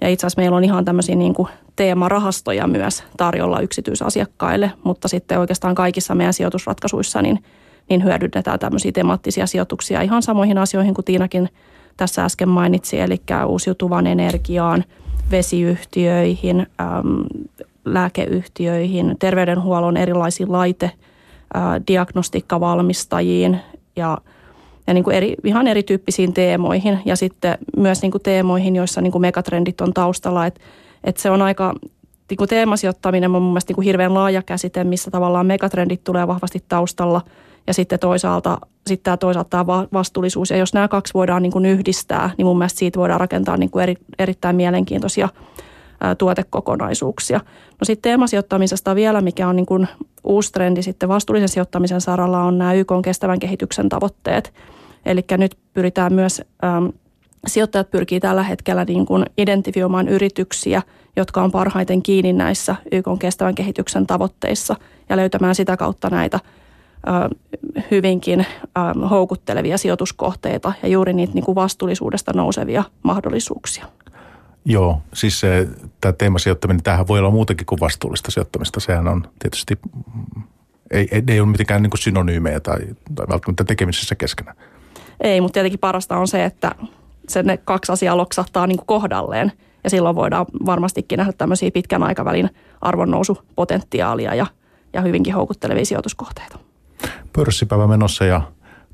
ja 0.00 0.08
itse 0.08 0.26
asiassa 0.26 0.40
meillä 0.40 0.56
on 0.56 0.64
ihan 0.64 0.84
tämmöisiä 0.84 1.14
niin 1.14 1.34
kuin 1.34 1.48
teemarahastoja 1.76 2.66
myös 2.66 3.04
tarjolla 3.16 3.60
yksityisasiakkaille, 3.60 4.72
mutta 4.84 5.08
sitten 5.08 5.38
oikeastaan 5.38 5.74
kaikissa 5.74 6.14
meidän 6.14 6.34
sijoitusratkaisuissa 6.34 7.22
niin– 7.22 7.38
niin 7.88 8.04
hyödynnetään 8.04 8.58
tämmöisiä 8.58 8.92
temaattisia 8.92 9.46
sijoituksia 9.46 10.02
ihan 10.02 10.22
samoihin 10.22 10.58
asioihin 10.58 10.94
kuin 10.94 11.04
Tiinakin 11.04 11.48
tässä 11.96 12.24
äsken 12.24 12.48
mainitsi, 12.48 13.00
eli 13.00 13.20
uusiutuvan 13.46 14.06
energiaan, 14.06 14.84
vesiyhtiöihin, 15.30 16.60
äm, 16.60 17.24
lääkeyhtiöihin, 17.84 19.16
terveydenhuollon 19.18 19.96
erilaisiin 19.96 20.52
laite, 20.52 20.90
ää, 21.54 21.80
diagnostiikkavalmistajiin 21.88 23.60
ja, 23.96 24.18
ja 24.86 24.94
niin 24.94 25.04
kuin 25.04 25.16
eri, 25.16 25.34
ihan 25.44 25.66
erityyppisiin 25.66 26.32
teemoihin 26.32 26.98
ja 27.04 27.16
sitten 27.16 27.58
myös 27.76 28.02
niin 28.02 28.12
kuin 28.12 28.22
teemoihin, 28.22 28.76
joissa 28.76 29.00
niin 29.00 29.12
kuin 29.12 29.22
megatrendit 29.22 29.80
on 29.80 29.94
taustalla, 29.94 30.46
että 30.46 30.60
että 31.04 31.22
se 31.22 31.30
on 31.30 31.42
aika 31.42 31.74
niin 32.30 32.38
kuin 32.38 32.48
teemasijoittaminen 32.48 33.36
on 33.36 33.42
mun 33.42 33.52
mielestä 33.52 33.70
niin 33.70 33.74
kuin 33.74 33.84
hirveän 33.84 34.14
laaja 34.14 34.42
käsite, 34.42 34.84
missä 34.84 35.10
tavallaan 35.10 35.46
megatrendit 35.46 36.04
tulee 36.04 36.26
vahvasti 36.26 36.64
taustalla– 36.68 37.20
ja 37.66 37.74
sitten 37.74 37.98
toisaalta 37.98 38.58
sitten 38.86 39.04
tämä 39.04 39.16
toisaalta 39.16 39.48
tämä 39.50 39.66
vastuullisuus. 39.92 40.50
Ja 40.50 40.56
jos 40.56 40.74
nämä 40.74 40.88
kaksi 40.88 41.14
voidaan 41.14 41.42
niin 41.42 41.52
kuin 41.52 41.66
yhdistää, 41.66 42.30
niin 42.38 42.46
mun 42.46 42.58
mielestä 42.58 42.78
siitä 42.78 42.98
voidaan 42.98 43.20
rakentaa 43.20 43.56
niin 43.56 43.70
kuin 43.70 43.82
eri, 43.82 43.94
erittäin 44.18 44.56
mielenkiintoisia 44.56 45.28
tuotekokonaisuuksia. 46.18 47.38
No 47.80 47.84
sitten 47.84 48.02
teemasijoittamisesta 48.02 48.94
vielä, 48.94 49.20
mikä 49.20 49.48
on 49.48 49.56
niin 49.56 49.66
kuin 49.66 49.88
uusi 50.24 50.52
trendi 50.52 50.82
sitten 50.82 51.08
vastuullisen 51.08 51.48
sijoittamisen 51.48 52.00
saralla, 52.00 52.42
on 52.42 52.58
nämä 52.58 52.72
YK 52.72 52.90
on 52.90 53.02
kestävän 53.02 53.38
kehityksen 53.38 53.88
tavoitteet. 53.88 54.52
Eli 55.06 55.24
nyt 55.38 55.56
pyritään 55.74 56.12
myös, 56.12 56.42
äm, 56.64 56.92
sijoittajat 57.46 57.90
pyrkii 57.90 58.20
tällä 58.20 58.42
hetkellä 58.42 58.84
niin 58.84 59.06
kuin 59.06 59.24
identifioimaan 59.38 60.08
yrityksiä, 60.08 60.82
jotka 61.16 61.42
on 61.42 61.50
parhaiten 61.50 62.02
kiinni 62.02 62.32
näissä 62.32 62.76
YK 62.92 63.08
on 63.08 63.18
kestävän 63.18 63.54
kehityksen 63.54 64.06
tavoitteissa 64.06 64.76
ja 65.08 65.16
löytämään 65.16 65.54
sitä 65.54 65.76
kautta 65.76 66.10
näitä– 66.10 66.40
hyvinkin 67.90 68.46
houkuttelevia 69.10 69.78
sijoituskohteita 69.78 70.72
ja 70.82 70.88
juuri 70.88 71.12
niitä 71.12 71.34
niin 71.34 71.44
kuin 71.44 71.54
vastuullisuudesta 71.54 72.32
nousevia 72.34 72.84
mahdollisuuksia. 73.02 73.86
Joo, 74.64 75.02
siis 75.14 75.40
se, 75.40 75.68
tämä 76.00 76.12
teemasijoittaminen, 76.12 76.82
tämähän 76.82 77.08
voi 77.08 77.18
olla 77.18 77.30
muutenkin 77.30 77.66
kuin 77.66 77.80
vastuullista 77.80 78.30
sijoittamista. 78.30 78.80
Sehän 78.80 79.08
on 79.08 79.26
tietysti, 79.38 79.78
ei, 80.90 81.08
ei, 81.10 81.22
ei 81.28 81.40
ole 81.40 81.48
mitenkään 81.48 81.82
niin 81.82 81.90
kuin 81.90 82.00
synonyymejä 82.00 82.60
tai, 82.60 82.78
tai 83.14 83.26
välttämättä 83.28 83.64
tekemisissä 83.64 84.14
keskenään. 84.14 84.56
Ei, 85.20 85.40
mutta 85.40 85.54
tietenkin 85.54 85.80
parasta 85.80 86.16
on 86.16 86.28
se, 86.28 86.44
että 86.44 86.74
se 87.28 87.42
ne 87.42 87.56
kaksi 87.56 87.92
asiaa 87.92 88.16
loksahtaa 88.16 88.66
niin 88.66 88.78
kuin 88.78 88.86
kohdalleen. 88.86 89.52
Ja 89.84 89.90
silloin 89.90 90.16
voidaan 90.16 90.46
varmastikin 90.66 91.16
nähdä 91.16 91.32
tämmöisiä 91.32 91.70
pitkän 91.70 92.02
aikavälin 92.02 92.50
arvonnousupotentiaalia 92.80 94.34
ja, 94.34 94.46
ja 94.92 95.00
hyvinkin 95.00 95.34
houkuttelevia 95.34 95.84
sijoituskohteita 95.84 96.58
pörssipäivä 97.32 97.86
menossa 97.86 98.24
ja 98.24 98.42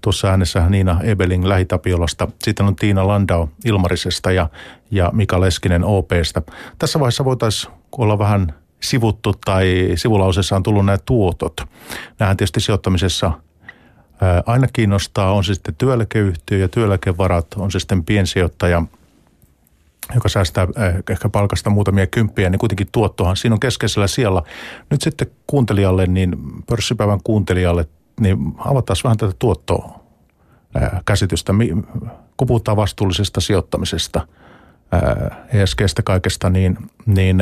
tuossa 0.00 0.28
äänessä 0.28 0.68
Niina 0.68 1.00
Ebeling 1.02 1.44
Lähitapiolasta. 1.44 2.28
Sitten 2.42 2.66
on 2.66 2.76
Tiina 2.76 3.06
Landau 3.06 3.48
Ilmarisesta 3.64 4.32
ja, 4.32 4.48
ja 4.90 5.10
Mika 5.12 5.40
Leskinen 5.40 5.84
OPstä. 5.84 6.42
Tässä 6.78 7.00
vaiheessa 7.00 7.24
voitaisiin 7.24 7.72
olla 7.98 8.18
vähän 8.18 8.54
sivuttu 8.80 9.34
tai 9.44 9.88
sivulauseessa 9.94 10.56
on 10.56 10.62
tullut 10.62 10.86
nämä 10.86 10.98
tuotot. 10.98 11.60
Nämähän 12.18 12.36
tietysti 12.36 12.60
sijoittamisessa 12.60 13.32
aina 14.46 14.66
kiinnostaa, 14.72 15.32
on 15.32 15.44
se 15.44 15.54
sitten 15.54 15.74
työeläkeyhtiö 15.74 16.58
ja 16.58 16.68
työeläkevarat, 16.68 17.46
on 17.56 17.70
se 17.70 17.78
sitten 17.78 18.04
piensijoittaja, 18.04 18.82
joka 20.14 20.28
säästää 20.28 20.66
ehkä 21.10 21.28
palkasta 21.28 21.70
muutamia 21.70 22.06
kymppiä, 22.06 22.50
niin 22.50 22.58
kuitenkin 22.58 22.88
tuottohan 22.92 23.36
siinä 23.36 23.54
on 23.54 23.60
keskeisellä 23.60 24.06
siellä. 24.06 24.42
Nyt 24.90 25.02
sitten 25.02 25.26
kuuntelijalle, 25.46 26.06
niin 26.06 26.36
pörssipäivän 26.66 27.20
kuuntelijalle 27.24 27.88
niin 28.20 28.54
avataan 28.58 28.96
vähän 29.04 29.16
tätä 29.16 29.32
tuottoa 29.38 29.98
käsitystä, 31.04 31.52
kun 32.36 32.48
puhutaan 32.48 32.76
vastuullisesta 32.76 33.40
sijoittamisesta, 33.40 34.26
ESGstä 35.52 36.02
kaikesta, 36.02 36.50
niin, 36.50 36.78
niin 37.06 37.40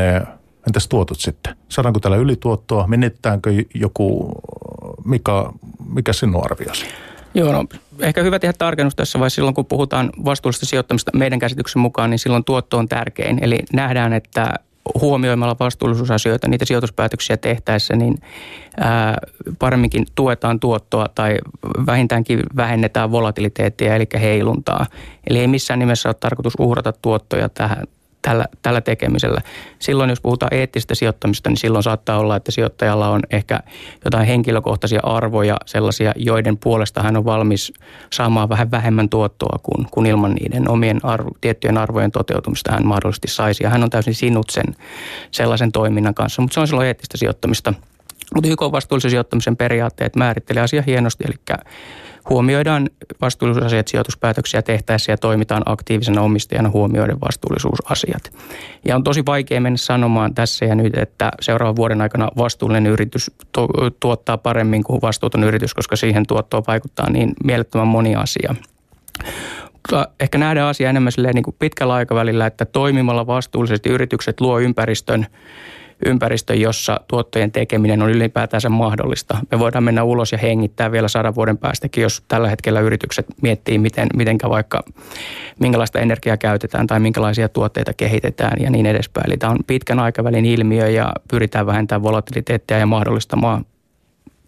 entäs 0.67 0.89
tuotot 0.89 1.21
sitten? 1.21 1.57
Saadaanko 1.69 2.01
täällä 2.01 2.17
ylituottoa? 2.17 2.87
Menettääkö 2.87 3.51
joku, 3.75 4.33
mikä, 5.05 5.33
mikä 5.89 6.13
sinun 6.13 6.45
arviosi? 6.45 6.87
Joo, 7.35 7.53
no 7.53 7.65
ehkä 8.01 8.23
hyvä 8.23 8.39
tehdä 8.39 8.53
tarkennus 8.59 8.95
tässä 8.95 9.19
vaiheessa 9.19 9.35
silloin, 9.35 9.55
kun 9.55 9.67
puhutaan 9.67 10.11
vastuullisesta 10.25 10.67
sijoittamista 10.67 11.11
meidän 11.15 11.39
käsityksen 11.39 11.83
mukaan, 11.83 12.11
niin 12.11 12.19
silloin 12.19 12.45
tuotto 12.45 12.79
on 12.79 12.89
tärkein. 12.89 13.39
Eli 13.43 13.59
nähdään, 13.73 14.13
että 14.13 14.55
huomioimalla 15.01 15.57
vastuullisuusasioita, 15.61 16.49
niitä 16.49 16.65
sijoituspäätöksiä 16.65 17.37
tehtäessä, 17.37 17.97
niin 17.97 18.19
ää, 18.81 19.19
paremminkin 19.59 20.07
tuetaan 20.15 20.61
tuottoa 20.61 21.07
tai 21.15 21.39
vähintäänkin 21.87 22.41
vähennetään 22.57 23.11
volatiliteettia, 23.11 23.97
eli 23.97 24.07
heiluntaa. 24.21 24.87
Eli 25.31 25.39
ei 25.39 25.47
missään 25.49 25.79
nimessä 25.79 26.09
ole 26.09 26.17
tarkoitus 26.21 26.55
uhrata 26.59 26.93
tuottoja 27.03 27.49
tähän, 27.49 27.85
tällä, 28.27 28.47
tällä 28.63 28.81
tekemisellä. 28.81 29.41
Silloin 29.79 30.11
jos 30.11 30.21
puhutaan 30.21 30.55
eettistä 30.55 30.95
sijoittamista, 30.95 31.51
niin 31.51 31.57
silloin 31.57 31.83
saattaa 31.83 32.19
olla, 32.19 32.37
että 32.37 32.53
sijoittajalla 32.53 33.09
on 33.09 33.21
ehkä 33.31 33.61
jotain 34.05 34.27
henkilökohtaisia 34.27 35.01
arvoja, 35.03 35.57
sellaisia, 35.67 36.13
joiden 36.17 36.57
puolesta 36.57 37.03
hän 37.03 37.17
on 37.17 37.25
valmis 37.25 37.73
saamaan 38.13 38.49
vähän 38.49 38.71
vähemmän 38.71 39.09
tuottoa 39.09 39.59
kuin, 39.63 39.87
kuin 39.91 40.07
ilman 40.07 40.35
niiden 40.35 40.71
omien 40.71 41.01
arvo, 41.03 41.31
tiettyjen 41.41 41.79
arvojen 41.79 42.13
toteutumista 42.13 42.73
hän 42.73 42.87
mahdollisesti 42.87 43.29
saisi. 43.29 43.65
Ja 43.65 43.71
hän 43.71 43.83
on 43.83 43.91
täysin 43.91 44.15
sinut 44.15 44.51
sen 44.51 44.77
sellaisen 45.31 45.73
toiminnan 45.73 46.15
kanssa, 46.15 46.43
mutta 46.43 46.55
se 46.55 46.61
on 46.61 46.69
silloin 46.69 46.87
eettistä 46.87 47.17
sijoittamista. 47.17 47.75
Mutta 48.35 48.49
YK 48.49 48.61
vastuullisen 48.61 49.11
sijoittamisen 49.11 49.57
periaatteet 49.57 50.17
määrittelee 50.17 50.63
asia 50.63 50.83
hienosti, 50.87 51.25
eli 51.29 51.57
huomioidaan 52.31 52.91
vastuullisuusasiat 53.21 53.89
sijoituspäätöksiä 53.89 54.63
tehtäessä 54.63 55.13
ja 55.13 55.17
toimitaan 55.17 55.63
aktiivisena 55.67 56.23
omistajana 56.23 56.71
huomioiden 56.71 57.21
vastuullisuusasiat. 57.21 58.33
Ja 58.85 58.97
on 58.97 59.05
tosi 59.05 59.23
vaikea 59.27 59.61
mennä 59.61 59.77
sanomaan 59.77 60.35
tässä 60.35 60.65
ja 60.65 60.75
nyt, 60.75 60.99
että 60.99 61.31
seuraavan 61.41 61.77
vuoden 61.77 62.01
aikana 62.01 62.29
vastuullinen 62.37 62.87
yritys 62.87 63.31
tuottaa 64.01 64.39
paremmin 64.39 64.85
kuin 64.85 65.03
vastuuton 65.03 65.45
yritys, 65.45 65.75
koska 65.75 65.97
siihen 65.97 66.27
tuottoon 66.27 66.63
vaikuttaa 66.67 67.11
niin 67.11 67.33
mielettömän 67.45 67.87
moni 67.89 68.15
asia. 68.17 68.55
Ehkä 70.21 70.39
nähdään 70.39 70.69
asia 70.69 70.91
enemmän 70.91 71.13
niin 71.33 71.43
kuin 71.43 71.57
pitkällä 71.59 71.95
aikavälillä, 71.95 72.47
että 72.47 72.65
toimimalla 72.65 73.27
vastuullisesti 73.27 73.89
yritykset 73.89 74.41
luo 74.41 74.61
ympäristön, 74.61 75.27
ympäristö, 76.07 76.55
jossa 76.55 77.01
tuottojen 77.09 77.53
tekeminen 77.53 78.03
on 78.03 78.11
ylipäätään 78.11 78.73
mahdollista. 78.73 79.39
Me 79.51 79.59
voidaan 79.59 79.85
mennä 79.85 80.03
ulos 80.03 80.33
ja 80.33 80.39
hengittää 80.39 80.93
vielä 80.93 81.09
sadan 81.09 81.35
vuoden 81.35 81.59
päästäkin, 81.59 82.03
jos 82.03 82.25
tällä 82.29 82.49
hetkellä 82.49 82.81
yritykset 82.81 83.27
miettii, 83.43 83.79
miten, 83.79 84.09
mitenkä 84.17 84.49
vaikka 84.49 84.83
minkälaista 85.59 86.01
energiaa 86.01 86.37
käytetään 86.37 86.87
tai 86.87 87.01
minkälaisia 87.01 87.49
tuotteita 87.49 87.93
kehitetään 87.95 88.63
ja 88.63 88.71
niin 88.71 88.87
edespäin. 88.87 89.27
Eli 89.27 89.37
tämä 89.37 89.53
on 89.53 89.59
pitkän 89.67 89.99
aikavälin 89.99 90.45
ilmiö 90.45 90.89
ja 90.89 91.13
pyritään 91.31 91.67
vähentämään 91.67 92.03
volatiliteettia 92.03 92.79
ja 92.79 92.87
mahdollistamaan 92.87 93.67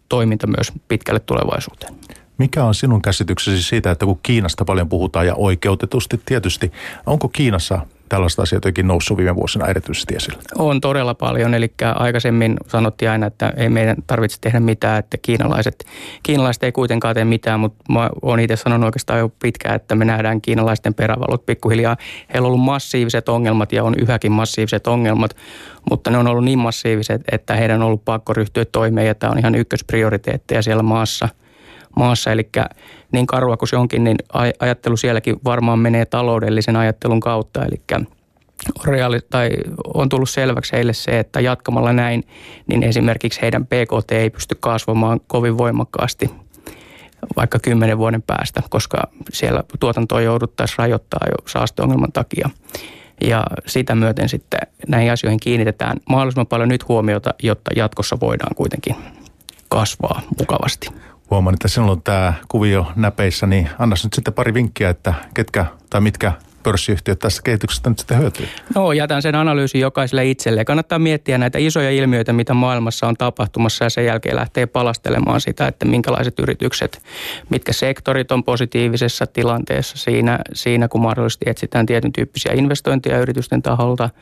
toiminta 0.09 0.47
myös 0.47 0.73
pitkälle 0.89 1.21
tulevaisuuteen. 1.21 1.95
Mikä 2.39 2.65
on 2.65 2.75
sinun 2.75 3.03
käsityksesi 3.03 3.63
siitä, 3.63 3.91
että 3.91 4.07
kun 4.07 4.21
Kiinasta 4.23 4.65
paljon 4.65 4.89
puhutaan 4.89 5.27
ja 5.27 5.35
oikeutetusti 5.35 6.21
tietysti, 6.25 6.73
onko 7.07 7.29
Kiinassa 7.29 7.81
tällaista 8.09 8.43
asiaa 8.43 8.57
jotenkin 8.57 8.87
noussut 8.87 9.17
viime 9.17 9.37
vuosina 9.37 9.67
erityisesti 9.67 10.15
esille? 10.15 10.39
On 10.59 10.81
todella 10.81 11.15
paljon, 11.15 11.55
eli 11.55 11.73
aikaisemmin 11.95 12.57
sanottiin 12.67 13.11
aina, 13.11 13.27
että 13.27 13.53
ei 13.57 13.69
meidän 13.69 13.97
tarvitse 14.07 14.39
tehdä 14.41 14.61
mitään, 14.61 14.99
että 14.99 15.17
kiinalaiset, 15.23 15.85
kiinalaiset 16.23 16.63
ei 16.63 16.73
kuitenkaan 16.73 17.15
tee 17.15 17.25
mitään, 17.25 17.61
mutta 17.61 17.93
mä 17.93 18.11
oon 18.23 18.41
itse 18.41 18.57
sanonut 18.57 18.87
oikeastaan 18.87 19.19
jo 19.19 19.29
pitkään, 19.43 19.77
että 19.77 19.95
me 19.95 20.05
nähdään 20.05 20.41
kiinalaisten 20.41 20.95
perävalot 20.95 21.47
pikkuhiljaa. 21.47 21.97
Heillä 22.35 22.47
on 22.47 22.53
ollut 22.53 22.65
massiiviset 22.65 23.29
ongelmat 23.29 23.73
ja 23.73 23.85
on 23.85 23.95
yhäkin 23.99 24.33
massiiviset 24.33 24.87
ongelmat, 24.87 25.37
mutta 25.91 26.11
ne 26.11 26.19
on 26.19 26.27
ollut 26.27 26.45
niin 26.45 26.59
massiiviset, 26.59 27.23
että 27.33 27.57
heidän 27.57 27.83
on 27.83 27.87
ollut 27.87 28.05
pakko 28.05 28.33
ryhtyä 28.33 28.65
toimeen 28.65 29.07
ja 29.07 29.15
tämä 29.15 29.31
on 29.31 29.39
ihan 29.39 29.55
ykkösprioriteetteja 29.55 30.63
siellä 30.63 30.83
maassa– 30.83 31.29
maassa. 31.99 32.33
Eli 32.33 32.49
niin 33.13 33.27
karua 33.27 33.57
kuin 33.57 33.69
se 33.69 33.77
onkin, 33.77 34.05
niin 34.05 34.17
ajattelu 34.61 34.97
sielläkin 34.97 35.37
varmaan 35.45 35.79
menee 35.79 36.07
taloudellisen 36.07 36.77
ajattelun 36.77 37.21
kautta. 37.21 37.65
Eli 37.65 37.81
on, 37.99 38.07
reaali- 38.85 39.21
tai 39.31 39.51
on 39.95 40.09
tullut 40.09 40.31
selväksi 40.31 40.73
heille 40.73 40.93
se, 40.93 41.19
että 41.19 41.41
jatkamalla 41.41 41.93
näin, 41.93 42.25
niin 42.67 42.83
esimerkiksi 42.83 43.43
heidän 43.43 43.67
PKT 43.67 44.13
ei 44.13 44.31
pysty 44.31 44.57
kasvamaan 44.61 45.21
kovin 45.27 45.59
voimakkaasti 45.59 46.31
vaikka 47.37 47.59
kymmenen 47.59 47.99
vuoden 47.99 48.23
päästä, 48.23 48.63
koska 48.71 48.99
siellä 49.33 49.63
tuotantoa 49.81 50.21
jouduttaisiin 50.21 50.79
rajoittaa 50.79 51.27
jo 51.27 51.35
saasteongelman 51.47 52.13
takia. 52.13 52.51
Ja 53.21 53.45
sitä 53.67 53.95
myöten 53.95 54.29
sitten 54.29 54.61
näihin 54.89 55.13
asioihin 55.13 55.41
kiinnitetään 55.41 55.97
mahdollisimman 56.09 56.47
paljon 56.47 56.69
nyt 56.69 56.89
huomiota, 56.89 57.35
jotta 57.43 57.71
jatkossa 57.77 58.21
voidaan 58.21 58.55
kuitenkin 58.55 58.97
kasvaa 59.69 60.23
mukavasti 60.39 60.89
huomaan, 61.31 61.55
että 61.55 61.69
sinulla 61.69 61.93
on 61.93 62.03
tämä 62.03 62.35
kuvio 62.49 62.93
näpeissä, 62.97 63.47
niin 63.47 63.71
anna 63.79 63.97
nyt 64.05 64.15
sitten 64.15 64.35
pari 64.35 64.55
vinkkiä, 64.55 64.91
että 64.91 65.15
ketkä 65.35 65.67
tai 65.91 66.01
mitkä 66.01 66.33
pörssiyhtiöt 66.63 67.19
tässä 67.19 67.43
kehityksestä 67.43 67.91
nyt 67.91 67.99
sitten 67.99 68.19
hyötyy? 68.19 68.49
No, 68.75 68.93
jätän 68.93 69.23
sen 69.23 69.35
analyysin 69.35 69.81
jokaiselle 69.81 70.27
itselle. 70.27 70.65
Kannattaa 70.65 70.99
miettiä 70.99 71.39
näitä 71.39 71.59
isoja 71.59 71.91
ilmiöitä, 71.91 72.33
mitä 72.33 72.55
maailmassa 72.55 73.07
on 73.07 73.17
tapahtumassa 73.17 73.85
ja 73.85 73.91
sen 73.91 74.05
jälkeen 74.05 74.37
lähtee 74.37 74.67
palastelemaan 74.67 75.41
sitä, 75.41 75.67
että 75.67 75.87
minkälaiset 75.87 76.39
yritykset, 76.39 77.03
mitkä 77.51 77.73
sektorit 77.73 78.33
on 78.33 78.45
positiivisessa 78.45 79.27
tilanteessa 79.27 79.99
siinä, 79.99 80.39
siinä 80.55 80.89
kun 80.89 81.03
mahdollisesti 81.03 81.51
etsitään 81.51 81.87
tietyn 81.87 82.13
tyyppisiä 82.13 82.53
investointeja 82.55 83.19
yritysten 83.19 83.63
taholta– 83.63 84.11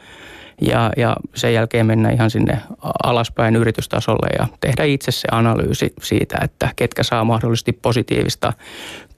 ja, 0.60 0.90
ja 0.96 1.16
sen 1.34 1.54
jälkeen 1.54 1.86
mennä 1.86 2.10
ihan 2.10 2.30
sinne 2.30 2.58
alaspäin 3.02 3.56
yritystasolle 3.56 4.28
ja 4.38 4.46
tehdä 4.60 4.84
itse 4.84 5.10
se 5.10 5.28
analyysi 5.30 5.92
siitä, 6.02 6.38
että 6.42 6.68
ketkä 6.76 7.02
saa 7.02 7.24
mahdollisesti 7.24 7.72
positiivista 7.72 8.52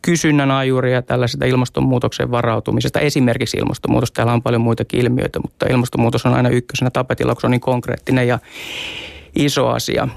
kysynnän 0.03 0.51
ajuria 0.51 1.03
tällaisesta 1.03 1.45
ilmastonmuutoksen 1.45 2.31
varautumisesta. 2.31 3.01
Esimerkiksi 3.01 3.57
ilmastonmuutos, 3.57 4.13
täällä 4.13 4.33
on 4.33 4.43
paljon 4.43 4.63
muitakin 4.63 5.01
ilmiöitä, 5.01 5.41
mutta 5.41 5.67
ilmastonmuutos 5.71 6.27
on 6.27 6.35
aina 6.35 6.49
ykkösenä. 6.49 6.91
Tapetilla, 6.91 7.35
kun 7.35 7.41
se 7.41 7.47
on 7.47 7.51
niin 7.51 7.61
konkreettinen 7.61 8.29
ja 8.29 8.39
iso 9.37 9.69
asia 9.69 10.09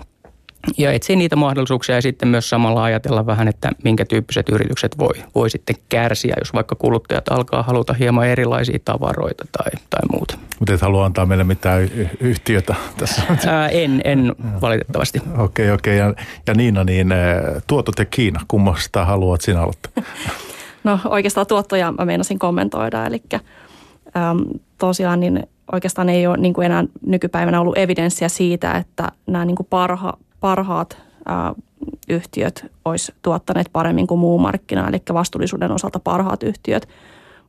ja 0.77 0.91
etsiä 0.91 1.15
niitä 1.15 1.35
mahdollisuuksia 1.35 1.95
ja 1.95 2.01
sitten 2.01 2.27
myös 2.27 2.49
samalla 2.49 2.83
ajatella 2.83 3.25
vähän, 3.25 3.47
että 3.47 3.69
minkä 3.83 4.05
tyyppiset 4.05 4.49
yritykset 4.49 4.97
voi, 4.97 5.13
voi 5.35 5.49
sitten 5.49 5.75
kärsiä, 5.89 6.35
jos 6.39 6.53
vaikka 6.53 6.75
kuluttajat 6.75 7.29
alkaa 7.29 7.63
haluta 7.63 7.93
hieman 7.93 8.27
erilaisia 8.27 8.79
tavaroita 8.85 9.45
tai, 9.51 9.71
tai 9.89 10.01
muuta. 10.11 10.37
Mutta 10.59 10.73
et 10.73 10.81
halua 10.81 11.05
antaa 11.05 11.25
meille 11.25 11.43
mitään 11.43 11.81
yhtiötä 12.19 12.75
tässä? 12.99 13.21
Ää, 13.47 13.69
en, 13.69 14.01
en 14.03 14.35
valitettavasti. 14.61 15.19
Okei, 15.19 15.41
okay, 15.41 15.71
okei. 15.71 16.01
Okay. 16.01 16.09
Ja, 16.09 16.25
ja 16.47 16.53
Niina, 16.53 16.83
niin 16.83 17.13
tuotot 17.67 17.99
ja 17.99 18.05
Kiina, 18.05 18.39
kummasta 18.47 19.05
haluat 19.05 19.41
sinä 19.41 19.61
aloittaa? 19.61 20.03
No 20.83 20.99
oikeastaan 21.05 21.47
tuottoja 21.47 21.91
mä 21.91 22.05
meinasin 22.05 22.39
kommentoida, 22.39 23.05
eli 23.05 23.23
äm, 23.33 24.45
tosiaan 24.77 25.19
niin 25.19 25.43
oikeastaan 25.71 26.09
ei 26.09 26.27
ole 26.27 26.37
niin 26.37 26.53
kuin 26.53 26.65
enää 26.65 26.83
nykypäivänä 27.05 27.61
ollut 27.61 27.77
evidenssiä 27.77 28.29
siitä, 28.29 28.71
että 28.71 29.11
nämä 29.27 29.45
niin 29.45 29.55
kuin 29.55 29.67
parha, 29.69 30.13
parhaat 30.41 30.97
ää, 31.25 31.53
yhtiöt 32.09 32.71
olisi 32.85 33.13
tuottaneet 33.21 33.67
paremmin 33.73 34.07
kuin 34.07 34.19
muu 34.19 34.37
markkina, 34.37 34.87
eli 34.87 35.01
vastuullisuuden 35.13 35.71
osalta 35.71 35.99
parhaat 35.99 36.43
yhtiöt, 36.43 36.87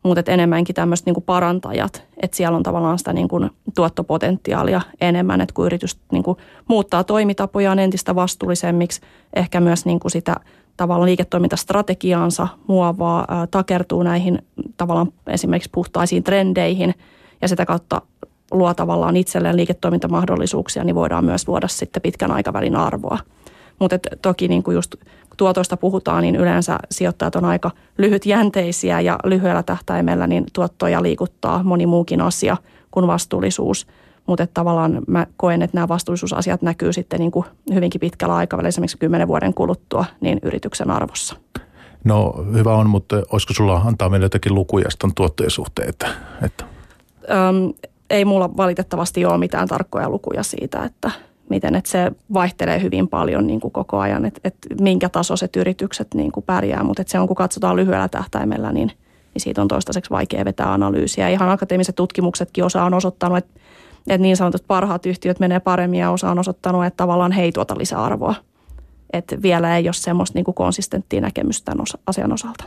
mutta 0.03 0.33
enemmänkin 0.33 0.75
tämmöiset 0.75 1.07
niin 1.07 1.23
parantajat, 1.27 2.05
että 2.23 2.37
siellä 2.37 2.57
on 2.57 2.63
tavallaan 2.63 2.99
sitä 2.99 3.13
niin 3.13 3.29
kuin 3.29 3.51
tuottopotentiaalia 3.75 4.81
enemmän, 5.01 5.41
että 5.41 5.55
kun 5.55 5.67
yritys 5.67 5.99
niin 6.13 6.23
kuin 6.23 6.39
muuttaa 6.69 7.05
toimitapojaan 7.05 7.79
entistä 7.79 8.15
vastuullisemmiksi, 8.15 9.01
ehkä 9.35 9.61
myös 9.61 9.85
niin 9.85 10.01
kuin 10.01 10.13
sitä 10.13 10.37
tavallaan 10.77 11.07
liiketoimintastrategiaansa 11.07 12.49
muovaa, 12.67 13.25
ää, 13.29 13.47
takertuu 13.47 14.03
näihin 14.03 14.39
tavallaan 14.77 15.13
esimerkiksi 15.27 15.71
puhtaisiin 15.73 16.23
trendeihin 16.23 16.95
ja 17.43 17.49
sitä 17.49 17.67
kautta 17.67 18.03
luo 18.53 18.75
tavallaan 18.75 19.17
itselleen 19.17 19.57
liiketoimintamahdollisuuksia, 19.57 20.85
niin 20.85 20.95
voidaan 20.95 21.25
myös 21.25 21.49
luoda 21.49 21.69
sitten 21.69 22.03
pitkän 22.03 22.31
aikavälin 22.31 22.77
arvoa. 22.77 23.19
Mutta 23.79 23.99
toki 24.23 24.49
niin 24.49 24.63
kuin 24.63 24.75
just 24.75 24.95
tuotoista 25.37 25.77
puhutaan, 25.77 26.23
niin 26.23 26.37
yleensä 26.37 26.79
sijoittajat 26.91 27.37
on 27.37 27.45
aika 27.45 27.71
lyhytjänteisiä 27.99 29.01
ja 29.01 29.19
lyhyellä 29.25 29.63
tähtäimellä 29.63 30.27
niin 30.27 30.45
tuottoja 30.53 31.03
liikuttaa 31.03 31.63
moni 31.63 31.87
muukin 31.87 32.21
asia 32.21 32.57
kuin 32.91 33.07
vastuullisuus. 33.07 33.87
Mutta 34.27 34.47
tavallaan 34.55 35.03
mä 35.07 35.27
koen, 35.37 35.63
että 35.63 35.77
nämä 35.77 35.89
vastuullisuusasiat 35.89 36.63
näkyy 36.63 36.93
sitten 36.93 37.21
niin 37.21 37.31
kuin 37.31 37.47
hyvinkin 37.75 38.01
pitkällä 38.01 38.35
aikavälillä, 38.35 38.69
esimerkiksi 38.69 38.99
kymmenen 38.99 39.29
vuoden 39.29 39.55
kuluttua, 39.55 40.05
niin 40.21 40.39
yrityksen 40.43 40.91
arvossa. 40.91 41.37
No 42.05 42.45
hyvä 42.53 42.75
on, 42.75 42.91
mutta 42.91 43.23
olisiko 43.31 43.55
sulla 43.55 43.77
antaa 43.85 44.09
meille 44.09 44.25
jotakin 44.25 44.55
lukuja 44.55 44.89
tuottojen 45.15 45.51
suhteen? 45.51 45.89
Että, 45.89 46.09
että... 46.43 46.65
Öm, 47.31 47.73
ei 48.13 48.25
mulla 48.25 48.57
valitettavasti 48.57 49.25
ole 49.25 49.39
mitään 49.39 49.69
tarkkoja 49.69 50.11
lukuja 50.11 50.43
siitä, 50.43 50.85
että 50.85 51.11
miten 51.49 51.75
että 51.75 51.91
se 51.91 52.13
vaihtelee 52.35 52.83
hyvin 52.83 53.09
paljon 53.09 53.47
niin 53.47 53.61
kuin 53.61 53.73
koko 53.73 53.99
ajan, 53.99 54.25
että, 54.25 54.41
että 54.45 54.69
minkä 54.81 55.09
tasoiset 55.09 55.57
yritykset 55.57 56.09
niin 56.15 56.33
kuin 56.33 56.45
pärjää, 56.45 56.83
mutta 56.83 57.03
että 57.03 57.11
se 57.13 57.19
on 57.19 57.27
kun 57.27 57.37
katsotaan 57.37 57.77
lyhyellä 57.77 58.09
tähtäimellä, 58.09 58.73
niin, 58.73 58.89
niin 59.35 59.43
siitä 59.43 59.63
on 59.63 59.69
toistaiseksi 59.69 60.11
vaikea 60.11 60.45
vetää 60.45 60.73
analyysiä. 60.73 61.29
Ihan 61.29 61.51
akateemiset 61.51 61.97
tutkimuksetkin 61.97 62.65
osa 62.65 62.85
on 62.85 62.95
osoittanut, 62.95 63.39
että, 63.39 63.61
että 64.07 64.23
niin 64.23 64.37
sanotut 64.37 64.65
parhaat 64.67 65.07
yhtiöt 65.07 65.41
menee 65.41 65.61
paremmin 65.61 66.01
ja 66.01 66.11
osa 66.11 66.31
on 66.31 66.39
osoittanut, 66.39 66.85
että 66.85 66.97
tavallaan 66.97 67.33
he 67.33 67.43
ei 67.43 67.53
tuota 67.53 67.79
lisäarvoa. 67.79 68.35
Että 69.13 69.43
vielä 69.43 69.77
ei 69.77 69.87
ole 69.87 69.93
semmoista 69.93 70.39
niin 70.39 70.45
kuin 70.45 70.55
konsistenttia 70.55 71.21
näkemystä 71.21 71.65
tämän 71.73 71.87
asian 72.07 72.33
osalta. 72.33 72.65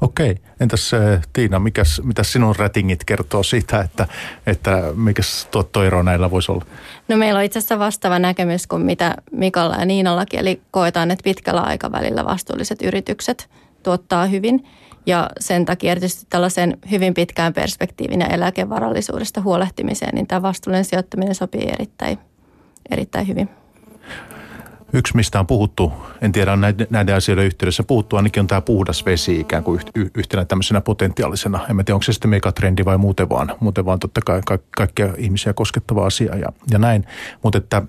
Okei. 0.00 0.36
Entäs 0.60 0.92
eh, 0.94 1.20
Tiina, 1.32 1.58
mikäs, 1.58 2.00
mitä 2.04 2.22
sinun 2.22 2.56
rätingit 2.56 3.04
kertoo 3.04 3.42
siitä, 3.42 3.80
että, 3.80 4.06
että 4.46 4.82
mikä 4.94 5.22
tuottoero 5.50 6.02
näillä 6.02 6.30
voisi 6.30 6.52
olla? 6.52 6.64
No 7.08 7.16
meillä 7.16 7.38
on 7.38 7.44
itse 7.44 7.58
asiassa 7.58 7.78
vastaava 7.78 8.18
näkemys 8.18 8.66
kuin 8.66 8.82
mitä 8.82 9.14
Mikalla 9.32 9.76
ja 9.76 9.84
Niinallakin, 9.84 10.40
eli 10.40 10.60
koetaan, 10.70 11.10
että 11.10 11.24
pitkällä 11.24 11.60
aikavälillä 11.60 12.24
vastuulliset 12.24 12.82
yritykset 12.82 13.50
tuottaa 13.82 14.26
hyvin. 14.26 14.64
Ja 15.06 15.30
sen 15.40 15.64
takia 15.64 15.90
erityisesti 15.90 16.26
tällaisen 16.30 16.78
hyvin 16.90 17.14
pitkään 17.14 17.54
perspektiivin 17.54 18.20
ja 18.20 18.26
eläkevarallisuudesta 18.26 19.40
huolehtimiseen, 19.40 20.14
niin 20.14 20.26
tämä 20.26 20.42
vastuullinen 20.42 20.84
sijoittaminen 20.84 21.34
sopii 21.34 21.68
erittäin, 21.72 22.18
erittäin 22.90 23.28
hyvin. 23.28 23.48
Yksi, 24.92 25.16
mistä 25.16 25.40
on 25.40 25.46
puhuttu, 25.46 25.92
en 26.20 26.32
tiedä 26.32 26.56
näiden, 26.56 26.86
näiden 26.90 27.14
asioiden 27.14 27.44
yhteydessä 27.44 27.82
puhuttu, 27.82 28.16
ainakin 28.16 28.40
on 28.40 28.46
tämä 28.46 28.60
puhdas 28.60 29.06
vesi 29.06 29.40
ikään 29.40 29.64
kuin 29.64 29.80
yhtenä 30.14 30.44
tämmöisenä 30.44 30.80
potentiaalisena. 30.80 31.66
En 31.70 31.76
tiedä, 31.76 31.94
onko 31.94 32.02
se 32.02 32.12
sitten 32.12 32.30
megatrendi 32.30 32.84
vai 32.84 32.98
muuten 32.98 33.28
vaan, 33.28 33.52
muuten 33.60 33.84
vaan 33.84 33.98
totta 33.98 34.20
kai 34.24 34.40
ka- 34.46 34.58
kaikkia 34.76 35.14
ihmisiä 35.16 35.52
koskettava 35.52 36.06
asia 36.06 36.36
ja, 36.36 36.48
ja 36.70 36.78
näin. 36.78 37.04
Mutta 37.42 37.58
että 37.58 37.82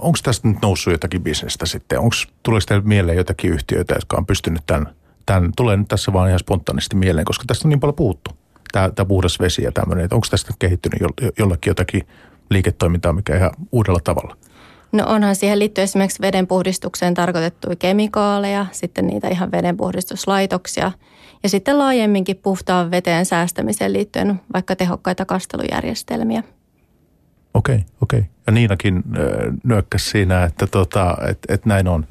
Onko 0.00 0.18
tästä 0.22 0.48
nyt 0.48 0.62
noussut 0.62 0.92
jotakin 0.92 1.22
bisnestä 1.22 1.66
sitten? 1.66 1.98
Onko, 1.98 2.16
tuleeko 2.42 2.64
teille 2.68 2.86
mieleen 2.86 3.16
jotakin 3.16 3.52
yhtiöitä, 3.52 3.94
jotka 3.94 4.16
on 4.16 4.26
pystynyt 4.26 4.62
tämän, 4.66 4.94
tämän, 5.26 5.52
tulee 5.56 5.76
nyt 5.76 5.88
tässä 5.88 6.12
vaan 6.12 6.28
ihan 6.28 6.38
spontaanisti 6.38 6.96
mieleen, 6.96 7.24
koska 7.24 7.44
tästä 7.46 7.68
on 7.68 7.70
niin 7.70 7.80
paljon 7.80 7.94
puhuttu, 7.94 8.30
tämä, 8.72 8.90
tämä 8.90 9.06
puhdas 9.06 9.40
vesi 9.40 9.62
ja 9.62 9.72
tämmöinen. 9.72 10.08
Onko 10.10 10.26
tästä 10.30 10.52
kehittynyt 10.58 11.00
jollakin 11.38 11.70
jotakin 11.70 12.08
liiketoimintaa, 12.50 13.12
mikä 13.12 13.36
ihan 13.36 13.50
uudella 13.72 14.00
tavalla? 14.04 14.36
No 14.92 15.04
onhan 15.06 15.36
siihen 15.36 15.58
liittyy 15.58 15.84
esimerkiksi 15.84 16.22
vedenpuhdistukseen 16.22 17.14
tarkoitettuja 17.14 17.76
kemikaaleja, 17.76 18.66
sitten 18.72 19.06
niitä 19.06 19.28
ihan 19.28 19.50
vedenpuhdistuslaitoksia 19.50 20.92
ja 21.42 21.48
sitten 21.48 21.78
laajemminkin 21.78 22.36
puhtaan 22.36 22.90
veteen 22.90 23.26
säästämiseen 23.26 23.92
liittyen 23.92 24.40
vaikka 24.54 24.76
tehokkaita 24.76 25.24
kastelujärjestelmiä. 25.24 26.42
Okei, 27.54 27.74
okay, 27.74 27.86
okei. 28.02 28.18
Okay. 28.18 28.30
Ja 28.46 28.52
Niinakin 28.52 29.02
nyökkäsi 29.64 30.10
siinä, 30.10 30.44
että 30.44 30.66
tota, 30.66 31.16
et, 31.28 31.38
et 31.48 31.66
näin 31.66 31.88
on. 31.88 32.06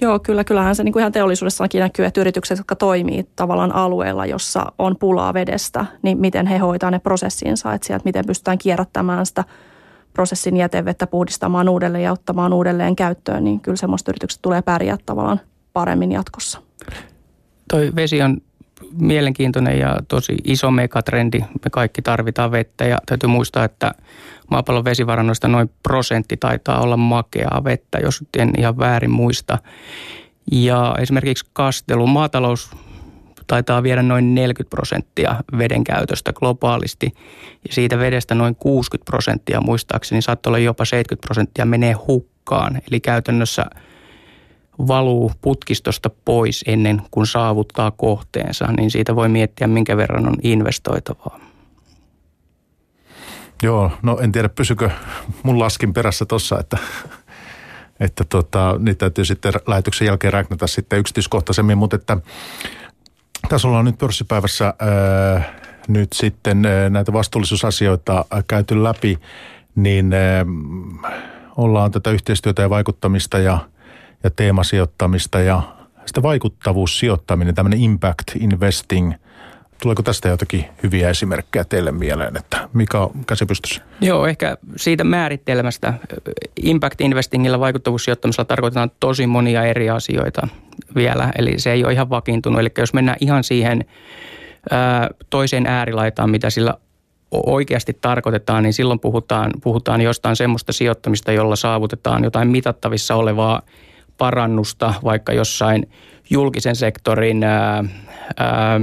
Joo, 0.00 0.18
kyllä, 0.18 0.44
kyllähän 0.44 0.76
se 0.76 0.84
niin 0.84 0.92
kuin 0.92 1.00
ihan 1.00 1.12
teollisuudessakin 1.12 1.80
näkyy, 1.80 2.04
että 2.04 2.20
yritykset, 2.20 2.58
jotka 2.58 2.76
toimii 2.76 3.26
tavallaan 3.36 3.74
alueella, 3.74 4.26
jossa 4.26 4.72
on 4.78 4.96
pulaa 4.96 5.34
vedestä, 5.34 5.86
niin 6.02 6.18
miten 6.18 6.46
he 6.46 6.58
hoitaa 6.58 6.90
ne 6.90 6.98
prosessinsa, 6.98 7.74
että 7.74 7.86
sieltä 7.86 8.04
miten 8.04 8.26
pystytään 8.26 8.58
kierrättämään 8.58 9.26
sitä 9.26 9.44
prosessin 10.12 10.56
jätevettä 10.56 11.06
puhdistamaan 11.06 11.68
uudelleen 11.68 12.04
ja 12.04 12.12
ottamaan 12.12 12.52
uudelleen 12.52 12.96
käyttöön, 12.96 13.44
niin 13.44 13.60
kyllä 13.60 13.76
semmoista 13.76 14.10
yritykset 14.10 14.42
tulee 14.42 14.62
pärjää 14.62 14.96
tavallaan 15.06 15.40
paremmin 15.72 16.12
jatkossa. 16.12 16.62
Toi 17.68 17.92
vesi 17.96 18.22
on 18.22 18.40
mielenkiintoinen 18.92 19.78
ja 19.78 19.96
tosi 20.08 20.36
iso 20.44 20.70
megatrendi. 20.70 21.38
Me 21.38 21.70
kaikki 21.70 22.02
tarvitaan 22.02 22.50
vettä 22.50 22.84
ja 22.84 22.98
täytyy 23.06 23.28
muistaa, 23.28 23.64
että 23.64 23.92
maapallon 24.50 24.84
vesivarannoista 24.84 25.48
noin 25.48 25.70
prosentti 25.82 26.36
taitaa 26.36 26.80
olla 26.80 26.96
makeaa 26.96 27.64
vettä, 27.64 27.98
jos 27.98 28.24
en 28.38 28.52
ihan 28.58 28.78
väärin 28.78 29.10
muista. 29.10 29.58
Ja 30.52 30.94
esimerkiksi 30.98 31.50
kastelu, 31.52 32.06
maatalous 32.06 32.70
taitaa 33.46 33.82
viedä 33.82 34.02
noin 34.02 34.34
40 34.34 34.70
prosenttia 34.70 35.34
veden 35.58 35.84
käytöstä 35.84 36.32
globaalisti. 36.32 37.12
Ja 37.68 37.74
siitä 37.74 37.98
vedestä 37.98 38.34
noin 38.34 38.54
60 38.54 39.10
prosenttia 39.10 39.60
muistaakseni 39.60 40.22
saattaa 40.22 40.50
olla 40.50 40.58
jopa 40.58 40.84
70 40.84 41.26
prosenttia 41.26 41.64
menee 41.64 41.92
hukkaan. 41.92 42.80
Eli 42.90 43.00
käytännössä– 43.00 43.64
valuu 44.88 45.32
putkistosta 45.40 46.10
pois 46.24 46.64
ennen 46.66 47.02
kuin 47.10 47.26
saavuttaa 47.26 47.90
kohteensa, 47.90 48.72
niin 48.72 48.90
siitä 48.90 49.16
voi 49.16 49.28
miettiä, 49.28 49.66
minkä 49.66 49.96
verran 49.96 50.28
on 50.28 50.36
investoitavaa. 50.42 51.40
Joo, 53.62 53.90
no 54.02 54.18
en 54.18 54.32
tiedä 54.32 54.48
pysykö 54.48 54.90
mun 55.42 55.58
laskin 55.58 55.92
perässä 55.92 56.26
tossa, 56.26 56.58
että, 56.60 56.78
että 58.00 58.24
tota, 58.24 58.76
niitä 58.78 58.98
täytyy 58.98 59.24
sitten 59.24 59.52
lähetyksen 59.66 60.06
jälkeen 60.06 60.32
räknätä 60.32 60.66
sitten 60.66 60.98
yksityiskohtaisemmin, 60.98 61.78
mutta 61.78 61.96
että 61.96 62.16
tässä 63.48 63.68
ollaan 63.68 63.84
nyt 63.84 63.98
pörssipäivässä 63.98 64.64
ää, 64.78 65.54
nyt 65.88 66.12
sitten 66.12 66.66
ää, 66.66 66.90
näitä 66.90 67.12
vastuullisuusasioita 67.12 68.24
käyty 68.48 68.82
läpi, 68.82 69.18
niin 69.74 70.12
ää, 70.12 70.46
ollaan 71.56 71.90
tätä 71.90 72.10
yhteistyötä 72.10 72.62
ja 72.62 72.70
vaikuttamista 72.70 73.38
ja– 73.38 73.58
ja 74.24 74.30
teemasijoittamista 74.30 75.40
ja 75.40 75.62
sitten 76.06 76.22
vaikuttavuussijoittaminen, 76.22 77.54
tämmöinen 77.54 77.80
impact 77.80 78.24
investing. 78.40 79.12
Tuleeko 79.82 80.02
tästä 80.02 80.28
jotakin 80.28 80.64
hyviä 80.82 81.10
esimerkkejä 81.10 81.64
teille 81.64 81.92
mieleen, 81.92 82.36
että 82.36 82.68
mikä 82.72 83.00
on 83.00 83.10
käsipystys? 83.26 83.82
Joo, 84.00 84.26
ehkä 84.26 84.56
siitä 84.76 85.04
määrittelmästä. 85.04 85.94
Impact 86.62 87.00
investingillä 87.00 87.60
vaikuttavuussijoittamisella 87.60 88.44
tarkoitetaan 88.44 88.90
tosi 89.00 89.26
monia 89.26 89.64
eri 89.64 89.90
asioita 89.90 90.48
vielä, 90.94 91.30
eli 91.38 91.58
se 91.58 91.72
ei 91.72 91.84
ole 91.84 91.92
ihan 91.92 92.10
vakiintunut. 92.10 92.60
Eli 92.60 92.68
jos 92.78 92.94
mennään 92.94 93.16
ihan 93.20 93.44
siihen 93.44 93.84
toiseen 95.30 95.66
äärilaitaan, 95.66 96.30
mitä 96.30 96.50
sillä 96.50 96.74
oikeasti 97.32 97.98
tarkoitetaan, 98.00 98.62
niin 98.62 98.72
silloin 98.72 99.00
puhutaan, 99.00 99.50
puhutaan 99.62 100.00
jostain 100.00 100.36
semmoista 100.36 100.72
sijoittamista, 100.72 101.32
jolla 101.32 101.56
saavutetaan 101.56 102.24
jotain 102.24 102.48
mitattavissa 102.48 103.14
olevaa 103.14 103.62
parannusta 104.18 104.94
vaikka 105.04 105.32
jossain 105.32 105.90
julkisen 106.30 106.76
sektorin 106.76 107.44
ää, 107.44 107.84
ää, 108.36 108.80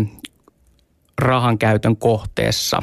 rahan 1.21 1.57
käytön 1.57 1.97
kohteessa. 1.97 2.81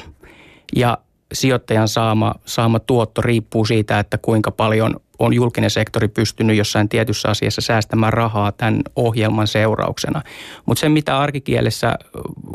Ja 0.76 0.98
sijoittajan 1.32 1.88
saama, 1.88 2.34
saama 2.44 2.78
tuotto 2.78 3.22
riippuu 3.22 3.64
siitä, 3.64 3.98
että 3.98 4.18
kuinka 4.18 4.50
paljon 4.50 4.96
on 5.18 5.34
julkinen 5.34 5.70
sektori 5.70 6.08
pystynyt 6.08 6.56
jossain 6.56 6.88
tietyssä 6.88 7.28
asiassa 7.28 7.60
säästämään 7.60 8.12
rahaa 8.12 8.52
tämän 8.52 8.82
ohjelman 8.96 9.46
seurauksena. 9.46 10.22
Mutta 10.66 10.80
se, 10.80 10.88
mitä 10.88 11.18
arkikielessä 11.18 11.98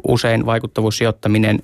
usein 0.07 0.45
vaikuttavuussijoittaminen 0.45 1.59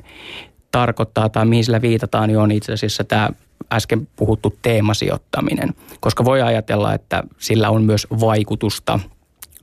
tarkoittaa 0.72 1.30
tai 1.30 1.46
mihin 1.46 1.64
sillä 1.64 1.82
viitataan, 1.82 2.28
niin 2.28 2.40
on 2.40 2.52
itse 2.52 2.74
asiassa 2.74 3.04
tämä 3.04 3.30
äsken 3.74 4.08
puhuttu 4.16 4.58
teemasijoittaminen, 4.62 5.74
koska 6.00 6.26
voi 6.26 6.42
ajatella, 6.42 6.94
että 6.94 7.24
sillä 7.40 7.70
on 7.70 7.84
myös 7.84 8.08
vaikutusta 8.20 9.00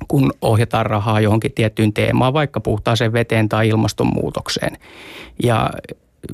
kun 0.08 0.32
ohjataan 0.40 0.86
rahaa 0.86 1.20
johonkin 1.20 1.52
tiettyyn 1.52 1.92
teemaan, 1.92 2.32
vaikka 2.32 2.60
puhtaaseen 2.60 3.12
veteen 3.12 3.48
tai 3.48 3.68
ilmastonmuutokseen. 3.68 4.76
Ja 5.42 5.70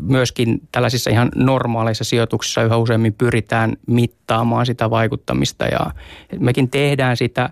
myöskin 0.00 0.60
tällaisissa 0.72 1.10
ihan 1.10 1.28
normaaleissa 1.34 2.04
sijoituksissa 2.04 2.62
yhä 2.62 2.76
useammin 2.76 3.14
pyritään 3.14 3.76
mittaamaan 3.86 4.66
sitä 4.66 4.90
vaikuttamista 4.90 5.64
ja 5.66 5.90
mekin 6.38 6.70
tehdään 6.70 7.16
sitä. 7.16 7.50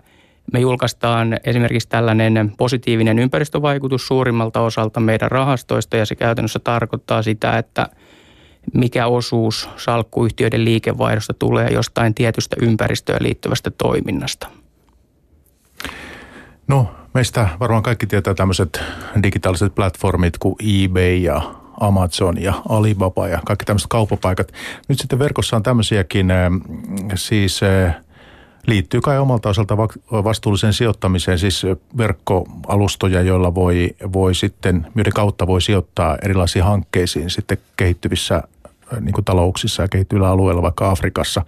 Me 0.53 0.59
julkaistaan 0.59 1.37
esimerkiksi 1.43 1.89
tällainen 1.89 2.53
positiivinen 2.57 3.19
ympäristövaikutus 3.19 4.07
suurimmalta 4.07 4.61
osalta 4.61 4.99
meidän 4.99 5.31
rahastoista 5.31 5.97
ja 5.97 6.05
se 6.05 6.15
käytännössä 6.15 6.59
tarkoittaa 6.59 7.21
sitä, 7.21 7.57
että– 7.57 7.89
mikä 8.73 9.07
osuus 9.07 9.69
salkkuyhtiöiden 9.77 10.65
liikevaihdosta 10.65 11.33
tulee 11.33 11.69
jostain 11.69 12.13
tietystä 12.13 12.55
ympäristöön 12.61 13.23
liittyvästä 13.23 13.71
toiminnasta? 13.71 14.47
No, 16.67 16.87
meistä 17.13 17.49
varmaan 17.59 17.83
kaikki 17.83 18.07
tietää 18.07 18.33
tämmöiset 18.33 18.83
digitaaliset 19.23 19.75
platformit 19.75 20.37
kuin 20.37 20.55
eBay 20.59 21.15
ja 21.15 21.41
Amazon 21.79 22.41
ja 22.41 22.53
Alibaba 22.69 23.27
ja 23.27 23.39
kaikki 23.45 23.65
tämmöiset 23.65 23.89
kauppapaikat. 23.89 24.51
Nyt 24.87 24.99
sitten 24.99 25.19
verkossa 25.19 25.55
on 25.55 25.63
tämmöisiäkin, 25.63 26.31
äh, 26.31 26.51
siis 27.15 27.63
äh, 27.63 27.95
liittyy 28.67 29.01
kai 29.01 29.19
omalta 29.19 29.49
osalta 29.49 29.77
vastuulliseen 30.11 30.73
sijoittamiseen, 30.73 31.39
siis 31.39 31.65
verkkoalustoja, 31.97 33.21
joilla 33.21 33.55
voi, 33.55 33.95
voi 34.13 34.35
sitten, 34.35 34.87
joiden 34.95 35.13
kautta 35.13 35.47
voi 35.47 35.61
sijoittaa 35.61 36.17
erilaisiin 36.21 36.65
hankkeisiin 36.65 37.29
sitten 37.29 37.57
kehittyvissä 37.77 38.43
niin 39.01 39.13
kuin 39.13 39.25
talouksissa 39.25 39.83
ja 39.83 39.87
kehittyvillä 39.87 40.29
alueilla, 40.29 40.61
vaikka 40.61 40.91
Afrikassa, 40.91 41.45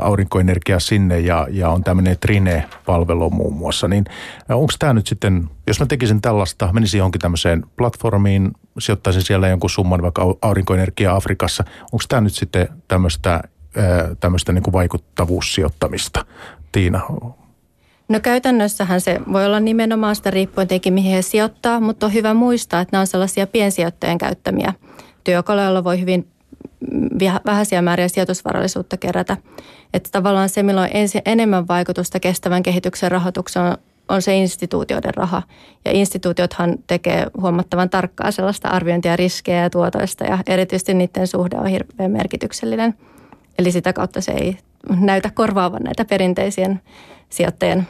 aurinkoenergia 0.00 0.80
sinne 0.80 1.20
ja, 1.20 1.46
ja 1.50 1.70
on 1.70 1.84
tämmöinen 1.84 2.16
Trine-palvelu 2.20 3.30
muun 3.30 3.54
muassa. 3.54 3.88
Niin 3.88 4.04
onko 4.48 4.72
tämä 4.78 4.92
nyt 4.92 5.06
sitten, 5.06 5.50
jos 5.66 5.80
mä 5.80 5.86
tekisin 5.86 6.20
tällaista, 6.20 6.72
menisin 6.72 6.98
johonkin 6.98 7.20
tämmöiseen 7.20 7.64
platformiin, 7.76 8.52
sijoittaisin 8.78 9.22
siellä 9.22 9.48
jonkun 9.48 9.70
summan 9.70 10.02
vaikka 10.02 10.22
aurinkoenergia 10.42 11.16
Afrikassa, 11.16 11.64
onko 11.92 12.04
tämä 12.08 12.20
nyt 12.20 12.34
sitten 12.34 12.68
tämmöistä, 12.88 13.42
tämmöistä 14.20 14.52
niin 14.52 14.62
kuin 14.62 14.72
vaikuttavuussijoittamista? 14.72 16.24
Tiina, 16.72 17.00
No 18.08 18.20
käytännössähän 18.20 19.00
se 19.00 19.20
voi 19.32 19.46
olla 19.46 19.60
nimenomaan 19.60 20.16
sitä 20.16 20.30
riippuen 20.30 20.68
tietenkin 20.68 20.94
mihin 20.94 21.12
he 21.12 21.22
sijoittaa, 21.22 21.80
mutta 21.80 22.06
on 22.06 22.14
hyvä 22.14 22.34
muistaa, 22.34 22.80
että 22.80 22.94
nämä 22.94 23.00
on 23.00 23.06
sellaisia 23.06 23.46
piensijoittajien 23.46 24.18
käyttämiä 24.18 24.72
työkaluja, 25.24 25.64
joilla 25.64 25.84
voi 25.84 26.00
hyvin 26.00 26.28
vähäisiä 27.46 27.82
määriä 27.82 28.08
sijoitusvarallisuutta 28.08 28.96
kerätä. 28.96 29.36
Että 29.94 30.08
tavallaan 30.12 30.48
se, 30.48 30.64
ensi, 30.92 31.20
enemmän 31.26 31.68
vaikutusta 31.68 32.20
kestävän 32.20 32.62
kehityksen 32.62 33.10
rahoitukseen, 33.10 33.66
on, 33.66 33.76
on 34.08 34.22
se 34.22 34.36
instituutioiden 34.36 35.14
raha. 35.14 35.42
Ja 35.84 35.92
instituutiothan 35.92 36.74
tekee 36.86 37.26
huomattavan 37.40 37.90
tarkkaa 37.90 38.30
sellaista 38.30 38.68
arviointia 38.68 39.16
riskejä 39.16 39.62
ja 39.62 39.70
tuotoista 39.70 40.24
ja 40.24 40.38
erityisesti 40.46 40.94
niiden 40.94 41.26
suhde 41.26 41.56
on 41.56 41.66
hirveän 41.66 42.10
merkityksellinen. 42.10 42.94
Eli 43.58 43.72
sitä 43.72 43.92
kautta 43.92 44.20
se 44.20 44.32
ei 44.32 44.58
näytä 45.00 45.30
korvaavan 45.34 45.82
näitä 45.82 46.04
perinteisien 46.04 46.80
sijoittajien 47.30 47.88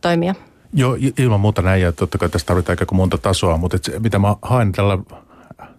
toimia. 0.00 0.34
Joo, 0.72 0.96
ilman 1.18 1.40
muuta 1.40 1.62
näin 1.62 1.82
ja 1.82 1.92
totta 1.92 2.18
kai 2.18 2.28
tässä 2.28 2.46
tarvitaan 2.46 2.76
aika 2.80 2.94
monta 2.94 3.18
tasoa, 3.18 3.56
mutta 3.56 3.76
et 3.76 4.02
mitä 4.02 4.18
mä 4.18 4.36
haen 4.42 4.72
tällä 4.72 4.98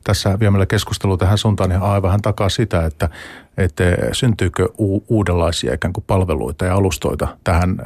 tässä 0.03 0.39
viemällä 0.39 0.65
keskustelua 0.65 1.17
tähän 1.17 1.37
suuntaan, 1.37 1.69
niin 1.69 1.81
aivan 1.81 2.21
takaa 2.21 2.49
sitä, 2.49 2.85
että, 2.85 3.09
että 3.57 3.83
syntyykö 4.11 4.69
u- 4.79 5.03
uudenlaisia 5.07 5.73
ikään 5.73 5.93
kuin 5.93 6.03
palveluita 6.07 6.65
ja 6.65 6.75
alustoita 6.75 7.27
tähän 7.43 7.77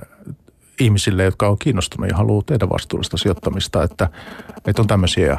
ihmisille, 0.80 1.23
jotka 1.23 1.47
on 1.47 1.57
kiinnostuneet 1.59 2.11
ja 2.11 2.17
haluaa 2.17 2.43
tehdä 2.45 2.69
vastuullista 2.69 3.17
sijoittamista, 3.17 3.84
että, 3.84 4.09
että 4.65 4.82
on 4.82 4.88
tämmöisiä 4.88 5.38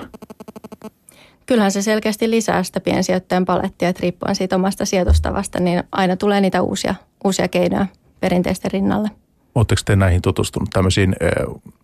Kyllähän 1.46 1.72
se 1.72 1.82
selkeästi 1.82 2.30
lisää 2.30 2.62
sitä 2.62 2.80
piensijoittajan 2.80 3.44
palettia, 3.44 3.88
että 3.88 4.00
riippuen 4.02 4.34
siitä 4.34 4.56
omasta 4.56 4.84
sijoitustavasta, 4.84 5.60
niin 5.60 5.82
aina 5.92 6.16
tulee 6.16 6.40
niitä 6.40 6.62
uusia, 6.62 6.94
uusia 7.24 7.48
keinoja 7.48 7.86
perinteisten 8.20 8.70
rinnalle. 8.70 9.10
Oletteko 9.54 9.80
te 9.84 9.96
näihin 9.96 10.22
tutustunut? 10.22 10.70
Tämmöisiin 10.70 11.16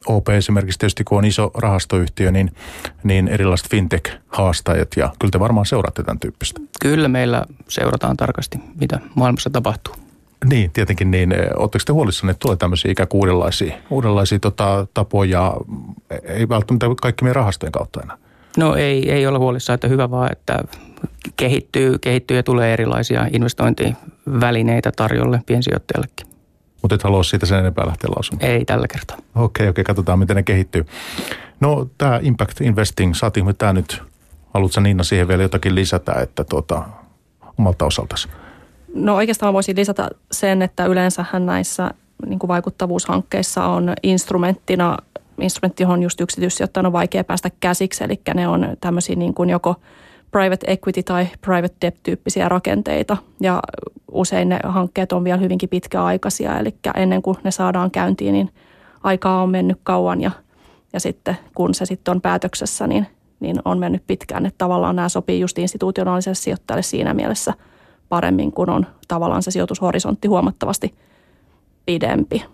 OP 0.07 0.29
esimerkiksi 0.29 0.79
tietysti, 0.79 1.05
kun 1.05 1.19
on 1.19 1.25
iso 1.25 1.51
rahastoyhtiö, 1.55 2.31
niin, 2.31 2.51
niin 3.05 3.29
erilaiset 3.29 3.71
fintech-haastajat 3.71 4.89
ja 4.97 5.13
kyllä 5.19 5.31
te 5.31 5.41
varmaan 5.41 5.67
seuraatte 5.67 6.03
tämän 6.03 6.21
tyyppistä. 6.21 6.61
Kyllä 6.81 7.09
meillä 7.09 7.45
seurataan 7.69 8.17
tarkasti, 8.17 8.59
mitä 8.81 9.01
maailmassa 9.15 9.51
tapahtuu. 9.51 10.04
Niin, 10.45 10.71
tietenkin 10.71 11.11
niin. 11.11 11.35
Oletteko 11.57 11.83
te 11.87 11.93
huolissanne, 11.93 12.31
että 12.31 12.41
tulee 12.41 12.57
tämmöisiä 12.57 12.91
ikään 12.91 13.09
kuin 13.09 13.21
uudenlaisia, 13.21 13.75
uudenlaisia 13.91 14.39
tota, 14.39 14.87
tapoja, 14.95 15.57
ei 16.23 16.49
välttämättä 16.49 16.87
kaikki 17.03 17.25
meidän 17.25 17.37
rahastojen 17.37 17.73
kautta 17.73 18.01
enää? 18.03 18.17
No 18.57 18.75
ei, 18.75 19.11
ei 19.11 19.27
olla 19.27 19.39
huolissaan, 19.39 19.75
että 19.75 19.89
hyvä 19.89 20.11
vaan, 20.11 20.33
että 20.33 20.59
kehittyy, 21.37 21.99
kehittyy 21.99 22.37
ja 22.37 22.43
tulee 22.43 22.73
erilaisia 22.73 23.27
investointivälineitä 23.33 24.93
tarjolle 24.97 25.41
piensijoittajallekin. 25.47 26.27
Mutta 26.83 26.95
et 26.95 27.03
halua 27.03 27.23
siitä 27.23 27.47
sen 27.47 27.59
enempää 27.59 27.87
lähteä 27.87 28.11
lausumaan? 28.11 28.51
Ei 28.51 28.65
tällä 28.65 28.87
kertaa. 28.89 29.17
Okei, 29.17 29.35
okay, 29.35 29.45
okei, 29.45 29.69
okay, 29.69 29.85
katsotaan 29.85 30.19
miten 30.19 30.37
ne 30.37 30.43
kehittyy. 30.43 30.87
No 31.61 31.89
tämä 31.99 32.21
Impact 32.23 32.61
Investing, 32.61 33.15
saatiinko 33.15 33.53
tämä 33.53 33.73
nyt, 33.73 34.03
haluatko 34.55 34.81
Niina 34.81 35.03
siihen 35.03 35.29
vielä 35.29 35.43
jotakin 35.43 35.75
lisätä, 35.75 36.13
että 36.13 36.45
tuota, 36.45 36.83
omalta 37.59 37.85
osaltasi? 37.85 38.29
No 38.95 39.17
oikeastaan 39.17 39.55
voisin 39.55 39.77
lisätä 39.77 40.11
sen, 40.33 40.63
että 40.63 40.87
yleensähän 40.87 41.47
näissä 41.47 41.91
niin 42.27 42.39
kuin 42.39 42.49
vaikuttavuushankkeissa 42.49 43.65
on 43.65 43.93
instrumenttina, 44.03 44.97
instrumentti, 45.41 45.83
johon 45.83 46.03
just 46.03 46.21
yksityissijoittajan 46.21 46.87
on 46.87 46.93
vaikea 46.93 47.25
päästä 47.25 47.51
käsiksi, 47.61 48.05
eli 48.05 48.21
ne 48.35 48.49
on 48.49 48.77
tämmöisiä 48.81 49.17
niin 49.17 49.35
kuin 49.35 49.51
joko 49.51 49.77
private 50.31 50.67
equity 50.67 51.03
tai 51.03 51.29
private 51.41 51.75
debt 51.83 52.03
tyyppisiä 52.03 52.49
rakenteita. 52.49 53.17
Ja 53.41 53.63
usein 54.13 54.49
ne 54.49 54.59
hankkeet 54.65 55.13
on 55.13 55.25
vielä 55.25 55.39
hyvinkin 55.39 55.69
pitkäaikaisia, 55.69 56.59
eli 56.59 56.75
ennen 56.97 57.23
kuin 57.23 57.37
ne 57.45 57.51
saadaan 57.51 57.91
käyntiin, 57.91 58.33
niin 58.33 58.51
aikaa 59.03 59.43
on 59.43 59.51
mennyt 59.51 59.79
kauan 59.83 60.21
ja, 60.21 60.31
ja 60.93 61.01
sitten 61.01 61.37
kun 61.55 61.75
se 61.75 61.87
sitten 61.87 62.13
on 62.13 62.21
päätöksessä, 62.21 62.87
niin, 62.87 63.07
niin 63.41 63.57
on 63.65 63.79
mennyt 63.79 64.03
pitkään, 64.07 64.47
että 64.47 64.59
tavallaan 64.59 64.97
nämä 64.97 65.09
sopii 65.09 65.41
just 65.41 65.59
institutionaaliselle 65.59 66.35
sijoittajalle 66.35 66.83
siinä 66.83 67.15
mielessä– 67.15 67.55
paremmin, 68.15 68.53
kun 68.53 68.71
on 68.71 68.87
tavallaan 69.09 69.43
se 69.43 69.51
sijoitushorisontti 69.51 70.29
huomattavasti 70.29 70.95
pidempi. 71.87 72.45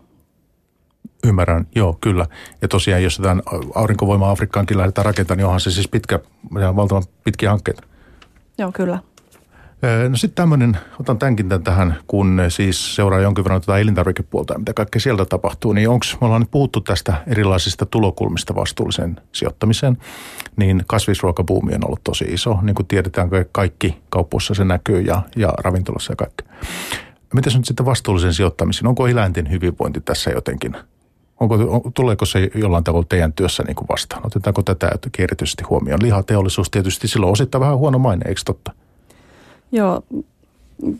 Ymmärrän, 1.25 1.67
joo, 1.75 1.99
kyllä. 2.01 2.27
Ja 2.63 2.69
tosiaan, 2.69 3.03
jos 3.03 3.19
jotain 3.19 3.43
aurinkovoimaa 3.75 4.31
Afrikkaankin 4.31 4.79
lähdetään 4.79 5.05
rakentamaan, 5.05 5.39
niin 5.39 5.47
onhan 5.47 5.61
se 5.61 5.71
siis 5.71 5.89
pitkä, 5.89 6.19
valtavan 6.55 7.03
pitkiä 7.25 7.51
hankkeita. 7.51 7.83
Joo, 8.59 8.73
kyllä. 8.73 8.99
No 10.09 10.17
sitten 10.17 10.35
tämmöinen, 10.35 10.77
otan 11.01 11.19
tämänkin 11.19 11.49
tämän 11.49 11.63
tähän, 11.63 11.97
kun 12.07 12.43
siis 12.49 12.97
seuraa 12.97 13.21
jonkin 13.21 13.45
verran 13.45 13.61
tätä 13.61 13.79
elintarvikepuolta 13.79 14.55
ja 14.55 14.59
mitä 14.59 14.75
kaikkea 14.75 15.01
sieltä 15.01 15.25
tapahtuu, 15.25 15.73
niin 15.73 15.89
onko, 15.89 16.07
me 16.21 16.25
ollaan 16.25 16.43
nyt 16.43 16.51
puhuttu 16.51 16.81
tästä 16.81 17.15
erilaisista 17.27 17.87
tulokulmista 17.87 18.55
vastuulliseen 18.55 19.21
sijoittamiseen, 19.33 19.97
niin 20.57 20.83
kasvisruokabuumi 20.87 21.75
on 21.75 21.87
ollut 21.87 22.05
tosi 22.05 22.25
iso, 22.25 22.59
niin 22.63 22.75
kuin 22.75 22.87
tiedetään, 22.87 23.31
kaikki 23.53 24.03
kauppoissa 24.11 24.55
se 24.55 24.65
näkyy 24.65 25.01
ja, 25.01 25.23
ja 25.37 25.49
ravintolassa 25.59 26.13
ja 26.13 26.17
kaikki. 26.17 26.45
Miten 27.35 27.53
nyt 27.57 27.65
sitten 27.65 27.87
vastuullisen 27.87 28.35
sijoittamisen, 28.35 28.87
onko 28.87 29.07
eläinten 29.07 29.51
hyvinvointi 29.51 30.01
tässä 30.01 30.31
jotenkin 30.31 30.77
Onko, 31.41 31.59
tuleeko 31.95 32.25
se 32.25 32.51
jollain 32.55 32.85
tavalla 32.85 33.07
teidän 33.09 33.33
työssä 33.33 33.63
niin 33.63 33.77
kuin 33.77 33.89
vastaan? 33.89 34.27
Otetaanko 34.27 34.63
tätä 34.63 34.91
erityisesti 35.19 35.65
huomioon? 35.65 36.03
Lihateollisuus 36.03 36.71
tietysti 36.71 37.09
silloin 37.09 37.33
osittain 37.33 37.61
vähän 37.61 37.79
huono 37.79 37.99
maine, 37.99 38.25
eikö 38.29 38.41
totta? 38.45 38.73
Joo, 39.73 40.03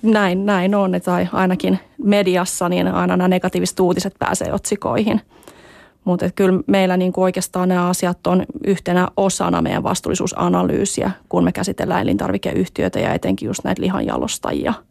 näin, 0.03 0.47
näin 0.47 0.75
on, 0.75 0.93
tai 1.05 1.29
ainakin 1.33 1.79
mediassa 2.05 2.69
niin 2.69 2.89
aina 2.89 3.17
nämä 3.17 3.29
negatiiviset 3.29 3.81
uutiset 3.81 4.15
pääsee 4.19 4.53
otsikoihin. 4.53 5.21
Mutta 6.05 6.31
kyllä 6.31 6.63
meillä 6.67 6.97
niin 6.97 7.13
oikeastaan 7.17 7.69
nämä 7.69 7.89
asiat 7.89 8.27
on 8.27 8.45
yhtenä 8.67 9.09
osana 9.17 9.63
meidän 9.63 9.83
vastuullisuusanalyysiä, 9.83 11.11
kun 11.29 11.45
me 11.45 11.53
käsitellään 11.53 12.03
elintarvikeyhtiöitä 12.03 13.01
ja 13.01 13.15
etenkin 13.15 13.47
just 13.47 13.65
näitä 13.65 13.83
lihanjalostajia– 13.83 14.75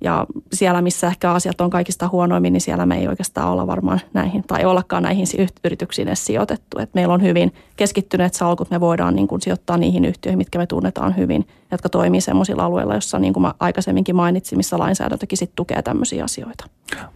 ja 0.00 0.26
siellä, 0.52 0.82
missä 0.82 1.06
ehkä 1.06 1.32
asiat 1.32 1.60
on 1.60 1.70
kaikista 1.70 2.08
huonoimmin, 2.08 2.52
niin 2.52 2.60
siellä 2.60 2.86
me 2.86 2.98
ei 2.98 3.08
oikeastaan 3.08 3.48
olla 3.52 3.66
varmaan 3.66 4.00
näihin 4.12 4.44
tai 4.46 4.64
ollakaan 4.64 5.02
näihin 5.02 5.26
yrityksiin 5.64 6.08
edes 6.08 6.26
sijoitettu. 6.26 6.78
Et 6.78 6.94
meillä 6.94 7.14
on 7.14 7.22
hyvin 7.22 7.52
keskittyneet 7.76 8.34
salkut, 8.34 8.70
me 8.70 8.80
voidaan 8.80 9.16
niin 9.16 9.28
kuin 9.28 9.40
sijoittaa 9.40 9.76
niihin 9.76 10.04
yhtiöihin, 10.04 10.38
mitkä 10.38 10.58
me 10.58 10.66
tunnetaan 10.66 11.16
hyvin, 11.16 11.46
jotka 11.70 11.88
toimii 11.88 12.20
sellaisilla 12.20 12.64
alueilla, 12.64 12.94
jossa 12.94 13.18
niin 13.18 13.32
kuin 13.32 13.42
mä 13.42 13.54
aikaisemminkin 13.60 14.16
mainitsin, 14.16 14.58
missä 14.58 14.78
lainsäädäntökin 14.78 15.38
sit 15.38 15.52
tukee 15.56 15.82
tämmöisiä 15.82 16.24
asioita. 16.24 16.64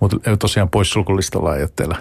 Mutta 0.00 0.16
tosiaan 0.38 0.70
poissulkulistalla 0.70 1.56
ei 1.56 1.66
teillä 1.76 1.96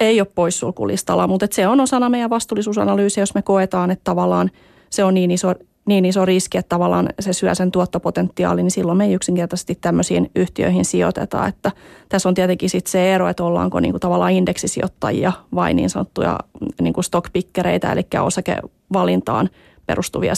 ei 0.00 0.20
ole 0.20 0.28
poissulkulistalla, 0.34 1.26
mutta 1.26 1.46
se 1.50 1.68
on 1.68 1.80
osana 1.80 2.08
meidän 2.08 2.30
vastuullisuusanalyysiä, 2.30 3.22
jos 3.22 3.34
me 3.34 3.42
koetaan, 3.42 3.90
että 3.90 4.04
tavallaan 4.04 4.50
se 4.90 5.04
on 5.04 5.14
niin 5.14 5.30
iso 5.30 5.54
niin 5.86 6.04
iso 6.04 6.24
riski, 6.24 6.58
että 6.58 6.68
tavallaan 6.68 7.08
se 7.20 7.32
syö 7.32 7.54
sen 7.54 7.70
tuottopotentiaali, 7.70 8.62
niin 8.62 8.70
silloin 8.70 8.98
me 8.98 9.04
ei 9.04 9.12
yksinkertaisesti 9.12 9.78
tämmöisiin 9.80 10.30
yhtiöihin 10.36 10.84
sijoiteta. 10.84 11.46
Että 11.46 11.72
tässä 12.08 12.28
on 12.28 12.34
tietenkin 12.34 12.70
sit 12.70 12.86
se 12.86 13.14
ero, 13.14 13.28
että 13.28 13.44
ollaanko 13.44 13.80
niinku 13.80 13.98
tavallaan 13.98 14.32
indeksisijoittajia 14.32 15.32
vai 15.54 15.74
niin 15.74 15.90
sanottuja 15.90 16.38
niinku 16.80 17.02
stockpickereitä, 17.02 17.92
eli 17.92 18.06
osakevalintaan 18.20 19.50
perustuvia, 19.86 20.32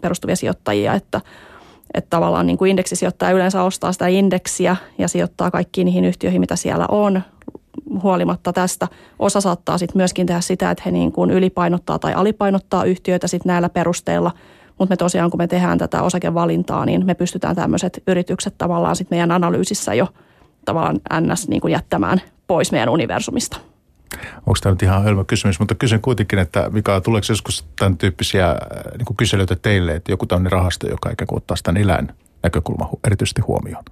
perustuvia 0.00 0.36
sijoittajia, 0.36 0.94
että, 0.94 1.20
että 1.94 2.10
tavallaan 2.10 2.46
niin 2.46 2.58
kuin 2.58 2.70
indeksisijoittaja 2.70 3.32
yleensä 3.32 3.62
ostaa 3.62 3.92
sitä 3.92 4.06
indeksiä 4.06 4.76
ja 4.98 5.08
sijoittaa 5.08 5.50
kaikkiin 5.50 5.84
niihin 5.84 6.04
yhtiöihin, 6.04 6.40
mitä 6.40 6.56
siellä 6.56 6.86
on, 6.88 7.22
huolimatta 8.02 8.52
tästä. 8.52 8.88
Osa 9.18 9.40
saattaa 9.40 9.78
sitten 9.78 9.96
myöskin 9.96 10.26
tehdä 10.26 10.40
sitä, 10.40 10.70
että 10.70 10.82
he 10.86 10.90
niin 10.90 11.12
kuin 11.12 11.30
ylipainottaa 11.30 11.98
tai 11.98 12.14
alipainottaa 12.14 12.84
yhtiöitä 12.84 13.28
sitten 13.28 13.50
näillä 13.50 13.68
perusteilla– 13.68 14.30
mutta 14.78 14.92
me 14.92 14.96
tosiaan, 14.96 15.30
kun 15.30 15.38
me 15.38 15.46
tehdään 15.46 15.78
tätä 15.78 16.02
osakevalintaa, 16.02 16.86
niin 16.86 17.06
me 17.06 17.14
pystytään 17.14 17.56
tämmöiset 17.56 18.02
yritykset 18.06 18.54
tavallaan 18.58 18.96
sitten 18.96 19.16
meidän 19.16 19.32
analyysissä 19.32 19.94
jo 19.94 20.08
tavallaan 20.64 21.00
ns. 21.20 21.48
Niin 21.48 21.60
kuin 21.60 21.72
jättämään 21.72 22.20
pois 22.46 22.72
meidän 22.72 22.88
universumista. 22.88 23.60
Onko 24.36 24.58
tämä 24.62 24.72
nyt 24.72 24.82
ihan 24.82 25.04
hölmö 25.04 25.24
kysymys, 25.24 25.58
mutta 25.58 25.74
kysyn 25.74 26.00
kuitenkin, 26.00 26.38
että 26.38 26.70
Mika, 26.70 27.00
tuleeko 27.00 27.26
joskus 27.28 27.66
tämän 27.78 27.98
tyyppisiä 27.98 28.50
äh, 28.50 28.56
niin 28.98 29.16
kyselyitä 29.16 29.56
teille, 29.56 29.94
että 29.94 30.12
joku 30.12 30.26
tämmöinen 30.26 30.52
rahasto, 30.52 30.88
joka 30.88 31.10
ikään 31.10 31.26
kuin 31.26 31.36
ottaa 31.36 31.56
sitä 31.56 31.72
eläin 31.76 32.08
näkökulma 32.42 32.90
erityisesti 33.06 33.40
huomioon? 33.40 33.84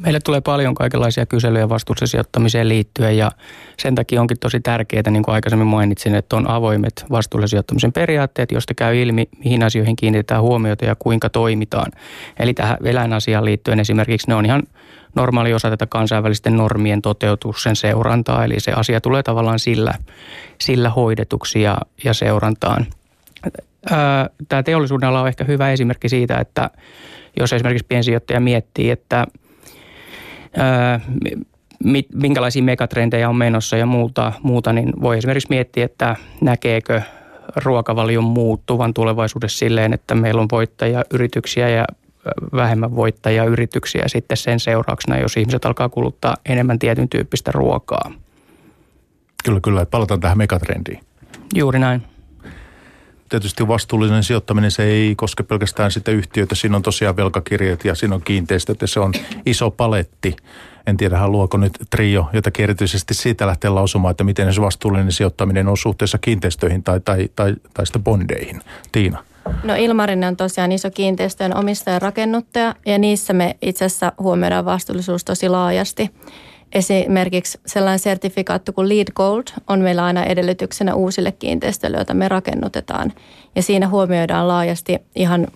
Meille 0.00 0.20
tulee 0.20 0.40
paljon 0.40 0.74
kaikenlaisia 0.74 1.26
kyselyjä 1.26 1.68
vastuulliseen 1.68 2.08
sijoittamiseen 2.08 2.68
liittyen 2.68 3.16
ja 3.16 3.32
sen 3.78 3.94
takia 3.94 4.20
onkin 4.20 4.38
tosi 4.40 4.60
tärkeää, 4.60 5.10
niin 5.10 5.22
kuin 5.22 5.34
aikaisemmin 5.34 5.66
mainitsin, 5.66 6.14
että 6.14 6.36
on 6.36 6.50
avoimet 6.50 7.04
vastuullisen 7.10 7.48
sijoittamisen 7.48 7.92
periaatteet, 7.92 8.52
josta 8.52 8.74
käy 8.74 8.96
ilmi, 8.96 9.28
mihin 9.44 9.62
asioihin 9.62 9.96
kiinnitetään 9.96 10.42
huomiota 10.42 10.84
ja 10.84 10.94
kuinka 10.98 11.28
toimitaan. 11.28 11.92
Eli 12.38 12.54
tähän 12.54 12.76
eläinasiaan 12.84 13.44
liittyen 13.44 13.80
esimerkiksi 13.80 14.28
ne 14.28 14.34
on 14.34 14.46
ihan 14.46 14.62
normaali 15.14 15.54
osa 15.54 15.70
tätä 15.70 15.86
kansainvälisten 15.86 16.56
normien 16.56 17.02
toteutuksen 17.02 17.76
seurantaa, 17.76 18.44
eli 18.44 18.60
se 18.60 18.72
asia 18.72 19.00
tulee 19.00 19.22
tavallaan 19.22 19.58
sillä, 19.58 19.94
sillä 20.60 20.90
hoidetuksi 20.90 21.62
ja, 21.62 21.78
ja 22.04 22.14
seurantaan. 22.14 22.86
Tämä 24.48 24.62
teollisuuden 24.62 25.08
ala 25.08 25.20
on 25.20 25.28
ehkä 25.28 25.44
hyvä 25.44 25.70
esimerkki 25.70 26.08
siitä, 26.08 26.38
että 26.38 26.70
jos 27.40 27.52
esimerkiksi 27.52 27.86
piensijoittaja 27.88 28.40
miettii, 28.40 28.90
että– 28.90 29.26
minkälaisia 32.14 32.62
megatrendejä 32.62 33.28
on 33.28 33.36
menossa 33.36 33.76
ja 33.76 33.86
muuta, 33.86 34.32
muuta, 34.42 34.72
niin 34.72 34.92
voi 35.00 35.18
esimerkiksi 35.18 35.48
miettiä, 35.50 35.84
että 35.84 36.16
näkeekö 36.40 37.02
ruokavalion 37.56 38.24
muuttuvan 38.24 38.94
tulevaisuudessa 38.94 39.58
silleen, 39.58 39.92
että 39.92 40.14
meillä 40.14 40.40
on 40.40 40.48
voittajayrityksiä 40.52 41.68
ja 41.68 41.84
vähemmän 42.52 42.96
voittajayrityksiä 42.96 44.04
sitten 44.06 44.36
sen 44.36 44.60
seurauksena, 44.60 45.18
jos 45.18 45.36
ihmiset 45.36 45.64
alkaa 45.64 45.88
kuluttaa 45.88 46.36
enemmän 46.46 46.78
tietyn 46.78 47.08
tyyppistä 47.08 47.52
ruokaa. 47.52 48.12
Kyllä, 49.44 49.60
kyllä. 49.60 49.86
Palataan 49.86 50.20
tähän 50.20 50.38
megatrendiin. 50.38 51.00
Juuri 51.54 51.78
näin 51.78 52.02
tietysti 53.28 53.68
vastuullinen 53.68 54.22
sijoittaminen, 54.22 54.70
se 54.70 54.84
ei 54.84 55.14
koske 55.14 55.42
pelkästään 55.42 55.90
sitä 55.90 56.10
yhtiöitä. 56.10 56.54
Siinä 56.54 56.76
on 56.76 56.82
tosiaan 56.82 57.16
velkakirjat 57.16 57.84
ja 57.84 57.94
siinä 57.94 58.14
on 58.14 58.22
kiinteistöt 58.22 58.80
ja 58.80 58.86
se 58.86 59.00
on 59.00 59.12
iso 59.46 59.70
paletti. 59.70 60.36
En 60.86 60.96
tiedä, 60.96 61.18
haluaako 61.18 61.56
nyt 61.56 61.72
Trio 61.90 62.26
jotakin 62.32 62.62
erityisesti 62.62 63.14
siitä 63.14 63.46
lähteä 63.46 63.74
lausumaan, 63.74 64.10
että 64.10 64.24
miten 64.24 64.54
se 64.54 64.60
vastuullinen 64.60 65.12
sijoittaminen 65.12 65.68
on 65.68 65.76
suhteessa 65.76 66.18
kiinteistöihin 66.18 66.82
tai, 66.82 67.00
tai, 67.00 67.28
tai, 67.36 67.54
tai 67.74 67.86
sitä 67.86 67.98
bondeihin. 67.98 68.60
Tiina. 68.92 69.24
No 69.64 69.74
Ilmarinen 69.74 70.28
on 70.28 70.36
tosiaan 70.36 70.72
iso 70.72 70.90
kiinteistöjen 70.90 71.56
omistaja 71.56 71.94
ja 71.94 71.98
rakennuttaja 71.98 72.74
ja 72.86 72.98
niissä 72.98 73.32
me 73.32 73.56
itse 73.62 73.84
asiassa 73.84 74.12
huomioidaan 74.18 74.64
vastuullisuus 74.64 75.24
tosi 75.24 75.48
laajasti. 75.48 76.10
Esimerkiksi 76.74 77.60
sellainen 77.66 77.98
sertifikaattu 77.98 78.72
kuin 78.72 78.88
Lead 78.88 79.12
Gold 79.14 79.42
on 79.68 79.80
meillä 79.80 80.04
aina 80.04 80.24
edellytyksenä 80.24 80.94
uusille 80.94 81.32
kiinteistöille, 81.32 81.96
joita 81.96 82.14
me 82.14 82.28
rakennutetaan. 82.28 83.12
Ja 83.56 83.62
siinä 83.62 83.88
huomioidaan 83.88 84.48
laajasti 84.48 84.98
ihan 85.14 85.46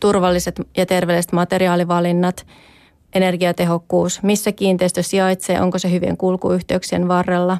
turvalliset 0.00 0.60
ja 0.76 0.86
terveelliset 0.86 1.32
materiaalivalinnat, 1.32 2.46
energiatehokkuus, 3.14 4.22
missä 4.22 4.52
kiinteistö 4.52 5.02
sijaitsee, 5.02 5.60
onko 5.60 5.78
se 5.78 5.90
hyvien 5.90 6.16
kulkuyhteyksien 6.16 7.08
varrella, 7.08 7.58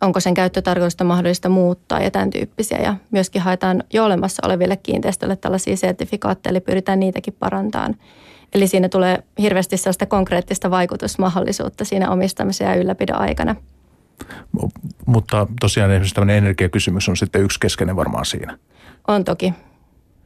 onko 0.00 0.20
sen 0.20 0.34
käyttötarkoitusta 0.34 1.04
mahdollista 1.04 1.48
muuttaa 1.48 2.00
ja 2.00 2.10
tämän 2.10 2.30
tyyppisiä. 2.30 2.78
Ja 2.78 2.96
myöskin 3.10 3.42
haetaan 3.42 3.84
jo 3.92 4.04
olemassa 4.04 4.46
oleville 4.46 4.76
kiinteistöille 4.76 5.36
tällaisia 5.36 5.76
sertifikaatteja, 5.76 6.50
eli 6.50 6.60
pyritään 6.60 7.00
niitäkin 7.00 7.36
parantamaan. 7.38 7.96
Eli 8.54 8.68
siinä 8.68 8.88
tulee 8.88 9.22
hirveästi 9.38 9.76
sellaista 9.76 10.06
konkreettista 10.06 10.70
vaikutusmahdollisuutta 10.70 11.84
siinä 11.84 12.10
omistamisen 12.10 12.68
ja 12.68 12.74
ylläpidon 12.74 13.20
aikana. 13.20 13.56
Mutta 15.06 15.46
tosiaan 15.60 15.90
esimerkiksi 15.90 16.14
tämmöinen 16.14 16.36
energiakysymys 16.36 17.08
on 17.08 17.16
sitten 17.16 17.42
yksi 17.42 17.60
keskeinen 17.60 17.96
varmaan 17.96 18.24
siinä. 18.24 18.58
On 19.08 19.24
toki. 19.24 19.54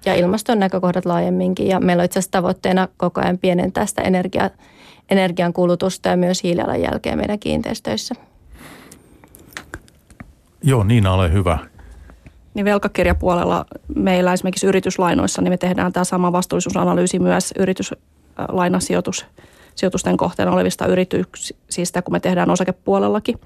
Ja 0.05 0.15
ilmaston 0.15 0.59
näkökohdat 0.59 1.07
laajemminkin. 1.07 1.67
Ja 1.67 1.81
meillä 1.81 2.01
on 2.01 2.05
itse 2.05 2.19
asiassa 2.19 2.31
tavoitteena 2.31 2.89
koko 2.97 3.21
ajan 3.21 3.39
pienentää 3.39 3.87
sitä 3.87 4.03
energia, 4.03 4.51
energian 5.11 5.53
kulutusta 5.53 6.09
ja 6.09 6.17
myös 6.17 6.43
hiilijalanjälkeä 6.43 7.17
meidän 7.17 7.39
kiinteistöissä. 7.39 8.15
Joo, 10.63 10.85
Niina, 10.85 11.13
ole 11.13 11.33
hyvä. 11.33 11.59
Niin 12.55 12.65
velkakirjapuolella 12.65 13.65
meillä 13.95 14.33
esimerkiksi 14.33 14.67
yrityslainoissa, 14.67 15.43
niin 15.43 15.53
me 15.53 15.57
tehdään 15.57 15.93
tämä 15.93 16.05
sama 16.05 16.33
vastuullisuusanalyysi 16.33 17.19
myös 17.19 17.55
yrityslainasijoitusten 17.59 20.17
kohteena 20.17 20.53
olevista 20.53 20.87
yrityksistä, 20.87 22.03
kun 22.03 22.15
me 22.15 22.21
tehdään 22.21 22.51
osakepuolellakin. 22.51 23.41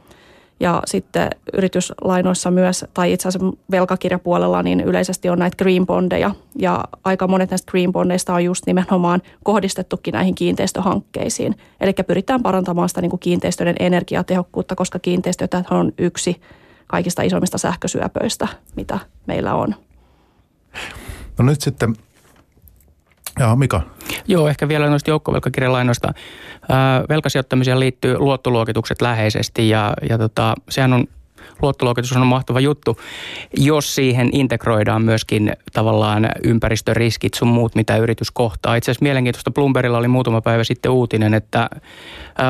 Ja 0.60 0.82
sitten 0.86 1.30
yrityslainoissa 1.52 2.50
myös, 2.50 2.84
tai 2.94 3.12
itse 3.12 3.28
asiassa 3.28 3.52
velkakirjapuolella, 3.70 4.62
niin 4.62 4.80
yleisesti 4.80 5.28
on 5.28 5.38
näitä 5.38 5.56
green 5.56 5.86
bondeja. 5.86 6.30
Ja 6.58 6.84
aika 7.04 7.28
monet 7.28 7.50
näistä 7.50 7.70
green 7.70 7.92
bondeista 7.92 8.34
on 8.34 8.44
just 8.44 8.66
nimenomaan 8.66 9.22
kohdistettukin 9.44 10.12
näihin 10.12 10.34
kiinteistöhankkeisiin. 10.34 11.54
Eli 11.80 11.92
pyritään 12.06 12.42
parantamaan 12.42 12.88
sitä 12.88 13.00
niin 13.00 13.10
kuin 13.10 13.20
kiinteistöiden 13.20 13.76
energiatehokkuutta, 13.80 14.76
koska 14.76 14.98
kiinteistöt 14.98 15.50
on 15.70 15.92
yksi 15.98 16.40
kaikista 16.86 17.22
isoimmista 17.22 17.58
sähkösyöpöistä, 17.58 18.48
mitä 18.76 18.98
meillä 19.26 19.54
on. 19.54 19.74
No 21.38 21.44
nyt 21.44 21.60
sitten, 21.60 21.96
ja 23.38 23.56
Mika. 23.56 23.82
Joo, 24.26 24.48
ehkä 24.48 24.68
vielä 24.68 24.90
noista 24.90 25.10
joukkovelkakirjalainoista. 25.10 26.12
Velkasijoittamiseen 27.08 27.80
liittyy 27.80 28.18
luottoluokitukset 28.18 29.02
läheisesti 29.02 29.68
ja, 29.68 29.94
ja 30.08 30.18
tota, 30.18 30.54
sehän 30.68 30.92
on 30.92 31.06
luottoluokitus 31.62 32.12
on 32.12 32.26
mahtava 32.26 32.60
juttu, 32.60 32.96
jos 33.56 33.94
siihen 33.94 34.30
integroidaan 34.32 35.02
myöskin 35.02 35.52
tavallaan 35.72 36.28
ympäristöriskit 36.44 37.34
sun 37.34 37.48
muut, 37.48 37.74
mitä 37.74 37.96
yritys 37.96 38.30
kohtaa. 38.30 38.76
Itse 38.76 38.90
asiassa 38.90 39.02
mielenkiintoista 39.02 39.50
Bloombergilla 39.50 39.98
oli 39.98 40.08
muutama 40.08 40.40
päivä 40.40 40.64
sitten 40.64 40.92
uutinen, 40.92 41.34
että 41.34 41.70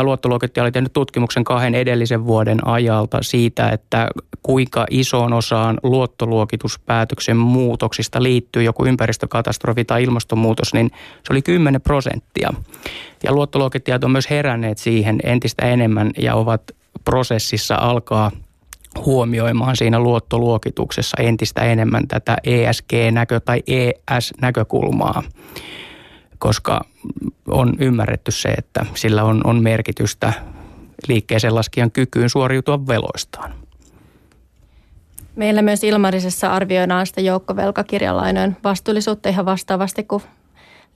luottoluokittaja 0.03 0.65
oli 0.65 0.73
tehnyt 0.73 0.93
tutkimuksen 0.93 1.45
kahden 1.45 1.75
edellisen 1.75 2.27
vuoden 2.27 2.67
ajalta 2.67 3.19
siitä, 3.23 3.69
että 3.69 4.09
kuinka 4.43 4.87
isoon 4.91 5.33
osaan 5.33 5.79
luottoluokituspäätöksen 5.83 7.37
muutoksista 7.37 8.23
liittyy 8.23 8.63
joku 8.63 8.85
ympäristökatastrofi 8.85 9.85
tai 9.85 10.03
ilmastonmuutos, 10.03 10.75
niin 10.75 10.91
se 11.25 11.33
oli 11.33 11.43
10 11.43 11.81
prosenttia. 11.81 12.55
Ja 13.25 13.33
luottoluokittajat 13.33 14.05
on 14.05 14.11
myös 14.11 14.31
heränneet 14.31 14.79
siihen 14.79 15.19
entistä 15.25 15.67
enemmän 15.67 16.11
ja 16.19 16.35
ovat 16.35 16.63
prosessissa 17.05 17.75
alkaa 17.75 18.31
huomioimaan 19.05 19.77
siinä 19.77 19.99
luottoluokituksessa 19.99 21.17
entistä 21.23 21.61
enemmän 21.61 22.09
tätä 22.09 22.37
ESG-näkö- 22.45 23.41
tai 23.41 23.63
ES-näkökulmaa, 23.67 25.23
koska 26.39 26.81
on 27.49 27.75
ymmärretty 27.79 28.31
se, 28.31 28.49
että 28.49 28.87
sillä 28.95 29.25
on, 29.25 29.41
on 29.45 29.63
merkitystä 29.63 30.33
liikkeeseen 31.09 31.55
laskijan 31.55 31.91
kykyyn 31.91 32.31
suoriutua 32.31 32.87
veloistaan. 32.87 33.55
Meillä 35.37 35.63
myös 35.63 35.85
Ilmarisessa 35.85 36.53
arvioidaan 36.53 37.07
sitä 37.07 37.21
joukkovelkakirjalainojen 37.21 38.57
vastuullisuutta 38.65 39.29
ihan 39.29 39.47
vastaavasti 39.47 40.05
kuin 40.05 40.23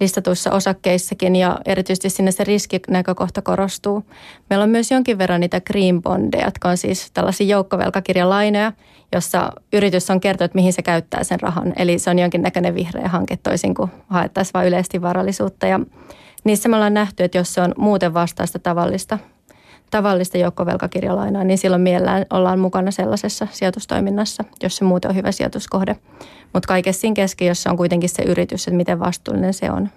listatuissa 0.00 0.52
osakkeissakin 0.52 1.36
ja 1.36 1.58
erityisesti 1.66 2.10
sinne 2.10 2.30
se 2.30 2.44
riskinäkökohta 2.44 3.42
korostuu. 3.42 4.04
Meillä 4.50 4.62
on 4.62 4.70
myös 4.70 4.90
jonkin 4.90 5.18
verran 5.18 5.40
niitä 5.40 5.60
green 5.60 6.02
bondeja, 6.02 6.44
jotka 6.44 6.68
on 6.68 6.76
siis 6.76 7.10
tällaisia 7.10 7.46
joukkovelkakirjalainoja, 7.46 8.72
jossa 9.14 9.52
yritys 9.72 10.10
on 10.10 10.20
kertonut, 10.20 10.54
mihin 10.54 10.72
se 10.72 10.82
käyttää 10.82 11.24
sen 11.24 11.40
rahan. 11.40 11.72
Eli 11.76 11.98
se 11.98 12.10
on 12.10 12.18
jonkinnäköinen 12.18 12.74
vihreä 12.74 13.08
hanke 13.08 13.36
toisin 13.36 13.74
kuin 13.74 13.90
haettaisiin 14.08 14.52
vain 14.54 14.68
yleisesti 14.68 15.02
varallisuutta. 15.02 15.66
Ja 15.66 15.80
niissä 16.44 16.68
me 16.68 16.76
ollaan 16.76 16.94
nähty, 16.94 17.24
että 17.24 17.38
jos 17.38 17.54
se 17.54 17.60
on 17.60 17.74
muuten 17.76 18.14
vastaista 18.14 18.58
tavallista 18.58 19.18
tavallista 19.90 20.38
joukkovelkakirjalainaa, 20.38 21.44
niin 21.44 21.58
silloin 21.58 21.82
mielellään 21.82 22.26
ollaan 22.30 22.58
mukana 22.58 22.90
sellaisessa 22.90 23.46
sijoitustoiminnassa, 23.50 24.44
jos 24.62 24.76
se 24.76 24.84
muuten 24.84 25.08
on 25.08 25.14
hyvä 25.14 25.32
sijoituskohde. 25.32 25.96
Mutta 26.52 26.66
kaikessa 26.66 27.00
siinä 27.00 27.14
keskiössä 27.14 27.70
on 27.70 27.76
kuitenkin 27.76 28.08
se 28.08 28.22
yritys, 28.22 28.68
että 28.68 28.76
miten 28.76 29.00
vastuullinen 29.00 29.54
se 29.54 29.70
on. 29.70 29.88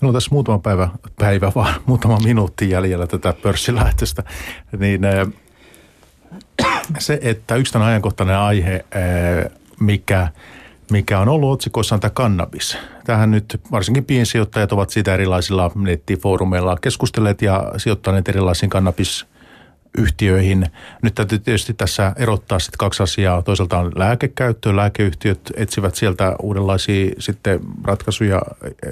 Minulla 0.00 0.08
on 0.08 0.12
tässä 0.14 0.30
muutama 0.32 0.58
päivä, 0.58 0.88
päivä 1.18 1.52
vaan 1.54 1.74
muutama 1.86 2.18
minuutti 2.24 2.70
jäljellä 2.70 3.06
tätä 3.06 3.34
pörssilähetystä. 3.42 4.22
Niin 4.78 5.00
se, 6.98 7.18
että 7.22 7.56
yksi 7.56 7.72
tämän 7.72 7.88
ajankohtainen 7.88 8.36
aihe, 8.36 8.84
mikä– 9.80 10.28
mikä 10.90 11.20
on 11.20 11.28
ollut 11.28 11.52
otsikoissaan 11.52 12.00
tämä 12.00 12.10
kannabis. 12.10 12.76
Tähän 13.04 13.30
nyt 13.30 13.60
varsinkin 13.72 14.04
piensijoittajat 14.04 14.72
ovat 14.72 14.90
siitä 14.90 15.14
erilaisilla 15.14 15.70
nettifoorumeilla 15.74 16.76
keskustelleet 16.80 17.42
ja 17.42 17.72
sijoittaneet 17.76 18.28
erilaisiin 18.28 18.70
kannabis 18.70 19.26
yhtiöihin. 19.98 20.66
Nyt 21.02 21.14
täytyy 21.14 21.38
tietysti 21.38 21.74
tässä 21.74 22.12
erottaa 22.16 22.58
sitten 22.58 22.78
kaksi 22.78 23.02
asiaa. 23.02 23.42
Toisaalta 23.42 23.78
on 23.78 23.92
lääkekäyttö. 23.96 24.76
Lääkeyhtiöt 24.76 25.52
etsivät 25.56 25.94
sieltä 25.94 26.36
uudenlaisia 26.42 27.10
sitten 27.18 27.60
ratkaisuja 27.84 28.42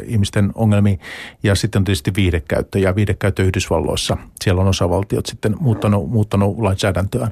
ihmisten 0.05 0.53
ongelmiin. 0.55 1.00
Ja 1.42 1.55
sitten 1.55 1.80
on 1.80 1.84
tietysti 1.84 2.12
viidekäyttö 2.16 2.78
ja 2.78 2.94
viidekäyttö 2.94 3.42
Yhdysvalloissa. 3.42 4.16
Siellä 4.44 4.61
on 4.61 4.68
osavaltiot 4.68 5.26
sitten 5.26 5.57
muuttanut, 5.61 6.11
muuttanut 6.11 6.59
lainsäädäntöä. 6.59 7.28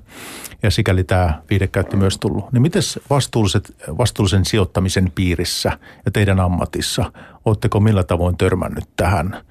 Ja 0.63 0.71
sikäli 0.71 1.05
tämä 1.05 1.43
viidekäyttö 1.51 1.97
myös 1.97 2.19
tullut. 2.19 2.53
Niin 2.53 2.63
miten 2.63 2.83
vastuulliset, 3.11 3.77
vastuullisen 3.99 4.45
sijoittamisen 4.45 5.13
piirissä 5.15 5.79
ja 6.05 6.11
teidän 6.11 6.41
ammatissa, 6.41 7.13
oletteko 7.45 7.81
millä 7.81 8.03
tavoin 8.03 8.37
törmännyt 8.37 8.85
tähän– 8.97 9.37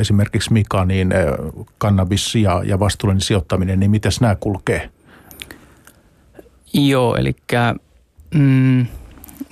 esimerkiksi 0.00 0.52
Mika, 0.52 0.84
niin 0.84 1.14
kannabis 1.78 2.34
ja, 2.34 2.62
ja 2.64 2.78
vastuullinen 2.78 3.20
sijoittaminen, 3.20 3.80
niin 3.80 3.90
miten 3.90 4.12
nämä 4.20 4.34
kulkee? 4.34 4.90
Joo, 6.74 7.16
eli 7.16 7.36
mm, 8.34 8.86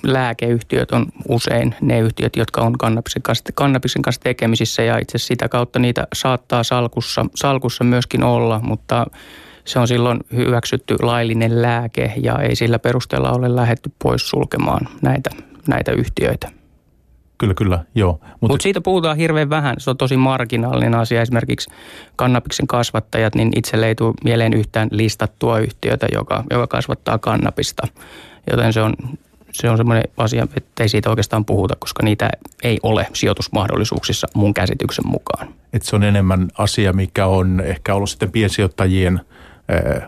lääkeyhtiöt 0.03 0.91
on 0.91 1.05
usein 1.27 1.75
ne 1.81 1.99
yhtiöt, 1.99 2.35
jotka 2.35 2.61
on 2.61 2.77
kannabisen 2.77 3.21
kanssa, 3.21 3.43
kannabisen 3.53 4.01
kanssa 4.01 4.21
tekemisissä 4.21 4.83
ja 4.83 4.97
itse 4.97 5.17
sitä 5.17 5.49
kautta 5.49 5.79
niitä 5.79 6.07
saattaa 6.13 6.63
salkussa, 6.63 7.25
salkussa 7.35 7.83
myöskin 7.83 8.23
olla, 8.23 8.59
mutta 8.63 9.05
se 9.65 9.79
on 9.79 9.87
silloin 9.87 10.19
hyväksytty 10.35 10.95
laillinen 11.01 11.61
lääke 11.61 12.13
ja 12.23 12.39
ei 12.39 12.55
sillä 12.55 12.79
perusteella 12.79 13.31
ole 13.31 13.55
lähetty 13.55 13.91
pois 14.03 14.29
sulkemaan 14.29 14.87
näitä, 15.01 15.29
näitä 15.67 15.91
yhtiöitä. 15.91 16.62
Kyllä, 17.37 17.53
kyllä, 17.53 17.79
joo. 17.95 18.11
Mutta 18.11 18.53
Mut 18.53 18.61
siitä 18.61 18.81
puhutaan 18.81 19.17
hirveän 19.17 19.49
vähän. 19.49 19.75
Se 19.77 19.89
on 19.89 19.97
tosi 19.97 20.17
marginaalinen 20.17 20.95
asia. 20.95 21.21
Esimerkiksi 21.21 21.71
kannabiksen 22.15 22.67
kasvattajat, 22.67 23.35
niin 23.35 23.51
itselle 23.55 23.87
ei 23.87 23.95
tule 23.95 24.13
mieleen 24.23 24.53
yhtään 24.53 24.87
listattua 24.91 25.59
yhtiötä, 25.59 26.07
joka, 26.13 26.43
joka 26.51 26.67
kasvattaa 26.67 27.17
kannabista. 27.17 27.87
Joten 28.51 28.73
se 28.73 28.81
on, 28.81 28.93
se 29.51 29.69
on 29.69 29.77
semmoinen 29.77 30.03
asia, 30.17 30.47
että 30.57 30.83
ei 30.83 30.89
siitä 30.89 31.09
oikeastaan 31.09 31.45
puhuta, 31.45 31.75
koska 31.79 32.03
niitä 32.03 32.29
ei 32.63 32.79
ole 32.83 33.07
sijoitusmahdollisuuksissa 33.13 34.27
mun 34.35 34.53
käsityksen 34.53 35.07
mukaan. 35.07 35.47
Et 35.73 35.83
se 35.83 35.95
on 35.95 36.03
enemmän 36.03 36.47
asia, 36.57 36.93
mikä 36.93 37.25
on 37.25 37.61
ehkä 37.65 37.95
ollut 37.95 38.09
sitten 38.09 38.31
piensijoittajien 38.31 39.21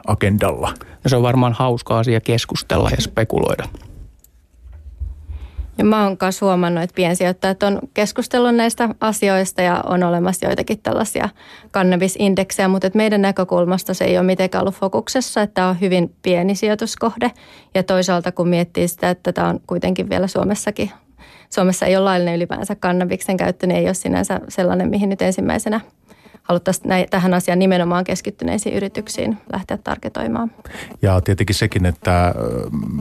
agendalla. 0.08 0.74
No 1.04 1.10
se 1.10 1.16
on 1.16 1.24
varmaan 1.24 1.54
hauska 1.54 2.00
asia 2.00 2.22
keskustella 2.22 2.90
ja 2.90 3.02
spekuloida. 3.02 3.64
Ja 5.78 5.86
mä 5.86 6.04
oon 6.04 6.18
myös 6.22 6.42
huomannut, 6.42 6.84
että 6.84 6.96
piensijoittajat 6.96 7.64
on 7.64 7.80
keskustellut 7.94 8.56
näistä 8.56 8.90
asioista 9.00 9.62
ja 9.62 9.84
on 9.86 10.04
olemassa 10.04 10.46
joitakin 10.46 10.80
tällaisia 10.80 11.30
kannabisindeksejä, 11.72 12.68
mutta 12.68 12.88
että 12.88 12.98
meidän 12.98 13.22
näkökulmasta 13.22 13.94
se 13.94 14.06
ei 14.06 14.18
ole 14.18 14.26
mitenkään 14.26 14.62
ollut 14.62 14.76
fokuksessa, 14.76 15.42
että 15.42 15.54
tämä 15.54 15.68
on 15.68 15.82
hyvin 15.82 16.16
pieni 16.22 16.56
sijoituskohde. 16.56 17.32
Ja 17.74 17.84
toisaalta 17.84 18.32
kun 18.32 18.48
miettii 18.48 18.88
sitä, 18.88 19.10
että 19.10 19.34
tämä 19.34 19.48
on 19.48 19.60
kuitenkin 19.68 20.10
vielä 20.10 20.28
Suomessakin, 20.28 20.92
Suomessa 21.50 21.86
ei 21.86 21.96
ole 21.96 22.04
laillinen 22.04 22.36
ylipäänsä 22.36 22.76
kannabiksen 22.76 23.38
käyttö, 23.38 23.68
niin 23.68 23.78
ei 23.78 23.86
ole 23.86 23.94
sinänsä 23.94 24.40
sellainen, 24.50 24.90
mihin 24.90 25.10
nyt 25.10 25.22
ensimmäisenä 25.22 25.82
haluttaisiin 26.46 26.90
näin, 26.90 27.06
tähän 27.10 27.34
asiaan 27.34 27.60
nimenomaan 27.60 28.04
keskittyneisiin 28.04 28.76
yrityksiin 28.76 29.38
lähteä 29.54 29.78
tarketoimaan. 29.78 30.52
Ja 31.02 31.22
tietenkin 31.22 31.56
sekin, 31.56 31.86
että 31.86 32.36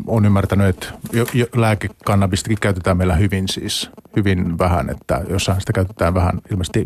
on 0.06 0.26
ymmärtänyt, 0.26 0.68
että 0.68 0.86
jo, 1.12 1.26
jo 1.34 1.46
lääkekannabistakin 1.54 2.58
käytetään 2.60 2.96
meillä 2.96 3.14
hyvin 3.14 3.48
siis, 3.48 3.90
hyvin 4.16 4.58
vähän, 4.58 4.90
että 4.90 5.20
jossain 5.28 5.60
sitä 5.60 5.72
käytetään 5.72 6.14
vähän, 6.14 6.40
ilmeisesti 6.50 6.84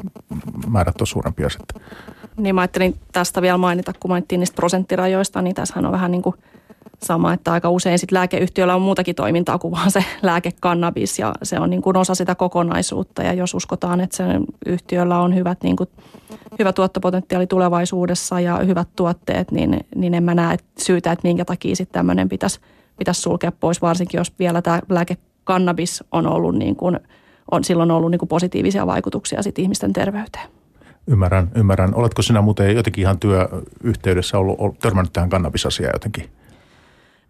määrät 0.67 1.01
on 1.01 1.07
suurempia 1.07 1.49
sitten. 1.49 1.83
Niin 2.37 2.55
mä 2.55 2.61
ajattelin 2.61 2.99
tästä 3.13 3.43
vielä 3.43 3.59
mainita, 3.59 3.93
kun 4.01 4.11
mainittiin 4.11 4.39
niistä 4.39 4.57
prosenttirajoista, 4.57 5.43
niin 5.43 5.55
tässähän 5.55 5.87
on 5.87 5.93
vähän 5.93 6.11
niin 6.11 6.23
kuin 6.23 6.37
sama, 7.03 7.33
että 7.33 7.53
aika 7.53 7.71
usein 7.71 7.99
sitten 7.99 8.17
lääkeyhtiöllä 8.17 8.75
on 8.75 8.83
muutakin 8.83 9.15
toimintaa 9.15 9.59
kuin 9.59 9.71
vaan 9.71 9.91
se 9.91 10.05
lääkekannabis 10.23 11.19
ja 11.19 11.35
se 11.43 11.61
on 11.61 11.71
niin 11.71 11.83
kuin 11.83 11.97
osa 11.97 12.15
sitä 12.15 12.35
kokonaisuutta 12.35 13.23
ja 13.23 13.33
jos 13.33 13.55
uskotaan, 13.55 14.01
että 14.01 14.17
se 14.17 14.25
yhtiöllä 14.67 15.21
on 15.21 15.35
hyvät 15.35 15.63
niin 15.63 15.77
kuin, 15.77 15.89
hyvä 16.59 16.73
tuottopotentiaali 16.73 17.47
tulevaisuudessa 17.47 18.41
ja 18.41 18.57
hyvät 18.59 18.89
tuotteet, 18.97 19.53
niin, 19.53 19.81
niin 19.97 20.15
en 20.15 20.23
mä 20.23 20.35
näe 20.35 20.57
syytä, 20.79 21.13
että 21.13 21.29
minkä 21.29 21.45
takia 21.45 21.77
sitten 21.77 21.95
tämmöinen 21.95 22.29
pitäisi, 22.29 22.61
pitäisi 22.99 23.21
sulkea 23.21 23.53
pois, 23.53 23.83
varsinkin 23.83 24.19
jos 24.19 24.33
vielä 24.39 24.63
tämä 24.63 24.81
lääkekannabis 24.89 26.05
on 26.13 26.27
ollut 26.27 26.55
niin 26.55 26.77
kuin, 26.77 27.01
on 27.51 27.65
silloin 27.65 27.91
ollut 27.91 28.11
niin 28.11 28.19
kuin 28.19 28.29
positiivisia 28.29 28.87
vaikutuksia 28.87 29.43
sitten 29.43 29.63
ihmisten 29.63 29.93
terveyteen. 29.93 30.49
Ymmärrän, 31.07 31.51
ymmärrän. 31.55 31.95
Oletko 31.95 32.23
sinä 32.23 32.41
muuten 32.41 32.77
jotenkin 32.77 33.03
ihan 33.03 33.19
työyhteydessä 33.19 34.39
ollut, 34.39 34.57
ollut 34.61 34.79
törmännyt 34.79 35.13
tähän 35.13 35.31
kannabisasiaan 35.31 35.95
jotenkin? 35.95 36.38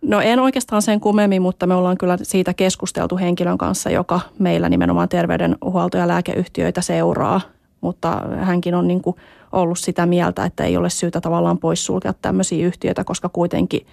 No 0.02 0.20
en 0.20 0.40
oikeastaan 0.40 0.82
sen 0.82 1.00
kummemmin, 1.00 1.42
mutta 1.42 1.66
me 1.66 1.74
ollaan 1.74 1.98
kyllä 1.98 2.16
siitä 2.22 2.54
keskusteltu 2.54 3.16
henkilön 3.16 3.58
kanssa, 3.58 3.90
joka 3.90 4.20
meillä 4.38 4.68
nimenomaan 4.68 5.08
terveydenhuolto- 5.08 5.98
ja 5.98 6.08
lääkeyhtiöitä 6.08 6.80
seuraa. 6.80 7.40
Mutta 7.80 8.22
hänkin 8.40 8.74
on 8.74 8.88
niin 8.88 9.02
kuin 9.02 9.16
ollut 9.52 9.78
sitä 9.78 10.06
mieltä, 10.06 10.44
että 10.44 10.64
ei 10.64 10.76
ole 10.76 10.90
syytä 10.90 11.20
tavallaan 11.20 11.58
poissulkea 11.58 12.12
tämmöisiä 12.12 12.66
yhtiöitä, 12.66 13.04
koska 13.04 13.28
kuitenkin 13.28 13.86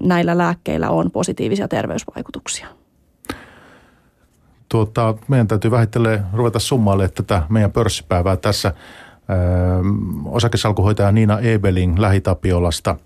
näillä 0.00 0.38
lääkkeillä 0.38 0.90
on 0.90 1.10
positiivisia 1.10 1.68
terveysvaikutuksia. 1.68 2.66
Tuota, 4.68 5.14
meidän 5.28 5.48
täytyy 5.48 5.70
vähitellen 5.70 6.22
ruveta 6.32 6.58
summailemaan 6.58 7.12
tätä 7.14 7.42
meidän 7.48 7.72
pörssipäivää 7.72 8.36
tässä. 8.36 8.72
Öö, 9.30 9.36
osakesalkuhoitaja 10.24 11.12
Niina 11.12 11.40
Ebeling 11.40 11.98
Lähitapiolasta– 11.98 12.96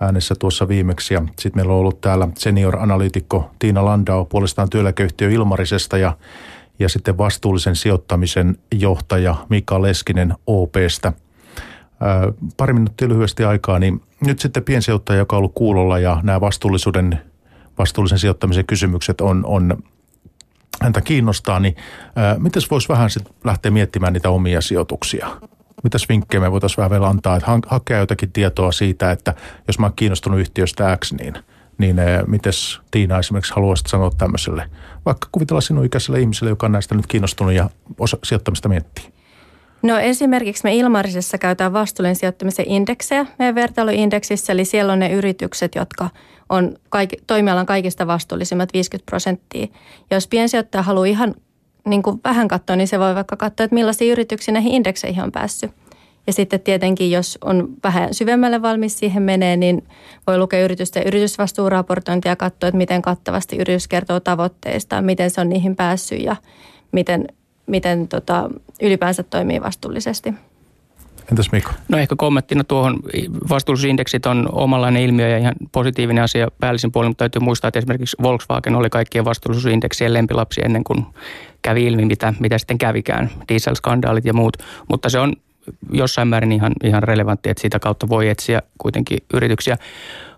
äänessä 0.00 0.34
tuossa 0.38 0.68
viimeksi. 0.68 1.14
Sitten 1.14 1.52
meillä 1.54 1.72
on 1.72 1.78
ollut 1.78 2.00
täällä 2.00 2.28
senior-analyytikko 2.38 3.50
Tiina 3.58 3.84
Landau 3.84 4.24
puolestaan 4.24 4.70
työeläkeyhtiö 4.70 5.30
Ilmarisesta 5.30 5.98
ja, 5.98 6.16
ja 6.78 6.88
sitten 6.88 7.18
vastuullisen 7.18 7.76
sijoittamisen 7.76 8.58
johtaja 8.74 9.36
Mika 9.48 9.82
Leskinen 9.82 10.34
OPstä. 10.46 11.12
Ää, 12.00 12.32
pari 12.56 12.72
minuuttia 12.72 13.08
lyhyesti 13.08 13.44
aikaa, 13.44 13.78
niin 13.78 14.02
nyt 14.20 14.38
sitten 14.38 14.64
piensijoittaja, 14.64 15.18
joka 15.18 15.36
on 15.36 15.38
ollut 15.38 15.54
kuulolla 15.54 15.98
ja 15.98 16.20
nämä 16.22 16.40
vastuullisuuden, 16.40 17.20
vastuullisen 17.78 18.18
sijoittamisen 18.18 18.66
kysymykset 18.66 19.20
on, 19.20 19.44
on 19.46 19.82
häntä 20.82 21.00
kiinnostaa, 21.00 21.60
niin 21.60 21.76
miten 22.38 22.62
voisi 22.70 22.88
vähän 22.88 23.10
sitten 23.10 23.34
lähteä 23.44 23.70
miettimään 23.70 24.12
niitä 24.12 24.30
omia 24.30 24.60
sijoituksia? 24.60 25.28
Mitäs 25.84 26.08
vinkkejä 26.08 26.40
me 26.40 26.52
voitaisiin 26.52 26.76
vähän 26.76 26.90
vielä 26.90 27.08
antaa, 27.08 27.36
että 27.36 27.50
hakea 27.66 27.98
jotakin 27.98 28.32
tietoa 28.32 28.72
siitä, 28.72 29.10
että 29.10 29.34
jos 29.66 29.78
mä 29.78 29.86
oon 29.86 29.96
kiinnostunut 29.96 30.40
yhtiöstä 30.40 30.98
X, 31.04 31.12
niin, 31.12 31.34
niin 31.78 31.98
eh, 31.98 32.22
mites 32.26 32.80
Tiina 32.90 33.18
esimerkiksi 33.18 33.54
haluaisit 33.54 33.86
sanoa 33.86 34.10
tämmöiselle, 34.18 34.70
vaikka 35.06 35.28
kuvitella 35.32 35.60
sinun 35.60 35.84
ikäiselle 35.84 36.20
ihmiselle, 36.20 36.50
joka 36.50 36.66
on 36.66 36.72
näistä 36.72 36.94
nyt 36.94 37.06
kiinnostunut 37.06 37.52
ja 37.52 37.70
osa, 37.98 38.18
sijoittamista 38.24 38.68
miettii? 38.68 39.04
No 39.82 39.98
esimerkiksi 39.98 40.64
me 40.64 40.74
Ilmarisessa 40.74 41.38
käytetään 41.38 41.72
vastuullinen 41.72 42.16
sijoittamisen 42.16 42.68
indeksejä 42.68 43.26
meidän 43.38 43.54
vertailuindeksissä, 43.54 44.52
eli 44.52 44.64
siellä 44.64 44.92
on 44.92 44.98
ne 44.98 45.12
yritykset, 45.12 45.74
jotka 45.74 46.10
on 46.48 46.76
kaikki, 46.88 47.16
toimialan 47.26 47.66
kaikista 47.66 48.06
vastuullisimmat 48.06 48.72
50 48.72 49.10
prosenttia. 49.10 49.66
Jos 50.10 50.28
piensijoittaja 50.28 50.82
haluaa 50.82 51.06
ihan 51.06 51.34
niin 51.86 52.02
kuin 52.02 52.20
vähän 52.24 52.48
katsoa, 52.48 52.76
niin 52.76 52.88
se 52.88 52.98
voi 52.98 53.14
vaikka 53.14 53.36
katsoa, 53.36 53.64
että 53.64 53.74
millaisia 53.74 54.12
yrityksiä 54.12 54.54
näihin 54.54 54.72
indekseihin 54.72 55.22
on 55.22 55.32
päässyt. 55.32 55.70
Ja 56.26 56.32
sitten 56.32 56.60
tietenkin, 56.60 57.10
jos 57.10 57.38
on 57.44 57.68
vähän 57.84 58.14
syvemmälle 58.14 58.62
valmis 58.62 58.98
siihen 58.98 59.22
menee, 59.22 59.56
niin 59.56 59.84
voi 60.26 60.38
lukea 60.38 60.64
yritysten 60.64 61.02
yritysvastuuraportointia 61.06 62.32
ja 62.32 62.36
katsoa, 62.36 62.68
että 62.68 62.78
miten 62.78 63.02
kattavasti 63.02 63.56
yritys 63.56 63.88
kertoo 63.88 64.20
tavoitteistaan, 64.20 65.04
miten 65.04 65.30
se 65.30 65.40
on 65.40 65.48
niihin 65.48 65.76
päässyt 65.76 66.22
ja 66.22 66.36
miten, 66.92 67.28
miten 67.66 68.08
tota, 68.08 68.50
ylipäänsä 68.82 69.22
toimii 69.22 69.62
vastuullisesti. 69.62 70.34
Entäs 71.30 71.52
Mikko? 71.52 71.70
No 71.88 71.98
ehkä 71.98 72.14
kommenttina 72.18 72.64
tuohon 72.64 73.00
vastuullisuusindeksit 73.48 74.26
on 74.26 74.48
omanlainen 74.52 75.02
ilmiö 75.02 75.28
ja 75.28 75.38
ihan 75.38 75.54
positiivinen 75.72 76.24
asia 76.24 76.48
päällisin 76.60 76.92
puolin, 76.92 77.10
mutta 77.10 77.22
täytyy 77.22 77.40
muistaa, 77.40 77.68
että 77.68 77.78
esimerkiksi 77.78 78.16
Volkswagen 78.22 78.74
oli 78.74 78.90
kaikkien 78.90 79.24
vastuullisuusindeksien 79.24 80.14
lempilapsi 80.14 80.60
ennen 80.64 80.84
kuin 80.84 81.06
kävi 81.62 81.86
ilmi, 81.86 82.04
mitä, 82.04 82.34
mitä 82.40 82.58
sitten 82.58 82.78
kävikään, 82.78 83.30
dieselskandaalit 83.48 84.24
ja 84.24 84.32
muut. 84.32 84.56
Mutta 84.88 85.08
se 85.08 85.18
on 85.18 85.32
jossain 85.92 86.28
määrin 86.28 86.52
ihan, 86.52 86.72
ihan 86.84 87.02
relevantti, 87.02 87.50
että 87.50 87.60
siitä 87.60 87.78
kautta 87.78 88.08
voi 88.08 88.28
etsiä 88.28 88.62
kuitenkin 88.78 89.18
yrityksiä. 89.34 89.76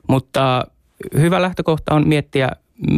Mutta 0.09 0.67
hyvä 1.19 1.43
lähtökohta 1.43 1.95
on 1.95 2.09
miettiä 2.09 2.51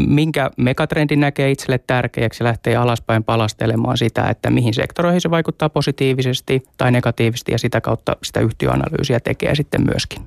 minkä 0.07 0.51
megatrendin 0.57 1.21
näkee 1.21 1.51
itselle 1.51 1.79
tärkeäksi 1.87 2.43
ja 2.43 2.49
lähtee 2.49 2.77
alaspäin 2.77 3.25
palastelemaan 3.25 3.99
sitä, 3.99 4.25
että 4.29 4.51
mihin 4.51 4.75
sektoroihin 4.75 5.21
se 5.21 5.31
vaikuttaa 5.31 5.69
positiivisesti 5.69 6.63
tai 6.77 6.93
negatiivisesti 6.93 7.53
ja 7.53 7.59
sitä 7.59 7.81
kautta 7.81 8.17
sitä 8.23 8.41
yhtiöanalyysiä 8.41 9.21
tekee 9.21 9.55
sitten 9.55 9.85
myöskin. 9.85 10.23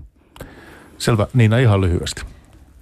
Selvä. 0.97 1.27
Niina 1.33 1.57
ihan 1.57 1.81
lyhyesti. 1.81 2.21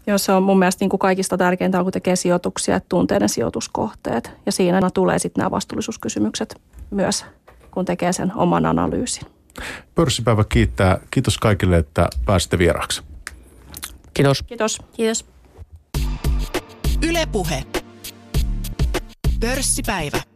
Joo, 0.07 0.17
se 0.17 0.31
on 0.31 0.43
mun 0.43 0.59
mielestä 0.59 0.83
niin 0.83 0.89
kuin 0.89 0.99
kaikista 0.99 1.37
tärkeintä, 1.37 1.83
kun 1.83 1.91
tekee 1.91 2.15
sijoituksia, 2.15 2.75
että 2.75 2.89
tuntee 2.89 3.19
ne 3.19 3.27
sijoituskohteet. 3.27 4.31
Ja 4.45 4.51
siinä 4.51 4.89
tulee 4.93 5.19
sitten 5.19 5.41
nämä 5.41 5.51
vastuullisuuskysymykset 5.51 6.61
myös, 6.91 7.25
kun 7.71 7.85
tekee 7.85 8.13
sen 8.13 8.31
oman 8.35 8.65
analyysin. 8.65 9.23
Pörssipäivä 9.95 10.43
kiittää. 10.43 10.99
Kiitos 11.11 11.37
kaikille, 11.37 11.77
että 11.77 12.09
pääsitte 12.25 12.57
vieraaksi. 12.57 13.01
Kiitos. 14.13 14.43
Kiitos. 14.43 14.77
Kiitos. 14.93 15.25
Ylepuhe. 17.01 17.63
Pörssipäivä. 19.39 20.28